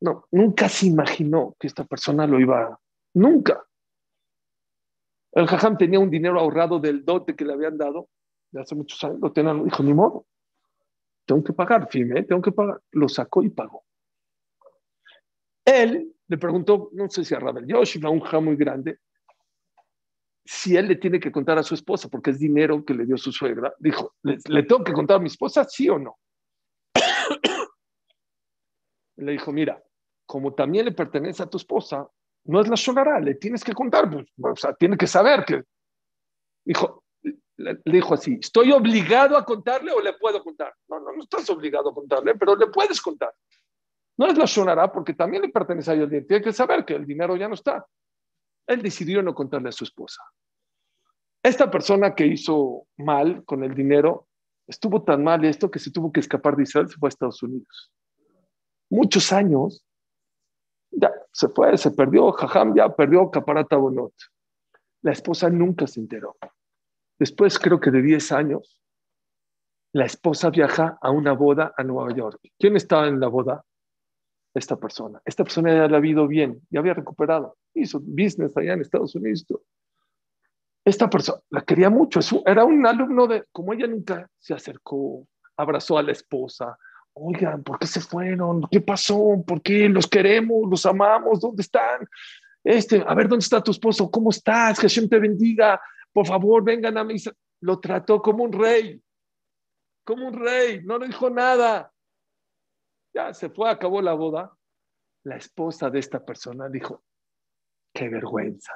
No, 0.00 0.26
nunca 0.30 0.68
se 0.68 0.86
imaginó 0.86 1.56
que 1.58 1.66
esta 1.66 1.84
persona 1.84 2.26
lo 2.26 2.38
iba 2.38 2.62
a... 2.62 2.80
Nunca. 3.14 3.64
El 5.32 5.46
jajam 5.46 5.76
tenía 5.76 5.98
un 5.98 6.10
dinero 6.10 6.38
ahorrado 6.38 6.78
del 6.78 7.04
dote 7.04 7.34
que 7.34 7.44
le 7.44 7.54
habían 7.54 7.76
dado 7.76 8.08
de 8.50 8.60
hace 8.60 8.74
muchos 8.74 9.02
años. 9.04 9.18
Lo 9.20 9.32
tenía, 9.32 9.54
dijo, 9.54 9.82
ni 9.82 9.94
modo. 9.94 10.26
Tengo 11.26 11.42
que 11.42 11.52
pagar, 11.52 11.88
firme, 11.90 12.22
tengo 12.22 12.40
que 12.40 12.52
pagar. 12.52 12.80
Lo 12.92 13.08
sacó 13.08 13.42
y 13.42 13.50
pagó. 13.50 13.84
Él 15.68 16.14
le 16.28 16.38
preguntó, 16.38 16.88
no 16.92 17.10
sé 17.10 17.24
si 17.24 17.34
a 17.34 17.38
Rabel 17.38 17.66
Yoshi, 17.66 18.02
un 18.04 18.20
jajam 18.20 18.44
muy 18.44 18.56
grande, 18.56 19.00
si 20.42 20.76
él 20.76 20.88
le 20.88 20.96
tiene 20.96 21.20
que 21.20 21.30
contar 21.30 21.58
a 21.58 21.62
su 21.62 21.74
esposa, 21.74 22.08
porque 22.08 22.30
es 22.30 22.38
dinero 22.38 22.82
que 22.82 22.94
le 22.94 23.04
dio 23.04 23.18
su 23.18 23.32
suegra, 23.32 23.74
dijo, 23.78 24.14
¿le, 24.22 24.62
tengo 24.62 24.82
que 24.82 24.94
contar 24.94 25.18
a 25.18 25.20
mi 25.20 25.26
esposa, 25.26 25.64
sí 25.64 25.90
o 25.90 25.98
no? 25.98 26.18
le 29.16 29.32
dijo, 29.32 29.52
mira, 29.52 29.82
como 30.24 30.54
también 30.54 30.86
le 30.86 30.92
pertenece 30.92 31.42
a 31.42 31.50
tu 31.50 31.58
esposa, 31.58 32.08
no 32.44 32.62
es 32.62 32.68
la 32.68 32.76
shonara, 32.76 33.20
le 33.20 33.34
tienes 33.34 33.62
que 33.62 33.74
contar, 33.74 34.10
pues, 34.10 34.26
o 34.40 34.56
sea, 34.56 34.72
tiene 34.72 34.96
que 34.96 35.06
saber 35.06 35.44
que... 35.44 35.64
Dijo, 36.64 37.04
le, 37.58 37.78
dijo 37.84 38.14
así, 38.14 38.38
¿estoy 38.40 38.72
obligado 38.72 39.36
a 39.36 39.44
contarle 39.44 39.92
o 39.92 40.00
le 40.00 40.14
puedo 40.14 40.42
contar? 40.42 40.72
No, 40.88 40.98
no, 40.98 41.12
no 41.12 41.22
estás 41.22 41.48
obligado 41.50 41.90
a 41.90 41.94
contarle, 41.94 42.34
pero 42.36 42.56
le 42.56 42.68
puedes 42.68 43.02
contar. 43.02 43.34
No 44.18 44.26
es 44.26 44.36
la 44.36 44.44
shonara 44.44 44.92
porque 44.92 45.14
también 45.14 45.42
le 45.42 45.48
pertenece 45.48 45.92
a 45.92 45.94
ella, 45.94 46.08
tiene 46.08 46.42
que 46.42 46.52
saber 46.52 46.84
que 46.84 46.94
el 46.94 47.06
dinero 47.06 47.36
ya 47.36 47.48
no 47.48 47.54
está. 47.54 47.86
Él 48.66 48.82
decidió 48.82 49.22
no 49.22 49.34
contarle 49.34 49.68
a 49.68 49.72
su 49.72 49.84
esposa. 49.84 50.22
Esta 51.42 51.70
persona 51.70 52.14
que 52.14 52.26
hizo 52.26 52.86
mal 52.96 53.44
con 53.44 53.62
el 53.62 53.74
dinero 53.74 54.26
estuvo 54.66 55.02
tan 55.02 55.22
mal 55.22 55.44
esto 55.44 55.70
que 55.70 55.78
se 55.78 55.90
tuvo 55.90 56.12
que 56.12 56.20
escapar 56.20 56.56
de 56.56 56.64
Israel, 56.64 56.88
se 56.88 56.98
fue 56.98 57.06
a 57.06 57.10
Estados 57.10 57.42
Unidos. 57.42 57.92
Muchos 58.90 59.32
años, 59.32 59.84
ya 60.90 61.10
se 61.32 61.48
fue, 61.48 61.78
se 61.78 61.92
perdió, 61.92 62.32
Jajam 62.32 62.74
ya 62.74 62.94
perdió 62.94 63.30
Caparata 63.30 63.76
Bonot. 63.76 64.12
La 65.02 65.12
esposa 65.12 65.48
nunca 65.48 65.86
se 65.86 66.00
enteró. 66.00 66.36
Después, 67.18 67.58
creo 67.58 67.80
que 67.80 67.90
de 67.90 68.02
10 68.02 68.32
años, 68.32 68.80
la 69.92 70.04
esposa 70.04 70.50
viaja 70.50 70.98
a 71.00 71.10
una 71.10 71.32
boda 71.32 71.72
a 71.76 71.82
Nueva 71.82 72.14
York. 72.14 72.40
¿Quién 72.58 72.76
estaba 72.76 73.06
en 73.06 73.20
la 73.20 73.28
boda? 73.28 73.64
Esta 74.54 74.76
persona. 74.76 75.20
Esta 75.24 75.44
persona 75.44 75.72
ya 75.72 75.88
la 75.88 75.98
había 75.98 76.12
ido 76.12 76.26
bien, 76.26 76.60
ya 76.70 76.80
había 76.80 76.94
recuperado. 76.94 77.56
Hizo 77.74 78.00
business 78.00 78.56
allá 78.56 78.72
en 78.72 78.80
Estados 78.80 79.14
Unidos. 79.14 79.46
Esta 80.84 81.08
persona 81.08 81.38
la 81.50 81.60
quería 81.60 81.90
mucho. 81.90 82.20
Era 82.46 82.64
un 82.64 82.86
alumno 82.86 83.26
de, 83.26 83.44
como 83.52 83.72
ella 83.72 83.86
nunca 83.86 84.28
se 84.38 84.54
acercó, 84.54 85.26
abrazó 85.56 85.98
a 85.98 86.02
la 86.02 86.12
esposa. 86.12 86.78
Oigan, 87.12 87.62
¿por 87.62 87.78
qué 87.78 87.86
se 87.86 88.00
fueron? 88.00 88.62
¿Qué 88.70 88.80
pasó? 88.80 89.42
¿Por 89.46 89.60
qué 89.60 89.88
los 89.88 90.06
queremos? 90.06 90.68
¿Los 90.68 90.86
amamos? 90.86 91.40
¿Dónde 91.40 91.62
están? 91.62 92.06
Este, 92.64 93.04
a 93.06 93.14
ver, 93.14 93.28
¿dónde 93.28 93.42
está 93.42 93.62
tu 93.62 93.70
esposo? 93.70 94.10
¿Cómo 94.10 94.30
estás? 94.30 94.78
Que 94.78 94.88
Hashem 94.88 95.08
te 95.08 95.18
bendiga. 95.18 95.80
Por 96.12 96.26
favor, 96.26 96.64
vengan 96.64 96.96
a 96.96 97.04
misa. 97.04 97.32
Lo 97.60 97.78
trató 97.80 98.22
como 98.22 98.44
un 98.44 98.52
rey 98.52 99.00
como 100.08 100.28
un 100.28 100.32
rey, 100.32 100.80
no 100.84 100.96
le 100.96 101.08
dijo 101.08 101.28
nada. 101.28 101.92
Se 103.32 103.50
fue, 103.50 103.70
acabó 103.70 104.00
la 104.00 104.14
boda. 104.14 104.52
La 105.24 105.36
esposa 105.36 105.90
de 105.90 105.98
esta 105.98 106.24
persona 106.24 106.68
dijo, 106.68 107.02
qué 107.92 108.08
vergüenza. 108.08 108.72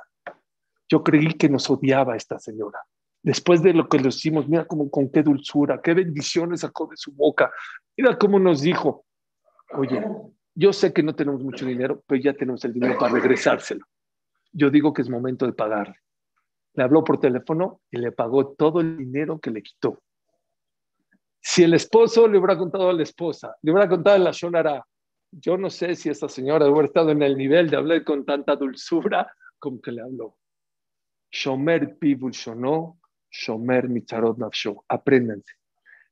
Yo 0.89 1.03
creí 1.03 1.35
que 1.35 1.49
nos 1.49 1.71
odiaba 1.71 2.17
esta 2.17 2.39
señora. 2.39 2.81
Después 3.23 3.63
de 3.63 3.73
lo 3.73 3.89
que 3.89 3.99
le 3.99 4.09
hicimos, 4.09 4.49
mira 4.49 4.67
cómo, 4.67 4.91
con 4.91 5.11
qué 5.11 5.23
dulzura, 5.23 5.81
qué 5.81 5.95
bendiciones 5.95 6.61
sacó 6.61 6.89
de 6.89 6.97
su 6.97 7.13
boca. 7.13 7.53
Mira 7.97 8.19
cómo 8.19 8.39
nos 8.39 8.63
dijo, 8.63 9.05
oye, 9.75 10.05
yo 10.55 10.73
sé 10.73 10.93
que 10.93 11.03
no 11.03 11.15
tenemos 11.15 11.43
mucho 11.43 11.65
dinero, 11.65 12.03
pero 12.07 12.21
ya 12.21 12.35
tenemos 12.35 12.65
el 12.65 12.73
dinero 12.73 12.99
para 12.99 13.15
regresárselo. 13.15 13.87
Yo 14.53 14.71
digo 14.71 14.93
que 14.93 15.03
es 15.03 15.09
momento 15.09 15.47
de 15.47 15.53
pagar. 15.53 15.95
Le 16.75 16.83
habló 16.83 17.05
por 17.05 17.21
teléfono 17.21 17.81
y 17.91 17.99
le 17.99 18.13
pagó 18.13 18.49
todo 18.49 18.81
el 18.81 18.97
dinero 18.97 19.39
que 19.39 19.51
le 19.51 19.63
quitó. 19.63 20.03
Si 21.43 21.65
el 21.65 21.75
esposo 21.75 22.29
le 22.29 22.39
hubiera 22.39 22.57
contado 22.57 22.89
a 22.89 22.93
la 22.93 23.03
esposa, 23.03 23.57
le 23.63 23.73
hubiera 23.73 23.89
contado 23.89 24.17
a 24.17 24.21
la 24.21 24.31
Shonara, 24.31 24.87
yo 25.33 25.57
no 25.59 25.71
sé 25.71 25.97
si 25.97 26.09
esta 26.09 26.29
señora 26.29 26.69
hubiera 26.69 26.87
estado 26.87 27.11
en 27.11 27.23
el 27.23 27.37
nivel 27.37 27.69
de 27.69 27.77
hablar 27.77 28.05
con 28.05 28.25
tanta 28.25 28.55
dulzura 28.55 29.35
como 29.59 29.81
que 29.81 29.91
le 29.91 30.03
habló. 30.03 30.37
Shomer 31.33 31.99
pibul 31.99 32.31
shono, 32.31 32.99
shomer 33.29 33.89
micharot 33.89 34.39
nafsho. 34.39 34.85
Apréndanse. 34.89 35.55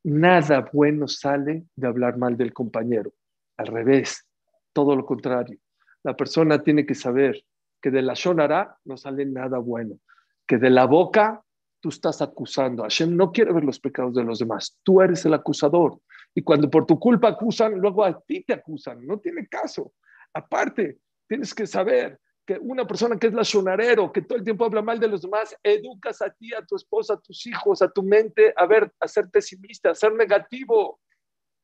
Nada 0.05 0.69
bueno 0.73 1.07
sale 1.07 1.67
de 1.77 1.87
hablar 1.87 2.17
mal 2.17 2.37
del 2.37 2.53
compañero. 2.53 3.13
Al 3.57 3.67
revés, 3.67 4.27
todo 4.73 4.97
lo 4.97 5.07
contrario. 5.07 5.59
La 6.03 6.17
persona 6.17 6.63
tiene 6.63 6.87
que 6.87 6.95
saber 6.95 7.45
que 7.81 7.91
de 7.91 8.03
la 8.03 8.15
Shonara 8.15 8.79
no 8.85 8.97
sale 8.97 9.27
nada 9.27 9.59
bueno, 9.59 9.99
que 10.47 10.57
de 10.57 10.71
la 10.71 10.87
boca 10.87 11.45
tú 11.81 11.89
estás 11.89 12.23
acusando. 12.23 12.83
Hashem 12.83 13.17
no 13.17 13.33
quiere 13.33 13.53
ver 13.53 13.65
los 13.65 13.81
pecados 13.81 14.15
de 14.15 14.23
los 14.23 14.39
demás. 14.39 14.79
Tú 14.83 15.01
eres 15.01 15.25
el 15.25 15.35
acusador. 15.35 16.01
Y 16.35 16.43
cuando 16.43 16.71
por 16.71 16.87
tu 16.87 16.99
culpa 16.99 17.29
acusan, 17.29 17.79
luego 17.79 18.05
a 18.05 18.21
ti 18.21 18.45
te 18.45 18.53
acusan. 18.53 19.05
No 19.07 19.19
tiene 19.19 19.49
caso. 19.49 19.93
Aparte, 20.33 20.99
tienes 21.27 21.55
que 21.55 21.67
saber 21.67 22.21
que 22.47 22.59
una 22.61 22.87
persona 22.87 23.19
que 23.19 23.29
es 23.29 23.33
la 23.33 23.45
sonarero, 23.45 24.13
que 24.13 24.23
todo 24.23 24.39
el 24.39 24.45
tiempo 24.45 24.65
habla 24.65 24.83
mal 24.83 24.99
de 24.99 25.09
los 25.09 25.23
demás, 25.23 25.57
educas 25.63 26.23
a 26.23 26.31
ti, 26.31 26.55
a 26.55 26.65
tu 26.65 26.77
esposa, 26.77 27.15
a 27.15 27.21
tus 27.21 27.47
hijos, 27.47 27.83
a 27.83 27.91
tu 27.91 28.03
mente 28.03 28.53
a 28.57 28.67
ver, 28.67 28.93
a 29.01 29.09
ser 29.09 29.29
pesimista, 29.31 29.91
a 29.91 29.95
ser 29.95 30.13
negativo. 30.15 31.01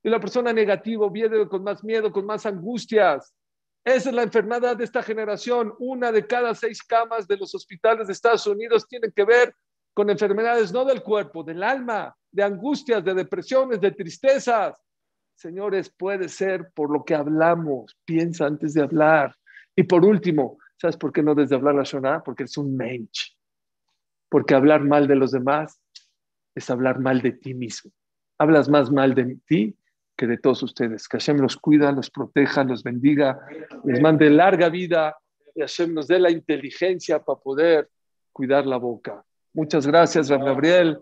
Y 0.02 0.10
la 0.10 0.20
persona 0.20 0.52
negativa 0.52 1.08
viene 1.10 1.46
con 1.48 1.62
más 1.62 1.82
miedo, 1.82 2.12
con 2.12 2.26
más 2.26 2.46
angustias. 2.46 3.34
Esa 3.84 4.08
es 4.08 4.14
la 4.14 4.22
enfermedad 4.22 4.76
de 4.76 4.84
esta 4.84 5.02
generación. 5.02 5.72
Una 5.78 6.10
de 6.10 6.26
cada 6.26 6.54
seis 6.54 6.82
camas 6.82 7.28
de 7.28 7.36
los 7.36 7.54
hospitales 7.54 8.08
de 8.08 8.12
Estados 8.12 8.46
Unidos 8.46 8.86
tienen 8.88 9.12
que 9.14 9.24
ver 9.24 9.54
con 9.97 10.11
enfermedades 10.11 10.74
no 10.74 10.84
del 10.84 11.03
cuerpo, 11.03 11.42
del 11.42 11.62
alma, 11.62 12.14
de 12.30 12.42
angustias, 12.42 13.03
de 13.03 13.14
depresiones, 13.14 13.80
de 13.80 13.92
tristezas. 13.92 14.78
Señores, 15.34 15.88
puede 15.88 16.28
ser 16.28 16.70
por 16.74 16.92
lo 16.92 17.03
que 17.03 17.14
hablamos. 17.14 17.97
Piensa 18.05 18.44
antes 18.44 18.74
de 18.74 18.82
hablar. 18.82 19.34
Y 19.74 19.84
por 19.84 20.05
último, 20.05 20.59
¿sabes 20.78 20.99
por 20.99 21.14
qué 21.14 21.22
no 21.22 21.34
desde 21.34 21.55
hablar 21.55 21.76
la 21.76 21.84
Shonah? 21.84 22.22
Porque 22.22 22.42
es 22.42 22.59
un 22.59 22.76
mensch. 22.76 23.34
Porque 24.28 24.55
hablar 24.55 24.84
mal 24.84 25.09
de 25.09 25.16
los 25.16 25.32
demás 25.32 25.80
es 26.55 26.68
hablar 26.68 27.01
mal 27.01 27.22
de 27.22 27.32
ti 27.32 27.55
mismo. 27.55 27.90
Hablas 28.38 28.68
más 28.68 28.92
mal 28.92 29.14
de 29.14 29.38
ti 29.47 29.78
que 30.14 30.26
de 30.26 30.36
todos 30.36 30.62
ustedes. 30.62 31.09
Que 31.09 31.16
Hashem 31.16 31.38
los 31.38 31.57
cuida, 31.57 31.90
los 31.90 32.11
proteja, 32.11 32.64
los 32.64 32.82
bendiga, 32.82 33.49
les 33.82 34.03
mande 34.03 34.28
larga 34.28 34.68
vida 34.68 35.16
y 35.55 35.61
Hashem 35.61 35.94
nos 35.94 36.07
dé 36.07 36.18
la 36.18 36.30
inteligencia 36.30 37.24
para 37.24 37.40
poder 37.40 37.88
cuidar 38.30 38.66
la 38.66 38.76
boca. 38.76 39.26
Muchas 39.57 39.86
gracias, 39.86 40.30
Gabriel. 40.30 40.98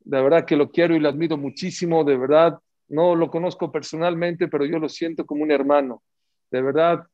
De 0.00 0.22
verdad 0.22 0.46
que 0.46 0.56
lo 0.56 0.70
quiero 0.70 0.96
y 0.96 0.98
lo 0.98 1.10
admiro 1.10 1.36
muchísimo. 1.36 2.04
De 2.04 2.16
verdad, 2.16 2.58
no 2.88 3.14
lo 3.14 3.30
conozco 3.30 3.70
personalmente, 3.70 4.48
pero 4.48 4.64
yo 4.64 4.78
lo 4.78 4.88
siento 4.88 5.26
como 5.26 5.42
un 5.42 5.50
hermano. 5.50 6.02
De 6.50 6.62
verdad, 6.62 7.06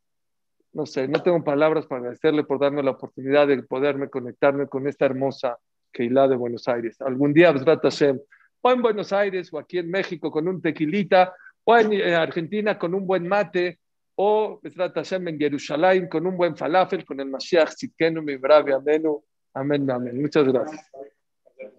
no 0.72 0.86
sé, 0.86 1.08
no 1.08 1.20
tengo 1.20 1.42
palabras 1.42 1.84
para 1.86 2.02
agradecerle 2.02 2.44
por 2.44 2.60
darme 2.60 2.84
la 2.84 2.92
oportunidad 2.92 3.48
de 3.48 3.60
poderme 3.64 4.08
conectarme 4.08 4.68
con 4.68 4.86
esta 4.86 5.06
hermosa 5.06 5.58
Keilah 5.90 6.28
de 6.28 6.36
Buenos 6.36 6.68
Aires. 6.68 7.00
Algún 7.00 7.34
día, 7.34 7.52
Hashem, 7.52 8.20
o 8.60 8.70
en 8.70 8.80
Buenos 8.80 9.12
Aires, 9.12 9.52
o 9.52 9.58
aquí 9.58 9.78
en 9.78 9.90
México 9.90 10.30
con 10.30 10.46
un 10.46 10.62
tequilita, 10.62 11.34
o 11.64 11.76
en 11.76 11.92
eh, 11.92 12.14
Argentina 12.14 12.78
con 12.78 12.94
un 12.94 13.04
buen 13.04 13.26
mate, 13.26 13.80
o 14.14 14.60
Hashem 14.94 15.26
en 15.26 15.38
Jerusalén 15.40 16.08
con 16.08 16.24
un 16.24 16.36
buen 16.36 16.56
falafel, 16.56 17.04
con 17.04 17.18
el 17.18 17.28
Mashiach 17.28 17.70
Sitkenu, 17.70 18.22
mi 18.22 18.36
brave 18.36 18.72
ameno. 18.72 19.24
Amén, 19.54 19.90
amén. 19.90 20.20
Muchas 20.20 20.46
gracias. 20.46 20.90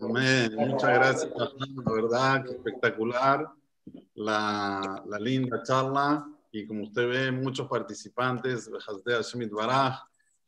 Amén. 0.01 0.55
Muchas 0.55 0.89
gracias, 0.93 1.31
la 1.35 1.91
verdad, 1.93 2.43
que 2.43 2.51
espectacular 2.51 3.49
la, 4.15 5.03
la, 5.05 5.19
linda 5.19 5.63
charla. 5.63 6.25
Y 6.51 6.65
como 6.65 6.83
usted 6.83 7.07
ve, 7.07 7.31
muchos 7.31 7.67
participantes, 7.67 8.69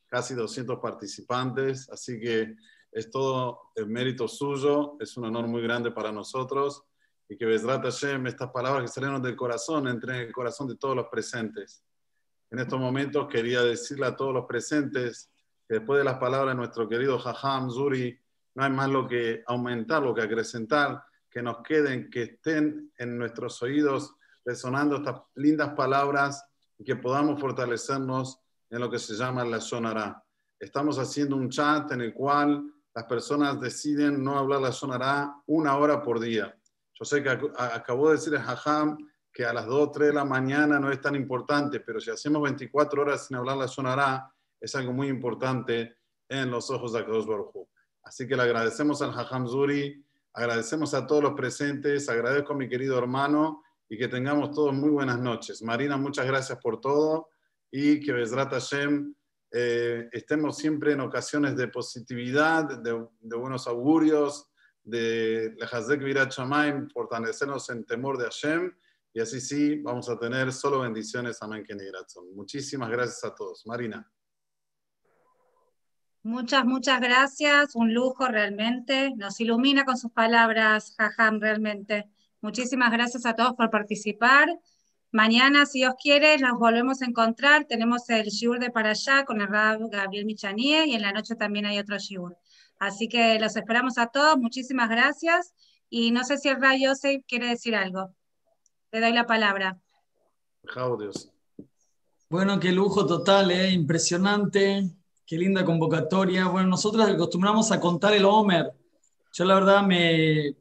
casi 0.08 0.34
200 0.34 0.80
participantes. 0.80 1.90
Así 1.90 2.20
que 2.20 2.56
es 2.92 3.10
todo 3.10 3.72
el 3.76 3.88
mérito 3.88 4.28
suyo. 4.28 4.98
Es 5.00 5.16
un 5.18 5.26
honor 5.26 5.48
muy 5.48 5.62
grande 5.62 5.92
para 5.92 6.12
nosotros. 6.12 6.84
Y 7.30 7.38
que 7.38 7.46
Besrat 7.46 7.84
Hashem, 7.84 8.28
estas 8.28 8.52
palabras 8.52 8.84
que 8.84 8.90
salieron 8.90 9.22
del 9.22 9.38
corazón, 9.38 9.88
entren 9.88 10.18
en 10.18 10.28
el 10.28 10.34
corazón 10.34 10.68
de 10.68 10.76
todos 10.76 10.96
los 10.96 11.08
presentes. 11.08 11.84
En 12.50 12.60
estos 12.60 12.80
momentos 12.80 13.30
quería 13.30 13.62
decirle 13.62 14.08
a 14.08 14.16
todos 14.16 14.34
los 14.34 14.46
presentes 14.46 15.31
después 15.76 16.00
de 16.00 16.04
las 16.04 16.18
palabras 16.18 16.54
de 16.54 16.58
nuestro 16.58 16.88
querido 16.90 17.18
Jajam 17.18 17.70
Zuri, 17.70 18.20
no 18.56 18.64
hay 18.64 18.70
más 18.72 18.90
lo 18.90 19.08
que 19.08 19.42
aumentar, 19.48 20.04
lo 20.04 20.14
que 20.14 20.22
acrecentar, 20.22 21.02
que 21.30 21.42
nos 21.42 21.64
queden, 21.64 22.10
que 22.10 22.24
estén 22.24 22.92
en 22.98 23.18
nuestros 23.18 23.62
oídos 23.62 24.14
resonando 24.44 24.98
estas 24.98 25.22
lindas 25.36 25.74
palabras 25.74 26.44
y 26.78 26.84
que 26.84 26.98
podamos 26.98 27.40
fortalecernos 27.40 28.42
en 28.70 28.82
lo 28.82 28.92
que 28.92 29.00
se 29.00 29.14
llama 29.14 29.46
la 29.46 29.62
sonará. 29.62 30.22
Estamos 30.60 31.00
haciendo 31.00 31.38
un 31.38 31.50
chat 31.50 31.90
en 31.94 32.02
el 32.02 32.14
cual 32.14 32.64
las 32.94 33.06
personas 33.06 33.62
deciden 33.62 34.22
no 34.22 34.38
hablar 34.38 34.60
la 34.60 34.74
sonará 34.74 35.34
una 35.46 35.78
hora 35.78 36.04
por 36.04 36.20
día. 36.20 36.54
Yo 36.94 37.06
sé 37.06 37.24
que 37.24 37.30
acabó 37.30 38.10
de 38.10 38.16
decir 38.16 38.34
el 38.34 38.42
Jajam 38.42 38.98
que 39.32 39.46
a 39.46 39.54
las 39.54 39.66
2, 39.68 39.94
3 39.94 40.08
de 40.10 40.14
la 40.16 40.26
mañana 40.26 40.82
no 40.82 40.92
es 40.92 41.00
tan 41.00 41.16
importante, 41.16 41.80
pero 41.80 42.02
si 42.02 42.12
hacemos 42.12 42.42
24 42.42 43.02
horas 43.02 43.28
sin 43.28 43.38
hablar 43.38 43.56
la 43.56 43.70
sonará, 43.70 44.30
es 44.62 44.76
algo 44.76 44.94
muy 44.94 45.08
importante 45.08 45.98
en 46.30 46.50
los 46.50 46.70
ojos 46.70 46.94
de 46.94 47.00
Akadosh 47.00 47.26
Baruj 47.26 47.68
Así 48.04 48.28
que 48.28 48.36
le 48.36 48.44
agradecemos 48.44 49.02
al 49.02 49.12
Hajam 49.12 49.48
Zuri, 49.48 50.04
agradecemos 50.34 50.94
a 50.94 51.06
todos 51.06 51.24
los 51.24 51.34
presentes, 51.34 52.08
agradezco 52.08 52.54
a 52.54 52.56
mi 52.56 52.70
querido 52.70 52.98
hermano 52.98 53.64
y 53.90 53.98
que 53.98 54.08
tengamos 54.08 54.52
todos 54.52 54.74
muy 54.74 54.90
buenas 54.90 55.20
noches. 55.20 55.62
Marina, 55.62 55.98
muchas 55.98 56.26
gracias 56.26 56.58
por 56.60 56.80
todo 56.80 57.30
y 57.70 58.00
que 58.00 58.14
Bezrat 58.14 58.52
Hashem 58.52 59.14
eh, 59.52 60.08
estemos 60.12 60.58
siempre 60.58 60.94
en 60.94 61.02
ocasiones 61.02 61.58
de 61.58 61.68
positividad, 61.68 62.80
de, 62.82 63.36
buenos 63.36 63.68
augurios, 63.68 64.50
de 64.84 65.56
Hazek 65.72 66.02
Virat 66.02 66.32
Shamaim, 66.32 66.90
fortalecernos 66.90 67.70
en 67.70 67.86
temor 67.86 68.18
de 68.18 68.26
Hashem 68.26 68.72
y 69.14 69.20
así 69.20 69.42
sí 69.42 69.76
vamos 69.76 70.10
a 70.10 70.18
tener 70.18 70.54
solo 70.54 70.80
bendiciones. 70.80 71.42
Amén. 71.42 71.66
Muchísimas 72.34 72.90
gracias 72.90 73.24
a 73.26 73.36
todos. 73.36 73.64
Marina. 73.66 74.10
Muchas, 76.24 76.66
muchas 76.66 77.02
gracias. 77.02 77.76
Un 77.76 77.94
lujo 77.94 78.28
realmente. 78.28 79.14
Nos 79.16 79.40
ilumina 79.40 79.86
con 79.86 79.98
sus 79.98 80.12
palabras, 80.12 80.94
Jajam, 80.98 81.40
realmente. 81.40 82.10
Muchísimas 82.42 82.92
gracias 82.92 83.26
a 83.26 83.36
todos 83.36 83.54
por 83.54 83.70
participar. 83.70 84.48
Mañana, 85.12 85.66
si 85.66 85.80
Dios 85.80 85.96
quiere, 86.02 86.38
nos 86.38 86.58
volvemos 86.58 87.02
a 87.02 87.06
encontrar. 87.06 87.66
Tenemos 87.66 88.10
el 88.10 88.28
shiur 88.28 88.60
de 88.60 88.70
para 88.70 88.92
allá 88.92 89.26
con 89.26 89.42
el 89.42 89.48
Rab 89.48 89.90
Gabriel 89.90 90.26
Michanie 90.26 90.86
y 90.86 90.96
en 90.96 91.02
la 91.02 91.12
noche 91.12 91.36
también 91.36 91.66
hay 91.66 91.80
otro 91.80 91.98
shiur. 91.98 92.38
Así 92.80 93.08
que 93.10 93.40
los 93.40 93.56
esperamos 93.56 93.98
a 93.98 94.08
todos, 94.08 94.38
muchísimas 94.38 94.90
gracias. 94.90 95.54
Y 95.90 96.12
no 96.12 96.24
sé 96.24 96.38
si 96.38 96.50
el 96.50 96.62
Ray 96.62 96.84
Yosef 96.84 97.24
quiere 97.28 97.48
decir 97.48 97.76
algo. 97.76 98.16
Le 98.92 99.02
doy 99.02 99.12
la 99.12 99.26
palabra. 99.26 99.80
Bueno, 102.30 102.60
qué 102.60 102.72
lujo 102.72 103.06
total, 103.06 103.52
¿eh? 103.52 103.72
impresionante, 103.72 104.90
qué 105.32 105.38
linda 105.38 105.64
convocatoria. 105.64 106.48
Bueno, 106.48 106.68
nosotros 106.68 107.08
acostumbramos 107.08 107.72
a 107.72 107.80
contar 107.80 108.14
el 108.14 108.26
Homer. 108.26 108.74
Yo 109.32 109.46
la 109.46 109.56
verdad 109.56 109.82
me, 109.82 110.58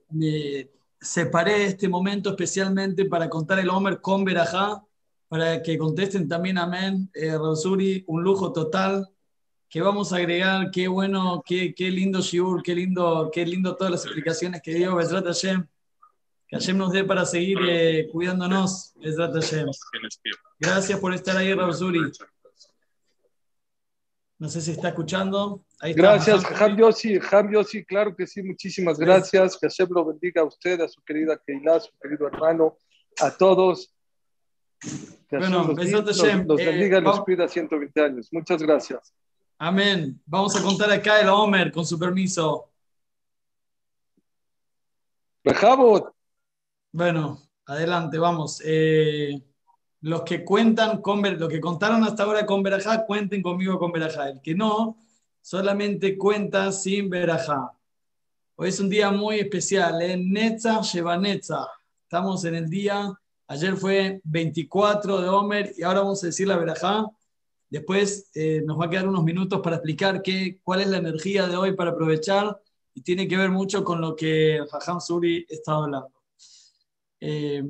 separé 1.00 1.64
este 1.64 1.88
momento 1.88 2.30
especialmente 2.30 3.04
para 3.06 3.28
contar 3.28 3.58
el 3.58 3.68
Homer 3.68 4.00
con 4.00 4.24
Berajá, 4.24 4.80
para 5.26 5.60
que 5.60 5.76
contesten 5.76 6.28
también 6.28 6.56
amén. 6.56 7.10
Eh, 7.14 7.36
Rosuri, 7.36 8.04
un 8.06 8.22
lujo 8.22 8.52
total. 8.52 9.08
Que 9.68 9.82
vamos 9.82 10.12
a 10.12 10.18
agregar, 10.18 10.70
qué 10.70 10.86
bueno, 10.86 11.42
qué, 11.44 11.74
qué 11.74 11.90
lindo 11.90 12.20
Shiur, 12.20 12.62
qué 12.62 12.76
lindo, 12.76 13.28
qué 13.32 13.44
lindo 13.44 13.74
todas 13.74 13.90
las 13.90 14.04
explicaciones 14.04 14.62
que 14.62 14.74
dio 14.74 14.94
Besrat 14.94 15.24
Hashem. 15.24 15.66
Que 16.46 16.56
Hashem 16.58 16.78
nos 16.78 16.92
dé 16.92 17.02
para 17.02 17.26
seguir 17.26 17.58
eh, 17.68 18.08
cuidándonos, 18.12 18.92
Besrat 19.02 19.34
Hashem. 19.34 19.66
Gracias 20.60 21.00
por 21.00 21.12
estar 21.12 21.36
ahí, 21.36 21.54
Rosuri. 21.54 22.12
No 24.40 24.48
sé 24.48 24.62
si 24.62 24.70
está 24.70 24.88
escuchando. 24.88 25.66
gracias, 25.94 26.42
Ham 26.58 26.74
Yossi, 26.74 27.20
Ham 27.30 27.52
Yossi, 27.52 27.84
claro 27.84 28.16
que 28.16 28.26
sí, 28.26 28.42
muchísimas 28.42 28.98
gracias. 28.98 29.58
Que 29.58 29.68
Hashem 29.68 29.88
lo 29.90 30.06
bendiga 30.06 30.40
a 30.40 30.44
usted, 30.46 30.80
a 30.80 30.88
su 30.88 31.02
querida 31.02 31.38
Keilah, 31.46 31.76
a 31.76 31.80
su 31.80 31.90
querido 32.00 32.26
hermano, 32.26 32.78
a 33.20 33.30
todos. 33.36 33.94
Que 34.80 35.36
bueno, 35.36 35.64
los, 35.64 35.76
los, 35.76 36.24
eh, 36.24 36.42
bendiga 36.46 36.98
y 36.98 37.00
los 37.02 37.20
cuida 37.20 37.46
120 37.46 38.02
años. 38.02 38.28
Muchas 38.32 38.62
gracias. 38.62 39.12
Amén. 39.58 40.18
Vamos 40.24 40.56
a 40.56 40.62
contar 40.62 40.90
acá 40.90 41.20
el 41.20 41.28
Homer, 41.28 41.70
con 41.70 41.84
su 41.84 41.98
permiso. 41.98 42.72
Bejabot. 45.44 46.14
Bueno, 46.92 47.42
adelante, 47.66 48.16
vamos. 48.16 48.62
Eh, 48.64 49.38
los 50.02 50.22
que 50.22 50.44
cuentan 50.44 51.02
con 51.02 51.22
lo 51.38 51.48
que 51.48 51.60
contaron 51.60 52.04
hasta 52.04 52.22
ahora 52.22 52.46
con 52.46 52.62
Berajá, 52.62 53.04
cuenten 53.04 53.42
conmigo 53.42 53.78
con 53.78 53.92
Berajá. 53.92 54.30
El 54.30 54.40
que 54.40 54.54
no, 54.54 54.98
solamente 55.42 56.16
cuenta 56.16 56.72
sin 56.72 57.10
Berajá. 57.10 57.72
Hoy 58.56 58.68
es 58.68 58.80
un 58.80 58.88
día 58.88 59.10
muy 59.10 59.40
especial, 59.40 60.00
¿eh? 60.02 60.16
Netza 60.16 60.80
lleva 60.82 61.16
Netza. 61.16 61.66
Estamos 62.02 62.44
en 62.44 62.54
el 62.54 62.68
día, 62.68 63.12
ayer 63.46 63.76
fue 63.76 64.20
24 64.24 65.20
de 65.20 65.28
Homer 65.28 65.72
y 65.76 65.82
ahora 65.82 66.00
vamos 66.00 66.22
a 66.22 66.26
decir 66.26 66.48
la 66.48 66.56
Berajá. 66.56 67.06
Después 67.68 68.30
eh, 68.34 68.62
nos 68.64 68.80
va 68.80 68.86
a 68.86 68.90
quedar 68.90 69.06
unos 69.06 69.22
minutos 69.22 69.60
para 69.60 69.76
explicar 69.76 70.22
qué, 70.22 70.58
cuál 70.62 70.80
es 70.80 70.88
la 70.88 70.96
energía 70.96 71.46
de 71.46 71.56
hoy 71.56 71.74
para 71.74 71.90
aprovechar 71.90 72.60
y 72.94 73.02
tiene 73.02 73.28
que 73.28 73.36
ver 73.36 73.50
mucho 73.50 73.84
con 73.84 74.00
lo 74.00 74.16
que 74.16 74.60
Jajam 74.70 75.00
Suri 75.00 75.46
está 75.48 75.74
hablando. 75.74 76.12
Eh, 77.20 77.62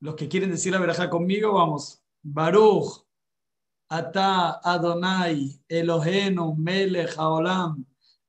los 0.00 0.14
que 0.16 0.28
quieren 0.28 0.50
decir 0.50 0.72
la 0.72 0.80
verajá 0.80 1.08
conmigo, 1.08 1.52
vamos. 1.52 2.02
Baruch, 2.22 3.06
Ata 3.88 4.60
Adonai, 4.64 5.60
Elohenu, 5.68 6.56
Melech 6.56 7.16
Haolam, 7.16 7.84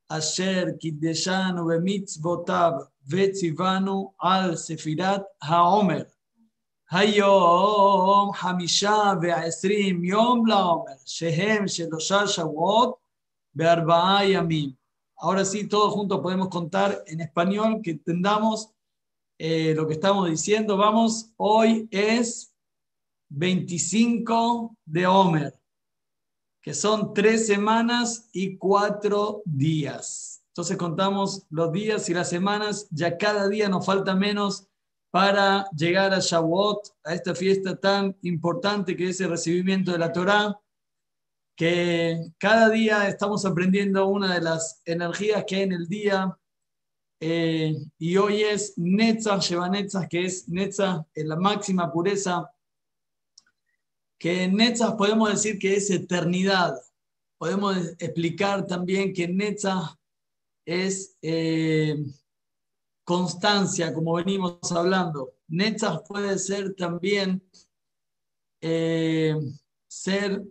Asher 0.08 0.76
Kiddeshanu 0.78 1.66
Bemitzvotav, 1.66 2.90
Vetzivanu 3.06 4.14
al 4.18 4.56
Sefirat 4.56 5.24
Haomer. 5.40 6.06
היום 6.90 8.32
חמישה 8.32 9.12
ועשרים 9.22 10.04
יום 10.04 10.46
לעומר, 10.46 10.92
שהם 11.06 11.68
שלושה 11.68 12.26
שבועות 12.26 12.94
בארבעה 13.54 14.24
ימים. 14.24 14.70
Ahora 15.16 15.44
sí, 15.44 15.68
todos 15.68 15.94
juntos 15.94 16.20
podemos 16.20 16.48
contar 16.48 17.02
en 17.06 17.20
español 17.20 17.80
que 17.82 17.92
entendamos 17.92 18.70
eh, 19.39 19.73
lo 19.73 19.87
que 19.87 19.93
estamos 19.93 20.29
diciendo. 20.29 20.75
Vamos, 20.75 21.31
hoy 21.37 21.87
es 21.91 22.53
25 23.29 24.75
de 24.85 25.07
Homer, 25.07 25.59
que 26.61 26.73
son 26.73 27.13
tres 27.13 27.47
semanas 27.47 28.29
y 28.33 28.57
cuatro 28.57 29.41
días. 29.45 30.43
Entonces 30.49 30.75
contamos 30.75 31.45
los 31.49 31.71
días 31.71 32.09
y 32.09 32.13
las 32.13 32.29
semanas, 32.29 32.87
ya 32.91 33.17
cada 33.17 33.47
día 33.47 33.69
nos 33.69 33.85
falta 33.85 34.13
menos 34.13 34.67
para 35.09 35.69
llegar 35.71 36.13
a 36.13 36.19
Shavuot, 36.19 36.97
a 37.05 37.13
esta 37.13 37.33
fiesta 37.33 37.79
tan 37.79 38.17
importante 38.23 38.95
que 38.95 39.09
es 39.09 39.21
el 39.21 39.29
recibimiento 39.29 39.93
de 39.93 39.99
la 39.99 40.11
Torá, 40.11 40.59
que 41.55 42.31
cada 42.37 42.69
día 42.69 43.07
estamos 43.07 43.45
aprendiendo 43.45 44.05
una 44.07 44.33
de 44.33 44.41
las 44.41 44.81
energías 44.85 45.45
que 45.47 45.55
hay 45.55 45.61
en 45.63 45.71
el 45.71 45.87
día, 45.87 46.37
eh, 47.21 47.75
y 47.97 48.15
hoy 48.15 48.43
es 48.43 48.77
Netzach 48.77 49.41
lleva 49.49 49.69
que 50.09 50.25
es 50.25 50.47
Netzach 50.47 51.05
en 51.13 51.27
la 51.27 51.35
máxima 51.35 51.91
pureza, 51.91 52.49
que 54.17 54.51
podemos 54.97 55.29
decir 55.29 55.59
que 55.59 55.75
es 55.75 55.89
eternidad. 55.89 56.75
Podemos 57.37 57.75
explicar 57.99 58.65
también 58.65 59.13
que 59.13 59.27
Netzach 59.27 59.97
es 60.65 61.17
eh, 61.21 62.05
constancia, 63.03 63.93
como 63.93 64.13
venimos 64.13 64.59
hablando. 64.71 65.33
Netzach 65.47 66.05
puede 66.07 66.37
ser 66.37 66.73
también 66.75 67.43
eh, 68.61 69.35
ser 69.87 70.43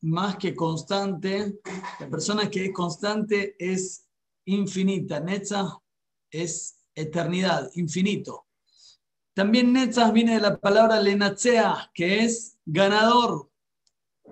más 0.00 0.36
que 0.36 0.54
constante. 0.54 1.60
La 2.00 2.08
persona 2.08 2.48
que 2.48 2.66
es 2.66 2.72
constante 2.72 3.56
es 3.58 4.05
infinita. 4.46 5.20
Netza 5.20 5.78
es 6.30 6.80
eternidad, 6.94 7.70
infinito. 7.74 8.46
También 9.34 9.72
Netzah 9.72 10.10
viene 10.12 10.34
de 10.34 10.40
la 10.40 10.58
palabra 10.58 10.98
lenatzea, 10.98 11.90
que 11.92 12.24
es 12.24 12.58
ganador. 12.64 13.50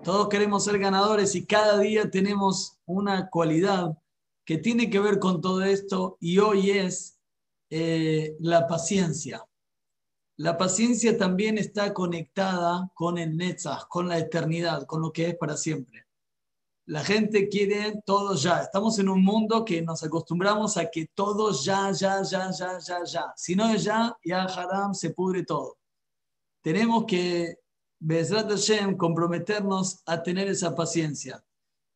Todos 0.03 0.29
queremos 0.29 0.63
ser 0.63 0.79
ganadores 0.79 1.35
y 1.35 1.45
cada 1.45 1.77
día 1.79 2.09
tenemos 2.09 2.79
una 2.85 3.29
cualidad 3.29 3.97
que 4.43 4.57
tiene 4.57 4.89
que 4.89 4.99
ver 4.99 5.19
con 5.19 5.41
todo 5.41 5.63
esto 5.63 6.17
y 6.19 6.39
hoy 6.39 6.71
es 6.71 7.19
eh, 7.69 8.35
la 8.39 8.67
paciencia. 8.67 9.45
La 10.37 10.57
paciencia 10.57 11.17
también 11.17 11.57
está 11.57 11.93
conectada 11.93 12.91
con 12.93 13.17
el 13.17 13.37
Netzah, 13.37 13.85
con 13.87 14.09
la 14.09 14.17
eternidad, 14.17 14.85
con 14.85 15.01
lo 15.01 15.13
que 15.13 15.29
es 15.29 15.37
para 15.37 15.55
siempre. 15.55 16.04
La 16.87 17.03
gente 17.03 17.49
quiere 17.49 18.03
todo 18.05 18.35
ya. 18.35 18.61
Estamos 18.61 18.99
en 18.99 19.09
un 19.09 19.23
mundo 19.23 19.65
que 19.65 19.81
nos 19.81 20.03
acostumbramos 20.03 20.77
a 20.77 20.91
que 20.91 21.07
todo 21.15 21.51
ya, 21.51 21.91
ya, 21.91 22.21
ya, 22.21 22.51
ya, 22.51 22.77
ya, 22.77 23.03
ya. 23.03 23.33
Si 23.35 23.55
no 23.55 23.67
es 23.73 23.83
ya, 23.83 24.15
ya 24.23 24.43
haram 24.43 24.93
se 24.93 25.09
pudre 25.09 25.43
todo. 25.43 25.77
Tenemos 26.61 27.05
que, 27.05 27.57
Bezrat 27.99 28.51
Hashem, 28.51 28.97
comprometernos 28.97 30.03
a 30.05 30.21
tener 30.21 30.47
esa 30.47 30.75
paciencia. 30.75 31.43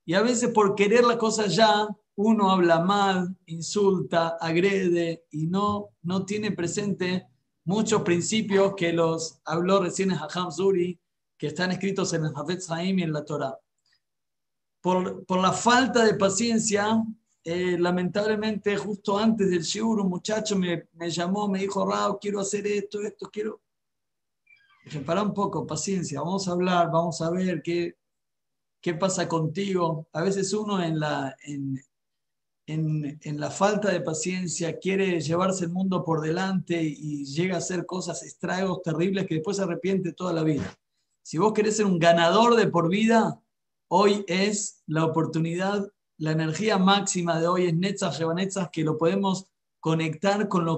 Y 0.05 0.15
a 0.15 0.23
veces 0.23 0.49
por 0.49 0.73
querer 0.73 1.03
la 1.03 1.19
cosa 1.19 1.45
ya, 1.45 1.87
uno 2.15 2.49
habla 2.49 2.79
mal, 2.79 3.37
insulta, 3.45 4.37
agrede 4.41 5.25
y 5.29 5.45
no, 5.45 5.89
no 6.01 6.25
tiene 6.25 6.51
presente 6.51 7.27
muchos 7.63 8.01
principios 8.01 8.73
que 8.75 8.91
los 8.91 9.39
habló 9.45 9.81
recién 9.81 10.11
Hajam 10.11 10.51
Zuri, 10.51 10.99
que 11.37 11.47
están 11.47 11.71
escritos 11.71 12.11
en 12.13 12.25
el 12.25 12.33
Hafetz 12.35 12.71
Haim 12.71 12.97
y 12.97 13.03
en 13.03 13.13
la 13.13 13.23
Torah 13.23 13.55
por, 14.81 15.25
la 15.41 15.51
falta 15.51 16.03
de 16.05 16.15
paciencia, 16.15 17.03
eh, 17.43 17.77
lamentablemente 17.79 18.77
justo 18.77 19.17
antes 19.17 19.49
del 19.49 19.61
shiur, 19.61 20.01
un 20.01 20.09
muchacho 20.09 20.55
me, 20.57 20.87
llamó, 21.09 21.47
me 21.47 21.59
dijo, 21.59 21.85
Rao, 21.85 22.19
quiero 22.19 22.39
hacer 22.39 22.67
esto, 22.67 23.01
esto, 23.01 23.29
quiero... 23.31 23.61
Dije, 24.85 25.01
para 25.01 25.21
un 25.21 25.33
poco, 25.33 25.67
paciencia, 25.67 26.21
vamos 26.21 26.47
a 26.47 26.51
hablar, 26.51 26.89
vamos 26.91 27.21
a 27.21 27.29
ver 27.29 27.61
qué, 27.61 27.97
qué 28.81 28.93
pasa 28.93 29.27
contigo. 29.27 30.07
A 30.13 30.21
veces 30.21 30.53
uno 30.53 30.81
en 30.81 30.99
la, 30.99 31.35
en, 31.43 31.79
en, 32.69 33.39
la 33.39 33.49
falta 33.49 33.91
de 33.91 34.01
paciencia 34.01 34.77
quiere 34.77 35.19
llevarse 35.19 35.65
el 35.65 35.71
mundo 35.71 36.03
por 36.03 36.21
delante 36.21 36.81
y 36.81 37.25
llega 37.25 37.55
a 37.55 37.59
hacer 37.59 37.85
cosas, 37.85 38.23
estragos 38.23 38.81
terribles 38.83 39.27
que 39.27 39.35
después 39.35 39.57
se 39.57 39.63
arrepiente 39.63 40.13
toda 40.13 40.33
la 40.33 40.43
vida. 40.43 40.77
Si 41.23 41.37
vos 41.37 41.53
querés 41.53 41.77
ser 41.77 41.85
un 41.85 41.99
ganador 41.99 42.55
de 42.55 42.67
por 42.67 42.89
vida, 42.89 43.41
Hoy 43.91 44.23
es 44.27 44.83
la 44.85 45.03
oportunidad, 45.03 45.91
la 46.19 46.31
energía 46.31 46.77
máxima 46.77 47.39
de 47.39 47.47
hoy 47.47 47.65
es 47.65 47.73
Netzach 47.73 48.19
Netzach, 48.35 48.69
que 48.69 48.83
lo 48.83 48.99
podemos 48.99 49.47
conectar 49.79 50.47
con 50.47 50.63
lo 50.63 50.77